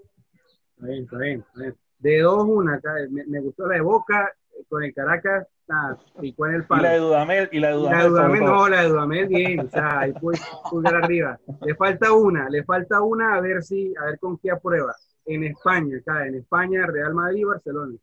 Está 0.75 0.87
bien, 0.87 1.03
está 1.03 1.17
bien. 1.17 1.75
De 1.99 2.19
dos, 2.21 2.43
una. 2.45 2.81
Me, 3.09 3.39
gustó 3.39 3.67
la 3.67 3.75
de 3.75 3.81
Boca 3.81 4.31
con 4.67 4.83
el 4.83 4.93
Caracas. 4.93 5.47
Ah, 5.69 5.97
y 6.21 6.33
con 6.33 6.53
el 6.53 6.65
palo. 6.65 6.81
Y 6.81 6.83
la 6.83 6.91
de 6.91 6.99
Dudamel. 6.99 7.49
Y 7.51 7.59
la 7.59 7.67
de 7.69 7.73
Dudamel, 7.73 7.97
la 7.97 8.03
de 8.03 8.09
Dudamel 8.09 8.43
no, 8.43 8.67
la 8.67 8.81
de 8.81 8.89
Dudamel 8.89 9.27
bien. 9.27 9.59
O 9.61 9.69
sea, 9.69 9.99
ahí 9.99 10.13
puede 10.13 10.39
pulgar 10.69 10.95
arriba. 10.95 11.39
Le 11.61 11.75
falta 11.75 12.11
una, 12.11 12.49
le 12.49 12.63
falta 12.63 13.01
una 13.01 13.35
a 13.35 13.41
ver 13.41 13.63
si, 13.63 13.93
a 13.97 14.05
ver 14.05 14.19
con 14.19 14.37
qué 14.37 14.51
aprueba. 14.51 14.93
En 15.25 15.43
España, 15.43 15.97
acá, 15.97 16.27
en 16.27 16.35
España, 16.35 16.85
Real 16.85 17.13
Madrid 17.13 17.39
y 17.39 17.43
Barcelona. 17.45 17.95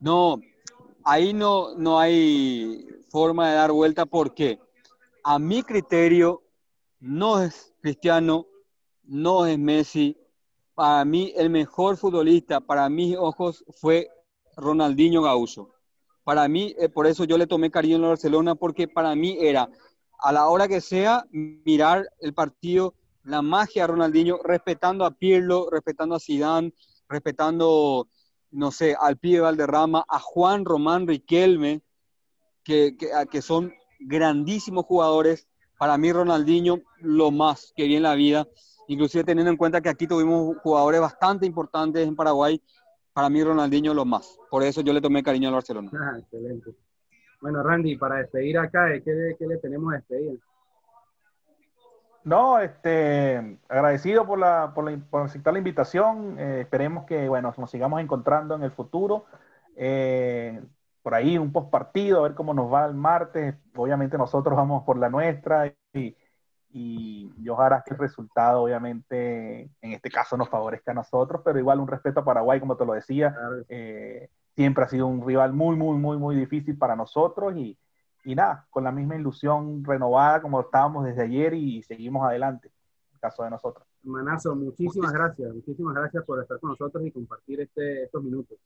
No, 0.00 0.40
ahí 1.04 1.32
no, 1.32 1.74
no 1.74 1.98
hay 1.98 2.86
forma 3.08 3.48
de 3.48 3.54
dar 3.54 3.72
vuelta. 3.72 4.04
¿Por 4.04 4.34
qué? 4.34 4.58
A 5.28 5.38
mi 5.38 5.62
criterio, 5.62 6.42
no 7.00 7.42
es 7.42 7.74
Cristiano, 7.82 8.46
no 9.04 9.44
es 9.44 9.58
Messi. 9.58 10.16
Para 10.74 11.04
mí, 11.04 11.34
el 11.36 11.50
mejor 11.50 11.98
futbolista, 11.98 12.62
para 12.62 12.88
mis 12.88 13.14
ojos, 13.14 13.62
fue 13.78 14.08
Ronaldinho 14.56 15.20
Gaúcho. 15.20 15.68
Para 16.24 16.48
mí, 16.48 16.74
eh, 16.78 16.88
por 16.88 17.06
eso 17.06 17.24
yo 17.24 17.36
le 17.36 17.46
tomé 17.46 17.70
cariño 17.70 17.96
en 17.96 18.02
Barcelona, 18.04 18.54
porque 18.54 18.88
para 18.88 19.14
mí 19.14 19.36
era, 19.38 19.68
a 20.18 20.32
la 20.32 20.48
hora 20.48 20.66
que 20.66 20.80
sea, 20.80 21.26
mirar 21.30 22.08
el 22.20 22.32
partido, 22.32 22.94
la 23.22 23.42
magia 23.42 23.82
de 23.82 23.88
Ronaldinho, 23.88 24.38
respetando 24.42 25.04
a 25.04 25.10
Pirlo, 25.10 25.68
respetando 25.70 26.14
a 26.14 26.20
Zidane, 26.20 26.72
respetando, 27.06 28.08
no 28.50 28.70
sé, 28.70 28.96
al 28.98 29.18
pibe 29.18 29.40
Valderrama, 29.40 30.06
a 30.08 30.20
Juan 30.20 30.64
Román 30.64 31.06
Riquelme, 31.06 31.82
que, 32.64 32.96
que, 32.96 33.10
que 33.30 33.42
son 33.42 33.74
grandísimos 33.98 34.84
jugadores. 34.84 35.48
Para 35.78 35.96
mí 35.96 36.12
Ronaldinho 36.12 36.80
lo 37.00 37.30
más 37.30 37.72
que 37.76 37.84
vi 37.84 37.96
en 37.96 38.02
la 38.02 38.14
vida, 38.14 38.48
inclusive 38.88 39.24
teniendo 39.24 39.50
en 39.50 39.56
cuenta 39.56 39.80
que 39.80 39.88
aquí 39.88 40.06
tuvimos 40.06 40.56
jugadores 40.58 41.00
bastante 41.00 41.46
importantes 41.46 42.06
en 42.06 42.16
Paraguay, 42.16 42.60
para 43.12 43.28
mí 43.28 43.42
Ronaldinho 43.42 43.94
lo 43.94 44.04
más. 44.04 44.38
Por 44.50 44.62
eso 44.62 44.80
yo 44.80 44.92
le 44.92 45.00
tomé 45.00 45.22
cariño 45.22 45.48
al 45.48 45.54
Barcelona. 45.54 45.90
Ah, 45.94 46.18
excelente. 46.18 46.70
Bueno, 47.40 47.62
Randy, 47.62 47.96
para 47.96 48.16
despedir 48.16 48.58
acá, 48.58 48.88
¿qué, 49.04 49.36
qué 49.38 49.46
le 49.46 49.58
tenemos 49.58 49.92
a 49.92 49.96
despedir? 49.96 50.40
No, 52.24 52.58
este, 52.58 53.58
agradecido 53.68 54.26
por, 54.26 54.38
la, 54.38 54.72
por, 54.74 54.90
la, 54.90 54.98
por 55.08 55.22
aceptar 55.22 55.52
la 55.52 55.60
invitación. 55.60 56.38
Eh, 56.38 56.60
esperemos 56.62 57.06
que, 57.06 57.28
bueno, 57.28 57.54
nos 57.56 57.70
sigamos 57.70 58.00
encontrando 58.00 58.54
en 58.54 58.64
el 58.64 58.70
futuro. 58.70 59.24
Eh, 59.76 60.60
por 61.02 61.14
ahí 61.14 61.38
un 61.38 61.52
post 61.52 61.70
partido, 61.70 62.20
a 62.20 62.22
ver 62.22 62.34
cómo 62.34 62.54
nos 62.54 62.72
va 62.72 62.86
el 62.86 62.94
martes. 62.94 63.54
Obviamente 63.76 64.18
nosotros 64.18 64.56
vamos 64.56 64.84
por 64.84 64.98
la 64.98 65.08
nuestra 65.08 65.72
y, 65.92 66.16
y, 66.70 67.48
ojalá 67.48 67.82
que 67.84 67.94
el 67.94 68.00
resultado, 68.00 68.62
obviamente, 68.62 69.70
en 69.80 69.92
este 69.92 70.10
caso 70.10 70.36
nos 70.36 70.48
favorezca 70.48 70.90
a 70.90 70.94
nosotros, 70.94 71.42
pero 71.44 71.58
igual 71.58 71.80
un 71.80 71.88
respeto 71.88 72.20
a 72.20 72.24
Paraguay, 72.24 72.60
como 72.60 72.76
te 72.76 72.84
lo 72.84 72.92
decía. 72.92 73.34
Eh, 73.68 74.28
siempre 74.54 74.84
ha 74.84 74.88
sido 74.88 75.06
un 75.06 75.26
rival 75.26 75.52
muy, 75.52 75.76
muy, 75.76 75.96
muy, 75.96 76.18
muy 76.18 76.36
difícil 76.36 76.76
para 76.76 76.96
nosotros 76.96 77.56
y, 77.56 77.78
y 78.24 78.34
nada, 78.34 78.66
con 78.70 78.84
la 78.84 78.92
misma 78.92 79.16
ilusión 79.16 79.84
renovada 79.84 80.42
como 80.42 80.60
estábamos 80.60 81.04
desde 81.04 81.22
ayer 81.22 81.54
y 81.54 81.82
seguimos 81.82 82.26
adelante, 82.26 82.68
en 82.68 83.14
el 83.14 83.20
caso 83.20 83.44
de 83.44 83.50
nosotros. 83.50 83.86
Manazo, 84.02 84.54
muchísimas 84.54 85.12
gracias, 85.12 85.54
muchísimas 85.54 85.94
gracias 85.94 86.24
por 86.24 86.42
estar 86.42 86.58
con 86.58 86.70
nosotros 86.70 87.04
y 87.06 87.10
compartir 87.10 87.60
este, 87.60 88.04
estos 88.04 88.22
minutos. 88.22 88.58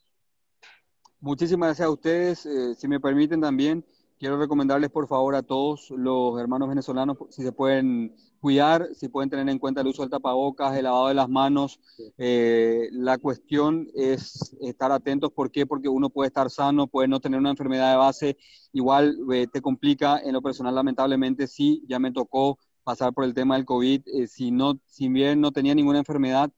Muchísimas 1.22 1.68
gracias 1.68 1.86
a 1.86 1.90
ustedes. 1.90 2.46
Eh, 2.46 2.74
si 2.74 2.88
me 2.88 2.98
permiten 2.98 3.40
también, 3.40 3.84
quiero 4.18 4.40
recomendarles 4.40 4.90
por 4.90 5.06
favor 5.06 5.36
a 5.36 5.44
todos 5.44 5.88
los 5.90 6.36
hermanos 6.40 6.68
venezolanos 6.68 7.16
si 7.30 7.44
se 7.44 7.52
pueden 7.52 8.16
cuidar, 8.40 8.88
si 8.96 9.06
pueden 9.06 9.30
tener 9.30 9.48
en 9.48 9.60
cuenta 9.60 9.82
el 9.82 9.86
uso 9.86 10.02
del 10.02 10.10
tapabocas, 10.10 10.76
el 10.76 10.82
lavado 10.82 11.06
de 11.06 11.14
las 11.14 11.28
manos. 11.28 11.78
Eh, 12.18 12.88
la 12.90 13.18
cuestión 13.18 13.86
es 13.94 14.56
estar 14.60 14.90
atentos. 14.90 15.30
¿Por 15.30 15.52
qué? 15.52 15.64
Porque 15.64 15.88
uno 15.88 16.10
puede 16.10 16.26
estar 16.26 16.50
sano, 16.50 16.88
puede 16.88 17.06
no 17.06 17.20
tener 17.20 17.38
una 17.38 17.50
enfermedad 17.50 17.92
de 17.92 17.98
base. 17.98 18.36
Igual 18.72 19.16
eh, 19.32 19.46
te 19.46 19.60
complica 19.60 20.18
en 20.18 20.32
lo 20.32 20.42
personal, 20.42 20.74
lamentablemente, 20.74 21.46
sí, 21.46 21.84
ya 21.86 22.00
me 22.00 22.10
tocó 22.10 22.58
pasar 22.82 23.12
por 23.12 23.22
el 23.22 23.32
tema 23.32 23.54
del 23.54 23.64
COVID. 23.64 24.26
si, 24.26 24.50
no, 24.50 24.80
si 24.86 25.06
bien 25.06 25.40
no 25.40 25.52
tenía 25.52 25.72
ninguna 25.72 26.00
enfermedad, 26.00 26.50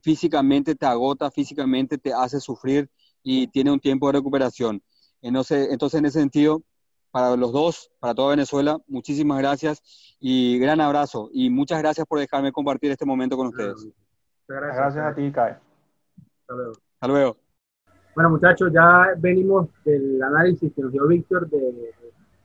físicamente 0.00 0.74
te 0.74 0.86
agota, 0.86 1.30
físicamente 1.30 1.98
te 1.98 2.14
hace 2.14 2.40
sufrir 2.40 2.88
y 3.24 3.48
tiene 3.48 3.72
un 3.72 3.80
tiempo 3.80 4.06
de 4.06 4.12
recuperación. 4.18 4.80
Entonces, 5.22 5.68
entonces, 5.72 5.98
en 5.98 6.06
ese 6.06 6.20
sentido, 6.20 6.62
para 7.10 7.34
los 7.36 7.52
dos, 7.52 7.90
para 7.98 8.14
toda 8.14 8.30
Venezuela, 8.30 8.78
muchísimas 8.86 9.38
gracias 9.38 9.82
y 10.20 10.58
gran 10.58 10.80
abrazo. 10.80 11.30
Y 11.32 11.48
muchas 11.48 11.80
gracias 11.80 12.06
por 12.06 12.20
dejarme 12.20 12.52
compartir 12.52 12.92
este 12.92 13.06
momento 13.06 13.36
con 13.36 13.48
ustedes. 13.48 13.88
Gracias, 14.46 14.76
gracias 14.76 15.06
a 15.06 15.14
ti, 15.14 15.32
Kai. 15.32 15.52
Hasta 15.52 16.54
luego. 16.54 16.72
Hasta 16.72 17.08
luego. 17.08 17.36
Bueno, 18.14 18.30
muchachos, 18.30 18.70
ya 18.72 19.14
venimos 19.16 19.68
del 19.84 20.22
análisis 20.22 20.72
que 20.74 20.82
nos 20.82 20.92
dio 20.92 21.06
Víctor 21.08 21.48
de, 21.48 21.92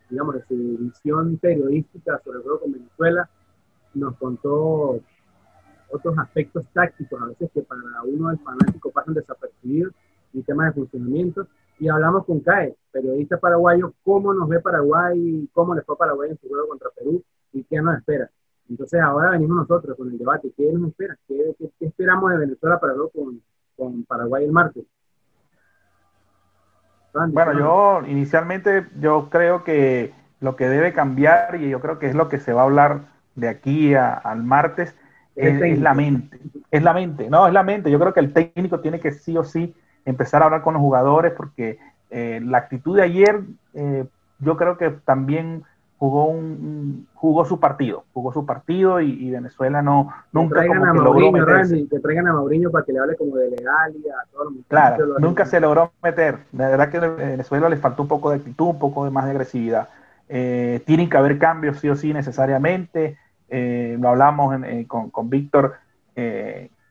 digamos, 0.09 0.35
de 0.35 0.45
su 0.47 0.55
visión 0.55 1.37
periodística 1.37 2.19
sobre 2.23 2.37
el 2.37 2.43
juego 2.43 2.61
con 2.61 2.71
Venezuela. 2.71 3.29
Nos 3.93 4.15
contó 4.17 4.99
otros 5.91 6.17
aspectos 6.17 6.65
tácticos, 6.73 7.21
a 7.21 7.25
veces 7.25 7.51
que 7.53 7.63
para 7.63 7.81
uno, 8.05 8.31
el 8.31 8.39
fanático, 8.39 8.91
pasan 8.91 9.15
desapercibidos 9.15 9.93
y 10.33 10.41
temas 10.43 10.67
de 10.67 10.81
funcionamiento. 10.81 11.47
Y 11.79 11.87
hablamos 11.87 12.25
con 12.25 12.41
CAE, 12.41 12.75
periodista 12.91 13.37
paraguayo, 13.37 13.93
cómo 14.03 14.33
nos 14.33 14.49
ve 14.49 14.59
Paraguay, 14.59 15.47
cómo 15.53 15.73
le 15.73 15.81
fue 15.81 15.95
a 15.95 15.97
Paraguay 15.97 16.31
en 16.31 16.37
su 16.39 16.49
juego 16.49 16.67
contra 16.67 16.89
Perú 16.95 17.23
y 17.53 17.63
qué 17.63 17.81
nos 17.81 17.97
espera. 17.97 18.29
Entonces 18.69 19.01
ahora 19.01 19.31
venimos 19.31 19.57
nosotros 19.57 19.97
con 19.97 20.11
el 20.11 20.17
debate, 20.17 20.51
¿qué 20.55 20.71
nos 20.73 20.89
espera? 20.89 21.17
¿Qué, 21.27 21.55
esperamos 21.79 22.31
de 22.31 22.37
Venezuela 22.37 22.79
para 22.79 22.93
luego 22.93 23.09
con, 23.09 23.41
con 23.77 24.03
Paraguay 24.03 24.45
el 24.45 24.51
martes? 24.51 24.85
Bueno, 27.13 27.57
yo 27.57 28.07
inicialmente 28.07 28.87
yo 28.99 29.29
creo 29.31 29.63
que 29.63 30.13
lo 30.39 30.55
que 30.55 30.69
debe 30.69 30.93
cambiar 30.93 31.55
y 31.59 31.69
yo 31.69 31.79
creo 31.79 31.97
que 31.97 32.07
es 32.07 32.15
lo 32.15 32.29
que 32.29 32.37
se 32.37 32.53
va 32.53 32.61
a 32.61 32.65
hablar 32.65 33.01
de 33.35 33.49
aquí 33.49 33.95
al 33.95 34.43
martes 34.43 34.95
es, 35.35 35.61
es, 35.61 35.79
la 35.79 35.93
mente. 35.93 36.39
Es 36.69 36.83
la 36.83 36.93
mente, 36.93 37.29
no, 37.29 37.47
es 37.47 37.53
la 37.53 37.63
mente. 37.63 37.89
Yo 37.89 37.99
creo 37.99 38.13
que 38.13 38.19
el 38.19 38.33
técnico 38.33 38.79
tiene 38.81 38.99
que 38.99 39.11
sí 39.11 39.37
o 39.37 39.43
sí 39.43 39.73
empezar 40.05 40.41
a 40.41 40.45
hablar 40.45 40.61
con 40.61 40.73
los 40.73 40.81
jugadores, 40.81 41.33
porque 41.33 41.79
eh, 42.09 42.41
la 42.43 42.57
actitud 42.57 42.95
de 42.95 43.03
ayer, 43.03 43.41
eh, 43.73 44.05
yo 44.39 44.57
creo 44.57 44.77
que 44.77 44.89
también 44.89 45.63
jugó 45.97 46.25
un, 46.25 47.07
jugó 47.13 47.45
su 47.45 47.59
partido, 47.59 48.05
jugó 48.13 48.31
su 48.31 48.45
partido 48.45 49.01
y, 49.01 49.29
Venezuela 49.29 49.81
no 49.81 50.11
nunca 50.31 50.65
como 50.65 50.85
a 50.85 50.93
que 50.93 50.99
Mauriño, 50.99 51.45
Randy, 51.45 51.87
que 51.87 51.99
traigan 51.99 52.27
a 52.27 52.33
Mauriño 52.33 52.71
para 52.71 52.85
que 52.85 52.93
le 52.93 52.99
hable 52.99 53.15
como 53.17 53.35
de 53.35 53.49
legal 53.49 53.93
y 53.93 54.07
a 54.07 54.15
todos 54.31 54.53
los 54.53 54.65
Claro, 54.67 55.19
nunca 55.19 55.45
se 55.45 55.59
logró 55.59 55.91
meter. 56.01 56.39
La 56.53 56.69
verdad 56.69 56.89
que 56.89 56.97
a 56.97 57.09
Venezuela 57.09 57.67
le 57.67 57.75
faltó 57.75 58.03
un 58.03 58.07
poco 58.07 58.29
de 58.29 58.37
actitud, 58.37 58.67
un 58.67 58.79
poco 58.79 59.03
de 59.03 59.11
más 59.11 59.25
de 59.25 59.31
agresividad. 59.31 59.89
Eh, 60.29 60.81
tienen 60.85 61.09
que 61.09 61.17
haber 61.17 61.37
cambios 61.37 61.79
sí 61.79 61.89
o 61.89 61.95
sí 61.95 62.13
necesariamente. 62.13 63.17
lo 63.49 64.09
hablamos 64.09 64.55
con, 64.87 65.09
con 65.09 65.29
Víctor. 65.29 65.75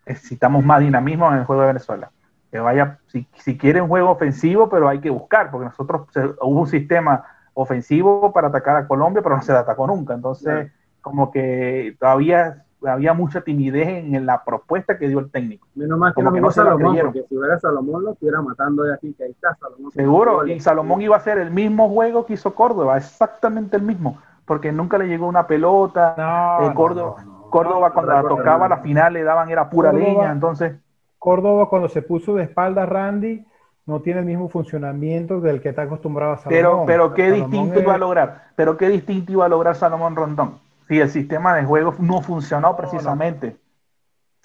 necesitamos 0.07 0.65
más 0.65 0.81
dinamismo 0.81 1.33
en 1.33 1.39
el 1.39 1.45
juego 1.45 1.63
de 1.63 1.69
Venezuela 1.69 2.11
que 2.51 2.59
vaya, 2.59 2.99
si, 3.07 3.27
si 3.37 3.59
quiere 3.59 3.81
un 3.81 3.89
juego 3.89 4.11
ofensivo, 4.11 4.69
pero 4.69 4.89
hay 4.89 5.01
que 5.01 5.11
buscar, 5.11 5.51
porque 5.51 5.67
nosotros 5.67 6.09
hubo 6.41 6.61
un 6.61 6.67
sistema 6.67 7.25
ofensivo 7.55 8.33
para 8.33 8.49
atacar 8.49 8.77
a 8.77 8.87
Colombia, 8.87 9.23
pero 9.23 9.37
no 9.37 9.43
se 9.43 9.53
atacó 9.53 9.87
nunca. 9.87 10.15
Entonces, 10.15 10.71
como 11.03 11.31
que 11.31 11.97
todavía 11.99 12.65
había 12.87 13.13
mucha 13.13 13.41
timidez 13.41 13.89
en 13.89 14.25
la 14.25 14.45
propuesta 14.45 14.99
que 14.99 15.09
dio 15.09 15.19
el 15.19 15.31
técnico. 15.31 15.67
Menos 15.75 15.99
mal 15.99 16.15
que 16.15 16.23
no, 16.23 16.33
que 16.33 16.41
no 16.41 16.51
Salomón, 16.51 16.97
porque 17.03 17.25
si 17.29 17.37
hubiera 17.37 17.59
Salomón 17.59 18.05
lo 18.05 18.13
estuviera 18.13 18.41
matando 18.41 18.85
de 18.85 18.95
aquí, 18.95 19.13
que 19.15 19.25
ahí 19.25 19.31
está 19.33 19.57
Salomón. 19.57 19.91
Seguro, 19.91 20.47
y 20.47 20.61
Salomón 20.61 21.03
iba 21.03 21.17
a 21.17 21.19
hacer 21.19 21.39
el 21.39 21.51
mismo 21.51 21.89
juego 21.89 22.25
que 22.25 22.35
hizo 22.35 22.55
Córdoba, 22.55 22.97
exactamente 22.97 23.77
el 23.77 23.83
mismo, 23.83 24.19
porque 24.45 24.71
nunca 24.71 24.97
le 24.97 25.09
llegó 25.09 25.27
una 25.27 25.47
pelota. 25.47 26.15
No, 26.61 26.75
Córdoba, 26.75 27.17
Córdoba 27.51 27.93
cuando 27.93 28.13
la 28.13 28.23
tocaba 28.23 28.69
la 28.69 28.79
final 28.79 29.15
le 29.15 29.25
daban 29.25 29.51
era 29.51 29.69
pura 29.69 29.93
leña, 29.93 30.31
entonces 30.31 30.77
Córdoba 31.19 31.69
cuando 31.69 31.89
se 31.89 32.03
puso 32.03 32.35
de 32.35 32.45
espalda 32.45 32.87
Randy 32.87 33.45
no 33.87 34.01
tiene 34.01 34.21
el 34.21 34.27
mismo 34.27 34.49
funcionamiento 34.49 35.41
del 35.41 35.61
que 35.61 35.71
está 35.71 35.83
acostumbrado 35.83 36.35
a 36.35 36.37
Salomón. 36.37 36.87
Pero, 36.87 37.09
pero 37.09 37.15
qué 37.15 37.33
distinto 37.33 37.81
iba 37.81 37.95
a 37.95 37.99
lograr, 37.99 38.49
pero 38.55 38.77
qué 38.77 38.89
distinto 38.89 39.33
iba 39.33 39.47
a 39.47 39.49
lograr 39.49 39.75
Salomón 39.75 40.15
Rondón. 40.15 40.59
Si 40.87 41.01
el 41.01 41.09
sistema 41.09 41.55
de 41.55 41.65
juego 41.65 41.95
no 41.99 42.21
funcionó 42.21 42.77
precisamente. 42.77 43.57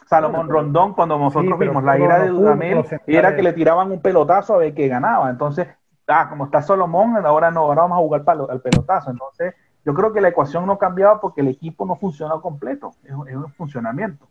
Salomón 0.07 0.49
Rondón, 0.49 0.93
cuando 0.93 1.17
nosotros 1.17 1.57
vimos 1.59 1.83
la 1.83 1.97
ira 1.97 2.19
de 2.19 2.29
Dudamel, 2.29 2.85
era 3.07 3.35
que 3.35 3.43
le 3.43 3.53
tiraban 3.53 3.91
un 3.91 4.01
pelotazo 4.01 4.55
a 4.55 4.57
ver 4.57 4.73
qué 4.73 4.87
ganaba. 4.87 5.29
Entonces, 5.29 5.67
ah, 6.07 6.27
como 6.29 6.45
está 6.45 6.61
Salomón, 6.61 7.17
ahora 7.25 7.51
no, 7.51 7.61
ahora 7.61 7.83
vamos 7.83 7.97
a 7.97 8.01
jugar 8.01 8.23
al 8.49 8.61
pelotazo. 8.61 9.11
Entonces, 9.11 9.55
yo 9.85 9.93
creo 9.93 10.13
que 10.13 10.21
la 10.21 10.29
ecuación 10.29 10.65
no 10.65 10.77
cambiaba 10.77 11.19
porque 11.19 11.41
el 11.41 11.49
equipo 11.49 11.85
no 11.85 11.95
funcionó 11.95 12.41
completo, 12.41 12.91
es 13.03 13.13
un 13.13 13.49
funcionamiento. 13.53 14.25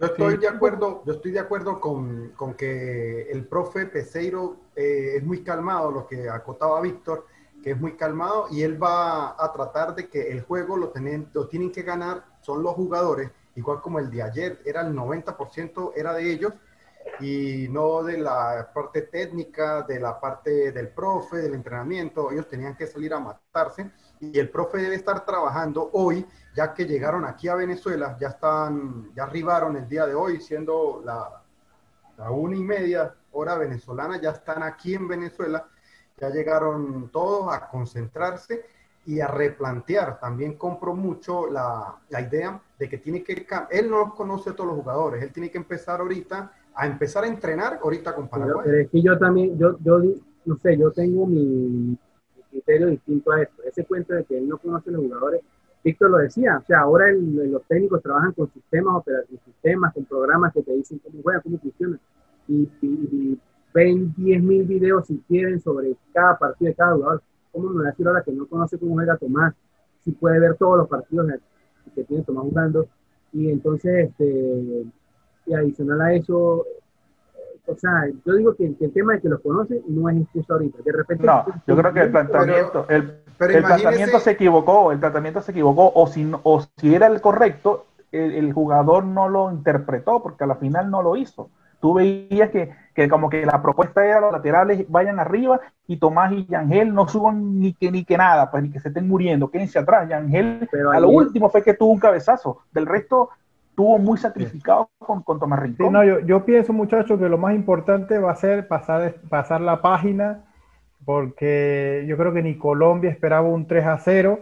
Yo 0.00 0.06
estoy 0.06 0.36
de 0.36 0.46
acuerdo, 0.46 1.02
yo 1.04 1.14
estoy 1.14 1.32
de 1.32 1.40
acuerdo 1.40 1.80
con, 1.80 2.30
con 2.36 2.54
que 2.54 3.22
el 3.32 3.44
profe 3.48 3.86
Peseiro 3.86 4.56
eh, 4.76 5.14
es 5.16 5.24
muy 5.24 5.42
calmado, 5.42 5.90
lo 5.90 6.06
que 6.06 6.28
acotaba 6.28 6.80
Víctor, 6.80 7.26
que 7.64 7.72
es 7.72 7.80
muy 7.80 7.96
calmado 7.96 8.46
y 8.48 8.62
él 8.62 8.80
va 8.80 9.30
a 9.30 9.52
tratar 9.52 9.96
de 9.96 10.08
que 10.08 10.30
el 10.30 10.42
juego 10.42 10.76
lo, 10.76 10.90
tienen, 10.90 11.28
lo 11.32 11.48
tienen 11.48 11.72
que 11.72 11.82
ganar, 11.82 12.24
son 12.42 12.62
los 12.62 12.74
jugadores, 12.74 13.32
igual 13.56 13.80
como 13.80 13.98
el 13.98 14.08
de 14.08 14.22
ayer, 14.22 14.62
era 14.64 14.82
el 14.82 14.94
90% 14.94 15.92
era 15.96 16.14
de 16.14 16.30
ellos 16.30 16.52
y 17.18 17.66
no 17.68 18.04
de 18.04 18.18
la 18.18 18.70
parte 18.72 19.02
técnica, 19.02 19.82
de 19.82 19.98
la 19.98 20.20
parte 20.20 20.70
del 20.70 20.90
profe, 20.90 21.38
del 21.38 21.54
entrenamiento, 21.54 22.30
ellos 22.30 22.48
tenían 22.48 22.76
que 22.76 22.86
salir 22.86 23.12
a 23.14 23.18
matarse 23.18 23.90
y 24.20 24.38
el 24.38 24.50
profe 24.50 24.78
debe 24.78 24.96
estar 24.96 25.24
trabajando 25.24 25.90
hoy, 25.92 26.26
ya 26.54 26.74
que 26.74 26.84
llegaron 26.86 27.24
aquí 27.24 27.48
a 27.48 27.54
Venezuela, 27.54 28.16
ya 28.20 28.28
están, 28.28 29.12
ya 29.14 29.24
arribaron 29.24 29.76
el 29.76 29.88
día 29.88 30.06
de 30.06 30.14
hoy, 30.14 30.40
siendo 30.40 31.02
la, 31.04 31.42
la 32.16 32.30
una 32.30 32.56
y 32.56 32.62
media 32.62 33.14
hora 33.32 33.56
venezolana, 33.56 34.20
ya 34.20 34.30
están 34.30 34.62
aquí 34.62 34.94
en 34.94 35.06
Venezuela, 35.06 35.66
ya 36.16 36.30
llegaron 36.30 37.10
todos 37.10 37.52
a 37.52 37.68
concentrarse 37.68 38.64
y 39.06 39.20
a 39.20 39.28
replantear. 39.28 40.18
También 40.18 40.54
compro 40.54 40.94
mucho 40.94 41.50
la, 41.50 41.96
la 42.08 42.20
idea 42.20 42.60
de 42.78 42.88
que 42.88 42.98
tiene 42.98 43.22
que, 43.22 43.46
él 43.70 43.90
no 43.90 44.14
conoce 44.14 44.50
a 44.50 44.52
todos 44.54 44.70
los 44.70 44.78
jugadores, 44.80 45.22
él 45.22 45.32
tiene 45.32 45.50
que 45.50 45.58
empezar 45.58 46.00
ahorita 46.00 46.52
a 46.74 46.86
empezar 46.86 47.24
a 47.24 47.26
entrenar 47.26 47.80
ahorita 47.82 48.14
con 48.14 48.28
Paraguay. 48.28 48.64
Pero 48.64 48.78
es 48.78 48.90
que 48.90 49.02
yo 49.02 49.18
también, 49.18 49.58
yo, 49.58 49.76
yo, 49.80 50.00
no 50.44 50.56
sé, 50.58 50.76
yo 50.78 50.92
tengo 50.92 51.26
mi, 51.26 51.98
criterio 52.50 52.88
distinto 52.88 53.32
a 53.32 53.42
esto. 53.42 53.62
Ese 53.62 53.84
cuento 53.84 54.14
de 54.14 54.24
que 54.24 54.38
él 54.38 54.48
no 54.48 54.58
conoce 54.58 54.90
a 54.90 54.92
los 54.92 55.02
jugadores, 55.02 55.42
Víctor 55.84 56.10
lo 56.10 56.18
decía, 56.18 56.58
o 56.58 56.66
sea, 56.66 56.80
ahora 56.80 57.06
los 57.12 57.62
técnicos 57.64 58.02
trabajan 58.02 58.32
con 58.32 58.52
sistemas 58.52 58.96
operativos, 58.96 59.42
sistemas, 59.44 59.94
con 59.94 60.04
programas 60.04 60.52
que 60.52 60.62
te 60.62 60.72
dicen 60.72 60.98
cómo 60.98 61.22
juega, 61.22 61.40
cómo 61.40 61.58
funciona. 61.58 61.98
Y, 62.48 62.68
y, 62.82 63.38
ven 63.72 64.14
10.000 64.14 64.66
videos 64.66 65.06
si 65.06 65.18
quieren 65.28 65.60
sobre 65.60 65.94
cada 66.12 66.36
partido 66.38 66.70
de 66.70 66.74
cada 66.74 66.94
jugador. 66.94 67.22
¿Cómo 67.52 67.70
me 67.70 67.82
va 67.82 67.88
a 67.88 67.90
decir 67.92 68.06
ahora 68.06 68.22
que 68.22 68.32
no 68.32 68.46
conoce 68.46 68.78
cómo 68.78 68.94
juega 68.94 69.16
Tomás? 69.16 69.54
Si 70.04 70.12
puede 70.12 70.40
ver 70.40 70.56
todos 70.56 70.78
los 70.78 70.88
partidos 70.88 71.26
que 71.94 72.04
tiene 72.04 72.24
Tomás 72.24 72.44
jugando. 72.44 72.88
Y 73.32 73.50
entonces, 73.50 74.08
este, 74.08 74.84
y 75.46 75.54
adicional 75.54 76.00
a 76.00 76.14
eso, 76.14 76.66
o 77.68 77.78
sea, 77.78 78.08
yo 78.24 78.34
digo 78.34 78.54
que, 78.54 78.66
el 78.66 78.92
tema 78.92 79.14
de 79.14 79.20
que 79.20 79.28
los 79.28 79.40
conoce 79.40 79.82
no 79.86 80.08
es 80.08 80.16
excusa 80.22 80.54
ahorita. 80.54 80.78
De 80.82 80.92
repente. 80.92 81.26
No, 81.26 81.44
yo 81.66 81.76
creo 81.76 81.92
que 81.92 82.00
el 82.00 82.10
planteamiento, 82.10 82.86
el, 82.88 83.22
el 83.40 83.62
tratamiento 83.62 84.18
se 84.20 84.30
equivocó, 84.30 84.92
el 84.92 85.00
tratamiento 85.00 85.40
se 85.40 85.52
equivocó, 85.52 85.92
o 85.94 86.06
si, 86.06 86.30
o 86.42 86.64
si 86.76 86.94
era 86.94 87.06
el 87.06 87.20
correcto, 87.20 87.86
el, 88.10 88.52
jugador 88.52 89.04
no 89.04 89.28
lo 89.28 89.50
interpretó, 89.50 90.22
porque 90.22 90.44
a 90.44 90.46
la 90.46 90.56
final 90.56 90.90
no 90.90 91.02
lo 91.02 91.16
hizo. 91.16 91.50
Tú 91.80 91.94
veías 91.94 92.50
que, 92.50 92.74
que 92.94 93.08
como 93.08 93.30
que 93.30 93.46
la 93.46 93.62
propuesta 93.62 94.04
era 94.04 94.20
los 94.20 94.32
laterales 94.32 94.84
vayan 94.88 95.20
arriba 95.20 95.60
y 95.86 95.98
Tomás 95.98 96.32
y 96.32 96.44
Yangel 96.46 96.92
no 96.92 97.06
suban 97.06 97.60
ni 97.60 97.72
que 97.72 97.92
ni 97.92 98.04
que 98.04 98.16
nada, 98.16 98.50
pues 98.50 98.64
ni 98.64 98.70
que 98.70 98.80
se 98.80 98.88
estén 98.88 99.06
muriendo, 99.06 99.50
quédense 99.50 99.78
atrás. 99.78 100.08
Yangel, 100.08 100.68
Pero 100.72 100.90
a 100.90 100.98
lo 100.98 101.08
último 101.08 101.50
fue 101.50 101.62
que 101.62 101.74
tuvo 101.74 101.92
un 101.92 102.00
cabezazo, 102.00 102.62
del 102.72 102.86
resto 102.86 103.30
tuvo 103.78 103.96
muy 103.96 104.18
sacrificado 104.18 104.90
con, 104.98 105.22
con 105.22 105.38
Tomás 105.38 105.60
Rincón. 105.60 105.92
no, 105.92 106.02
yo, 106.02 106.18
yo, 106.18 106.44
pienso, 106.44 106.72
muchachos, 106.72 107.16
que 107.16 107.28
lo 107.28 107.38
más 107.38 107.54
importante 107.54 108.18
va 108.18 108.32
a 108.32 108.34
ser 108.34 108.66
pasar, 108.66 109.14
pasar 109.28 109.60
la 109.60 109.80
página, 109.80 110.46
porque 111.04 112.04
yo 112.08 112.16
creo 112.16 112.32
que 112.32 112.42
ni 112.42 112.58
Colombia 112.58 113.08
esperaba 113.08 113.46
un 113.46 113.68
3 113.68 113.86
a 113.86 113.98
0. 113.98 114.40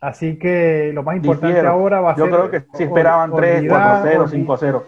Así 0.00 0.36
que 0.36 0.90
lo 0.92 1.04
más 1.04 1.14
importante 1.14 1.60
ahora 1.60 2.00
va 2.00 2.10
a 2.10 2.14
ser. 2.16 2.24
Yo 2.24 2.30
creo 2.36 2.50
que 2.50 2.66
sí 2.76 2.82
esperaban 2.82 3.32
3, 3.32 3.66
4 3.68 3.88
a 3.88 4.02
0, 4.02 4.28
5 4.30 4.52
a 4.52 4.58
0. 4.58 4.84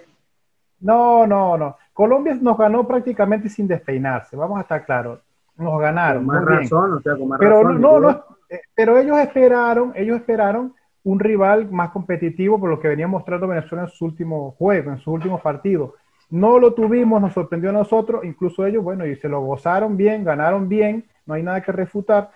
No, 0.81 1.24
no, 1.29 1.57
no. 1.57 1.76
Colombia 1.93 2.37
nos 2.41 2.59
ganó 2.59 2.85
prácticamente 2.85 3.49
sin 3.49 3.68
despeinarse, 3.68 4.37
vamos 4.37 4.59
a 4.59 4.62
estar 4.62 4.85
claros. 4.85 5.20
Nos 5.57 5.81
ganaron. 5.81 6.26
Con 6.26 6.35
más 6.35 6.45
razón, 6.45 6.95
o 6.95 7.01
sea, 7.01 7.16
con 7.16 7.29
más 7.29 7.39
pero 7.39 7.62
razón. 7.62 7.81
No, 7.81 8.01
no, 8.01 8.24
eh, 8.51 8.61
pero 8.74 8.99
ellos 8.99 9.18
esperaron, 9.18 9.93
ellos 9.95 10.16
esperaron 10.16 10.74
un 11.05 11.20
rival 11.20 11.70
más 11.70 11.90
competitivo 11.90 12.59
por 12.59 12.70
lo 12.70 12.80
que 12.80 12.88
venía 12.88 13.09
mostrando 13.09 13.46
Venezuela 13.46 13.84
en 13.84 13.90
sus 13.90 14.03
últimos 14.03 14.55
juegos, 14.57 14.94
en 14.94 14.99
sus 14.99 15.09
últimos 15.09 15.40
partidos. 15.40 15.92
No 16.30 16.59
lo 16.59 16.74
tuvimos, 16.74 17.20
nos 17.20 17.32
sorprendió 17.32 17.70
a 17.70 17.72
nosotros, 17.72 18.24
incluso 18.24 18.66
ellos, 18.66 18.84
bueno, 18.84 19.07
y 19.07 19.16
se 19.16 19.28
lo 19.28 19.40
gozaron 19.40 19.96
bien, 19.96 20.24
ganaron 20.24 20.68
bien, 20.68 21.07
no 21.24 21.34
hay 21.34 21.42
nada 21.42 21.62
que 21.62 21.72
refutar, 21.72 22.30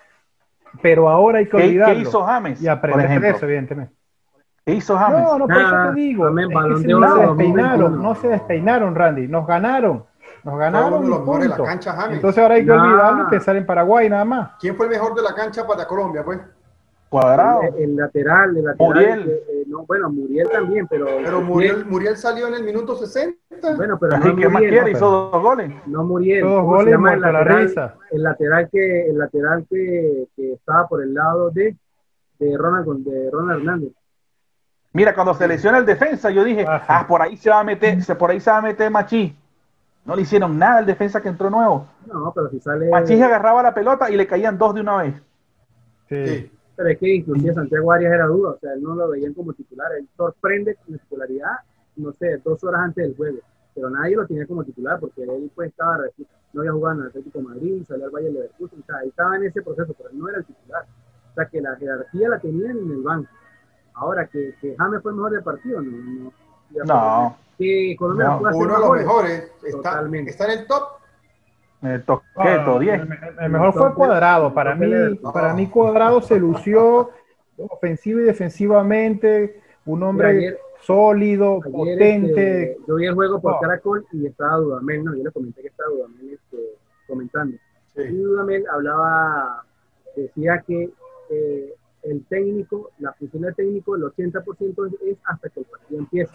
pero 0.81 1.09
ahora 1.09 1.39
hay 1.39 1.47
que 1.47 1.57
olvidarlo. 1.57 1.95
¿Qué 1.95 2.01
hizo 2.01 2.23
James? 2.23 2.61
Y 2.61 2.67
aprender 2.67 3.21
de 3.21 3.29
eso, 3.29 3.45
evidentemente. 3.45 3.93
¿Qué 4.65 4.73
hizo 4.73 4.97
James? 4.97 5.21
No, 5.21 5.37
no, 5.37 5.47
por 5.47 5.57
eso 5.57 5.75
te 5.89 5.99
digo, 5.99 6.29
no 6.29 7.15
se 7.15 7.21
despeinaron, 7.21 8.01
no 8.01 8.15
se 8.15 8.27
despeinaron, 8.29 8.95
Randy, 8.95 9.27
nos 9.27 9.45
ganaron. 9.45 10.05
Nos 10.43 10.57
ganaron. 10.57 11.03
de 11.39 11.47
la 11.47 11.57
cancha, 11.57 11.93
James. 11.93 12.15
Entonces 12.15 12.41
ahora 12.41 12.55
hay 12.55 12.65
que 12.65 12.71
olvidarlo 12.71 13.23
y 13.23 13.27
pensar 13.27 13.55
en 13.55 13.65
Paraguay 13.65 14.09
nada 14.09 14.25
más. 14.25 14.51
¿Quién 14.59 14.75
fue 14.75 14.87
el 14.87 14.91
mejor 14.91 15.13
de 15.13 15.21
la 15.21 15.33
cancha 15.33 15.65
para 15.67 15.85
Colombia, 15.85 16.23
pues? 16.23 16.39
Cuadrado. 17.13 17.61
El, 17.77 17.95
lateral, 17.95 18.57
el 18.57 18.63
lateral. 18.63 18.87
Muriel. 18.87 19.29
Eh, 19.29 19.43
eh, 19.47 19.63
no, 19.67 19.85
bueno, 19.85 20.09
Muriel 20.09 20.49
también, 20.49 20.87
pero. 20.87 21.05
Pero 21.23 21.41
Muriel, 21.43 21.85
Muriel 21.85 22.17
salió 22.17 22.47
en 22.47 22.55
el 22.55 22.63
minuto 22.63 22.95
60. 22.95 23.37
Bueno, 23.75 23.99
pero. 23.99 24.17
no 24.17 24.35
¿Qué 24.35 24.49
más 24.49 24.61
quiere? 24.63 24.91
Hizo 24.91 25.29
dos 25.31 25.43
goles. 25.43 25.71
No 25.85 26.03
Muriel. 26.03 26.41
Dos 26.41 26.63
goles, 26.63 26.95
el 26.95 27.01
lateral, 27.03 27.33
la 27.33 27.43
risa. 27.43 27.95
El 28.09 28.23
lateral 28.23 28.69
que, 28.71 29.09
el 29.09 29.17
lateral 29.19 29.63
que, 29.69 30.27
que 30.35 30.53
estaba 30.53 30.87
por 30.87 31.03
el 31.03 31.13
lado 31.13 31.51
de, 31.51 31.75
de, 32.39 32.57
Ronald, 32.57 33.05
de 33.05 33.29
Ronald 33.29 33.59
Hernández. 33.59 33.91
Mira, 34.93 35.13
cuando 35.13 35.35
se 35.35 35.47
lesiona 35.47 35.77
el 35.77 35.85
defensa, 35.85 36.31
yo 36.31 36.43
dije, 36.43 36.65
ah, 36.67 36.83
ah 36.87 37.05
por 37.07 37.21
ahí 37.21 37.37
se 37.37 37.51
va 37.51 37.59
a 37.59 37.63
meter, 37.63 37.99
por 38.17 38.31
ahí 38.31 38.39
se 38.39 38.49
va 38.49 38.57
a 38.57 38.61
meter 38.61 38.89
Machí. 38.89 39.37
No 40.03 40.15
le 40.15 40.23
hicieron 40.23 40.57
nada 40.57 40.79
al 40.79 40.85
defensa 40.87 41.21
que 41.21 41.29
entró 41.29 41.51
nuevo. 41.51 41.85
No, 42.07 42.31
pero 42.33 42.49
si 42.49 42.59
sale. 42.59 42.89
Machí 42.89 43.21
agarraba 43.21 43.61
la 43.61 43.73
pelota 43.75 44.09
y 44.09 44.17
le 44.17 44.25
caían 44.25 44.57
dos 44.57 44.73
de 44.73 44.81
una 44.81 44.97
vez. 44.97 45.13
sí. 46.09 46.49
Pero 46.75 46.89
es 46.89 46.97
que 46.97 47.15
inclusive 47.15 47.53
Santiago 47.53 47.91
Arias 47.91 48.13
era 48.13 48.25
duda, 48.25 48.51
o 48.51 48.59
sea, 48.59 48.73
él 48.73 48.81
no 48.81 48.95
lo 48.95 49.09
veían 49.09 49.33
como 49.33 49.53
titular. 49.53 49.91
Él 49.93 50.07
sorprende 50.17 50.75
con 50.75 50.97
titularidad, 50.97 51.57
no 51.97 52.11
sé, 52.13 52.37
dos 52.43 52.63
horas 52.63 52.81
antes 52.81 53.05
del 53.05 53.15
juego. 53.15 53.39
Pero 53.75 53.89
nadie 53.89 54.15
lo 54.15 54.25
tenía 54.25 54.45
como 54.47 54.63
titular 54.63 54.99
porque 54.99 55.23
él 55.23 55.51
pues 55.53 55.69
estaba, 55.69 55.99
no 56.53 56.61
había 56.61 56.71
jugado 56.71 56.95
en 56.95 57.01
el 57.01 57.07
Atlético 57.09 57.39
de 57.39 57.45
Madrid, 57.45 57.83
salió 57.87 58.05
al 58.05 58.11
Valle 58.11 58.27
de 58.27 58.33
Leverkusen, 58.33 58.79
o 58.81 58.85
sea, 58.85 58.99
él 59.03 59.09
estaba 59.09 59.35
en 59.37 59.43
ese 59.43 59.61
proceso, 59.61 59.93
pero 59.97 60.09
él 60.09 60.19
no 60.19 60.29
era 60.29 60.39
el 60.39 60.45
titular. 60.45 60.85
O 61.31 61.33
sea, 61.35 61.45
que 61.45 61.61
la 61.61 61.75
jerarquía 61.75 62.29
la 62.29 62.39
tenían 62.39 62.77
en 62.77 62.91
el 62.91 63.01
banco. 63.01 63.29
Ahora, 63.95 64.27
que, 64.27 64.55
que 64.59 64.75
James 64.77 65.01
fue 65.01 65.11
el 65.11 65.17
mejor 65.17 65.31
del 65.31 65.43
partido, 65.43 65.81
no. 65.81 66.31
No. 66.71 66.85
no. 66.85 67.37
Que 67.57 67.95
Colombia 67.97 68.25
no, 68.27 68.57
uno 68.57 68.73
de 68.73 68.79
los 68.79 68.91
mejores, 68.91 69.51
está, 69.63 70.01
está 70.25 70.45
en 70.51 70.59
el 70.59 70.67
top 70.67 71.02
el 71.83 72.03
toqueto, 72.03 72.79
10. 72.79 73.01
el, 73.41 73.49
mejor 73.49 73.73
fue 73.73 73.93
Cuadrado. 73.93 74.53
Para 74.53 74.75
mí, 74.75 75.15
para 75.33 75.53
mí 75.53 75.67
Cuadrado 75.67 76.21
se 76.21 76.39
lució 76.39 77.09
ofensivo 77.57 78.19
y 78.19 78.23
defensivamente. 78.23 79.61
Un 79.85 80.01
hombre 80.03 80.57
sólido, 80.81 81.59
potente. 81.59 82.71
Este, 82.71 82.77
yo 82.87 82.95
vi 82.95 83.05
el 83.05 83.13
juego 83.13 83.41
por 83.41 83.59
Caracol 83.59 84.05
y 84.13 84.27
estaba 84.27 84.57
Dudamel, 84.57 85.03
no, 85.03 85.15
yo 85.15 85.23
le 85.23 85.31
comenté 85.31 85.61
que 85.61 85.67
estaba 85.67 85.89
Dudamel 85.89 86.33
este, 86.33 86.57
comentando. 87.07 87.57
Y 87.95 88.15
Dudamel 88.15 88.65
hablaba, 88.71 89.65
decía 90.15 90.63
que 90.65 90.89
eh, 91.29 91.73
el 92.03 92.25
técnico, 92.25 92.91
la 92.99 93.13
función 93.13 93.43
del 93.43 93.55
técnico, 93.55 93.95
el 93.95 94.03
80% 94.03 94.97
es 95.05 95.17
hasta 95.25 95.49
que 95.49 95.59
el 95.61 95.65
partido 95.65 95.99
empiece 95.99 96.33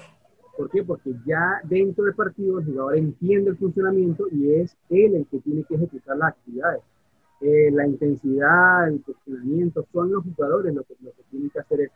¿Por 0.58 0.68
qué? 0.70 0.82
Porque 0.82 1.14
ya 1.24 1.60
dentro 1.62 2.04
del 2.04 2.14
partido 2.14 2.58
el 2.58 2.64
jugador 2.64 2.96
entiende 2.96 3.50
el 3.50 3.56
funcionamiento 3.56 4.26
y 4.32 4.54
es 4.54 4.76
él 4.90 5.14
el 5.14 5.26
que 5.28 5.38
tiene 5.38 5.62
que 5.62 5.76
ejecutar 5.76 6.16
las 6.16 6.30
actividades. 6.30 6.82
Eh, 7.40 7.70
la 7.70 7.86
intensidad, 7.86 8.88
el 8.88 9.00
funcionamiento, 9.04 9.86
son 9.92 10.10
los 10.10 10.24
jugadores 10.24 10.74
los 10.74 10.84
que, 10.84 10.96
lo 11.00 11.12
que 11.12 11.22
tienen 11.30 11.50
que 11.50 11.60
hacer 11.60 11.82
eso. 11.82 11.94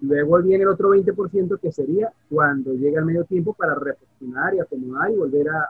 Luego 0.00 0.40
viene 0.40 0.62
el 0.62 0.70
otro 0.70 0.88
20% 0.94 1.60
que 1.60 1.70
sería 1.70 2.10
cuando 2.30 2.72
llega 2.72 3.00
el 3.00 3.04
medio 3.04 3.24
tiempo 3.24 3.52
para 3.52 3.74
reflexionar 3.74 4.54
y 4.54 4.60
acomodar 4.60 5.10
y 5.10 5.16
volver 5.16 5.50
a... 5.50 5.68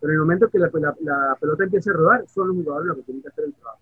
pero 0.00 0.14
en 0.14 0.16
el 0.16 0.20
momento 0.20 0.48
que 0.48 0.58
la, 0.58 0.70
pelota 0.70 1.62
empiece 1.62 1.90
a 1.90 1.92
rodar, 1.92 2.24
son 2.26 2.48
los 2.48 2.56
jugadores 2.56 2.86
los 2.86 2.96
que 2.96 3.02
tienen 3.02 3.22
que 3.22 3.28
hacer 3.28 3.44
el 3.44 3.52
trabajo. 3.52 3.80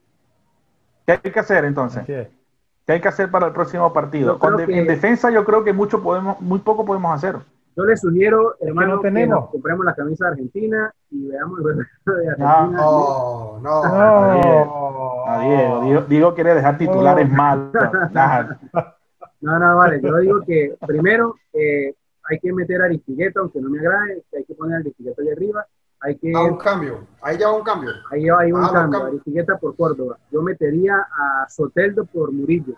¿Qué 1.06 1.12
hay 1.12 1.32
que 1.32 1.38
hacer 1.38 1.64
entonces? 1.64 2.04
¿Qué 2.04 2.92
hay 2.92 3.00
que 3.00 3.08
hacer 3.08 3.30
para 3.30 3.46
el 3.46 3.52
próximo 3.52 3.92
partido? 3.92 4.36
en 4.66 4.86
defensa 4.88 5.30
yo 5.30 5.44
creo 5.44 5.62
que 5.62 5.72
mucho 5.72 6.02
podemos, 6.02 6.40
muy 6.40 6.58
poco 6.58 6.84
podemos 6.84 7.14
hacer. 7.14 7.36
Yo 7.76 7.84
le 7.84 7.96
sugiero, 7.96 8.56
hermano, 8.60 9.00
que, 9.00 9.10
no 9.10 9.26
nos 9.26 9.50
compremos 9.50 9.84
la 9.84 9.94
camisa 9.94 10.26
de 10.26 10.30
Argentina 10.32 10.94
y 11.10 11.26
veamos 11.26 11.58
el 11.58 11.64
de 11.64 12.28
Argentina. 12.28 12.68
No, 12.70 13.58
no, 13.60 13.82
no. 13.82 14.34
no. 14.34 15.40
Diego, 15.40 15.82
Diego, 15.82 16.00
Diego, 16.02 16.34
quiere 16.34 16.54
dejar 16.54 16.78
titulares 16.78 17.28
mal. 17.30 17.72
no, 19.40 19.58
no, 19.58 19.76
vale. 19.76 20.00
Yo 20.00 20.16
digo 20.18 20.40
que 20.42 20.76
primero 20.86 21.34
eh, 21.52 21.94
hay 22.24 22.38
que 22.38 22.52
meter 22.52 22.80
a 22.80 22.84
Aristigueta, 22.84 23.40
aunque 23.40 23.60
no 23.60 23.68
me 23.70 23.80
agrade, 23.80 24.22
hay 24.36 24.44
que 24.44 24.54
poner 24.54 24.76
a 24.76 24.80
Aristigueta 24.80 25.22
de 25.22 25.32
arriba. 25.32 25.66
Hay 26.00 26.16
que, 26.16 26.32
a 26.32 26.42
un 26.42 26.58
cambio, 26.58 27.06
ahí 27.22 27.38
ya 27.38 27.48
va 27.48 27.56
un 27.56 27.64
cambio. 27.64 27.90
Ahí 28.10 28.28
va 28.28 28.44
un, 28.44 28.64
ah, 28.64 28.70
cambio. 28.72 29.00
un 29.00 29.06
Aristigueta 29.06 29.56
por 29.56 29.74
Córdoba. 29.74 30.18
Yo 30.30 30.42
metería 30.42 30.96
a 30.96 31.48
Soteldo 31.48 32.04
por 32.04 32.30
Murillo. 32.30 32.74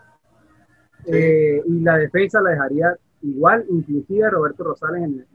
Eh, 1.05 1.61
y 1.65 1.81
la 1.81 1.97
defensa 1.97 2.41
la 2.41 2.51
dejaría 2.51 2.97
igual, 3.21 3.65
inclusive 3.69 4.29
Roberto 4.29 4.63
Rosales 4.63 5.03
en, 5.03 5.25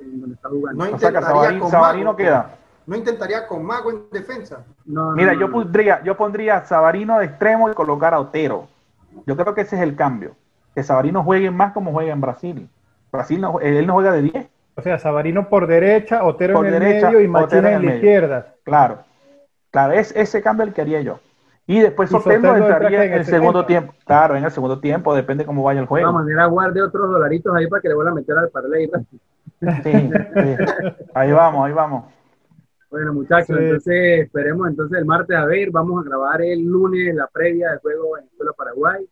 en, 0.00 0.20
donde 0.20 0.34
está 0.34 0.48
jugando. 0.48 0.84
No 0.84 0.90
intentaría 0.90 1.58
con 1.58 1.70
Sabarino 1.70 2.16
queda. 2.16 2.56
No 2.86 2.96
intentaría 2.96 3.46
con 3.46 3.64
Mago 3.64 3.90
en 3.90 4.02
defensa. 4.12 4.64
Mira, 4.84 5.34
yo 5.34 5.50
pondría, 5.50 6.02
yo 6.04 6.16
pondría 6.16 6.58
a 6.58 6.64
Sabarino 6.64 7.18
de 7.18 7.26
extremo 7.26 7.70
y 7.70 7.74
colocar 7.74 8.12
a 8.12 8.20
Otero. 8.20 8.68
Yo 9.26 9.36
creo 9.36 9.54
que 9.54 9.62
ese 9.62 9.76
es 9.76 9.82
el 9.82 9.96
cambio. 9.96 10.36
Que 10.74 10.82
Sabarino 10.82 11.22
juegue 11.22 11.50
más 11.50 11.72
como 11.72 11.92
juega 11.92 12.12
en 12.12 12.20
Brasil. 12.20 12.68
Brasil 13.10 13.40
no, 13.40 13.60
él 13.60 13.86
no 13.86 13.94
juega 13.94 14.12
de 14.12 14.22
10. 14.22 14.48
O 14.76 14.82
sea, 14.82 14.98
Sabarino 14.98 15.48
por 15.48 15.66
derecha, 15.66 16.24
Otero 16.24 16.64
en 16.64 16.74
el 16.74 16.80
medio 16.80 17.20
y 17.20 17.28
Machina 17.28 17.72
en, 17.72 17.86
la 17.86 17.94
izquierda. 17.94 18.54
Claro, 18.64 18.98
claro, 19.70 19.92
es 19.92 20.14
ese 20.16 20.42
cambio 20.42 20.66
el 20.66 20.72
que 20.72 20.80
haría 20.80 21.00
yo. 21.00 21.20
Y 21.66 21.80
después 21.80 22.10
Soteldo 22.10 22.54
entraría 22.56 23.04
en 23.04 23.12
el 23.14 23.24
segundo 23.24 23.64
tiempo. 23.64 23.94
Claro, 24.04 24.36
en 24.36 24.44
el 24.44 24.50
segundo 24.50 24.80
tiempo, 24.80 25.14
depende 25.14 25.46
cómo 25.46 25.62
vaya 25.62 25.80
el 25.80 25.86
juego. 25.86 26.06
De 26.06 26.12
todas 26.12 26.24
maneras, 26.24 26.50
guarde 26.50 26.82
otros 26.82 27.10
dolaritos 27.10 27.54
ahí 27.56 27.66
para 27.68 27.80
que 27.80 27.88
le 27.88 27.94
vuelva 27.94 28.12
a 28.12 28.14
meter 28.14 28.36
al 28.36 28.50
parlay. 28.50 28.90
Sí, 29.82 30.10
Ahí 31.14 31.32
vamos, 31.32 31.66
ahí 31.66 31.72
vamos. 31.72 32.04
Bueno, 32.90 33.14
muchachos, 33.14 33.58
entonces 33.58 34.24
esperemos 34.24 34.68
entonces 34.68 34.98
el 34.98 35.06
martes 35.06 35.36
a 35.36 35.46
ver. 35.46 35.70
Vamos 35.70 36.04
a 36.04 36.08
grabar 36.08 36.42
el 36.42 36.60
lunes 36.64 37.14
la 37.14 37.26
previa 37.28 37.70
del 37.70 37.78
juego 37.78 38.12
Venezuela-Paraguay. 38.12 39.08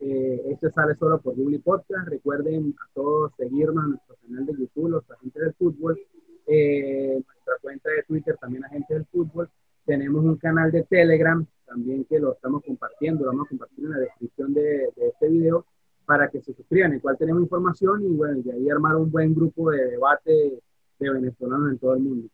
Eh, 0.00 0.42
este 0.50 0.70
sale 0.72 0.96
solo 0.96 1.20
por 1.20 1.36
Google 1.36 1.60
Podcast. 1.60 2.08
Recuerden 2.08 2.74
a 2.82 2.88
todos 2.92 3.32
seguirnos 3.36 3.84
en 3.84 3.90
nuestro 3.90 4.16
canal 4.26 4.46
de 4.46 4.52
YouTube, 4.52 4.90
los 4.90 5.10
agentes 5.10 5.42
del 5.42 5.54
fútbol. 5.54 5.98
Eh, 6.46 7.22
nuestra 7.24 7.54
cuenta 7.62 7.88
de 7.90 8.02
Twitter, 8.02 8.36
también 8.38 8.64
agentes 8.64 8.96
del 8.96 9.06
fútbol. 9.06 9.48
Tenemos 9.86 10.24
un 10.24 10.36
canal 10.36 10.72
de 10.72 10.82
Telegram 10.82 11.46
también 11.74 12.04
que 12.04 12.20
lo 12.20 12.34
estamos 12.34 12.62
compartiendo, 12.64 13.24
lo 13.24 13.32
vamos 13.32 13.46
a 13.46 13.48
compartir 13.48 13.84
en 13.84 13.90
la 13.90 13.98
descripción 13.98 14.54
de, 14.54 14.92
este 14.96 15.28
video 15.28 15.66
para 16.06 16.30
que 16.30 16.40
se 16.40 16.54
suscriban, 16.54 16.90
en 16.90 16.96
el 16.96 17.02
cual 17.02 17.18
tenemos 17.18 17.42
información 17.42 18.04
y 18.04 18.14
bueno, 18.14 18.40
de 18.42 18.52
ahí 18.52 18.70
armar 18.70 18.94
un 18.94 19.10
buen 19.10 19.34
grupo 19.34 19.72
de 19.72 19.84
debate 19.86 20.62
de 21.00 21.10
venezolanos 21.10 21.72
en 21.72 21.78
todo 21.78 21.94
el 21.94 22.00
mundo. 22.00 22.28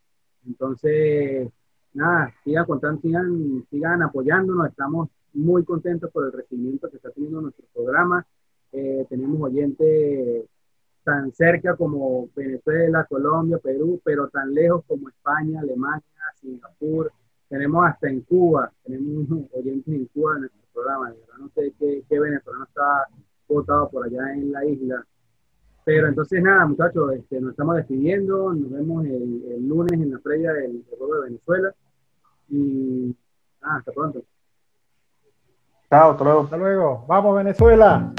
Entonces, 0.46 1.48
nada, 1.94 2.34
sigan 2.44 2.66
contando, 2.66 3.00
sigan, 3.00 3.64
sigan 3.70 4.02
apoyándonos, 4.02 4.68
estamos 4.68 5.08
muy 5.32 5.64
contentos 5.64 6.10
por 6.10 6.26
el 6.26 6.32
recibimiento 6.32 6.90
que 6.90 6.96
está 6.96 7.10
teniendo 7.10 7.40
nuestro 7.40 7.64
programa. 7.72 8.26
Eh, 8.72 9.06
tenemos 9.08 9.40
oyentes 9.40 10.44
tan 11.02 11.32
cerca 11.32 11.76
como 11.76 12.28
Venezuela, 12.36 13.06
Colombia, 13.08 13.58
Perú, 13.58 14.02
pero 14.04 14.28
tan 14.28 14.52
lejos 14.52 14.84
como 14.86 15.08
España, 15.08 15.60
Alemania, 15.60 16.04
Singapur, 16.40 17.10
tenemos 17.50 17.84
hasta 17.84 18.08
en 18.08 18.20
Cuba, 18.20 18.72
tenemos 18.84 19.26
oyentes 19.52 19.92
en 19.92 20.06
Cuba 20.06 20.36
en 20.36 20.40
nuestro 20.42 20.60
programa. 20.72 21.12
No 21.38 21.50
sé 21.54 21.74
qué, 21.78 22.02
qué 22.08 22.20
venezolano 22.20 22.64
está 22.64 23.08
votado 23.48 23.90
por 23.90 24.06
allá 24.06 24.32
en 24.32 24.52
la 24.52 24.64
isla. 24.64 25.04
Pero 25.84 26.08
entonces 26.08 26.40
nada, 26.40 26.64
muchachos, 26.66 27.12
este, 27.12 27.40
nos 27.40 27.50
estamos 27.50 27.74
despidiendo, 27.76 28.54
nos 28.54 28.70
vemos 28.70 29.04
el, 29.04 29.66
lunes 29.66 29.92
en 29.92 30.12
la 30.12 30.18
previa 30.20 30.52
del 30.52 30.84
juego 30.96 31.16
de 31.16 31.24
Venezuela 31.24 31.74
y 32.48 33.16
hasta 33.60 33.90
pronto. 33.90 34.22
Chao, 35.90 36.12
hasta 36.12 36.24
luego. 36.24 36.40
Hasta 36.42 36.56
luego. 36.56 37.04
Vamos, 37.08 37.36
Venezuela. 37.36 38.12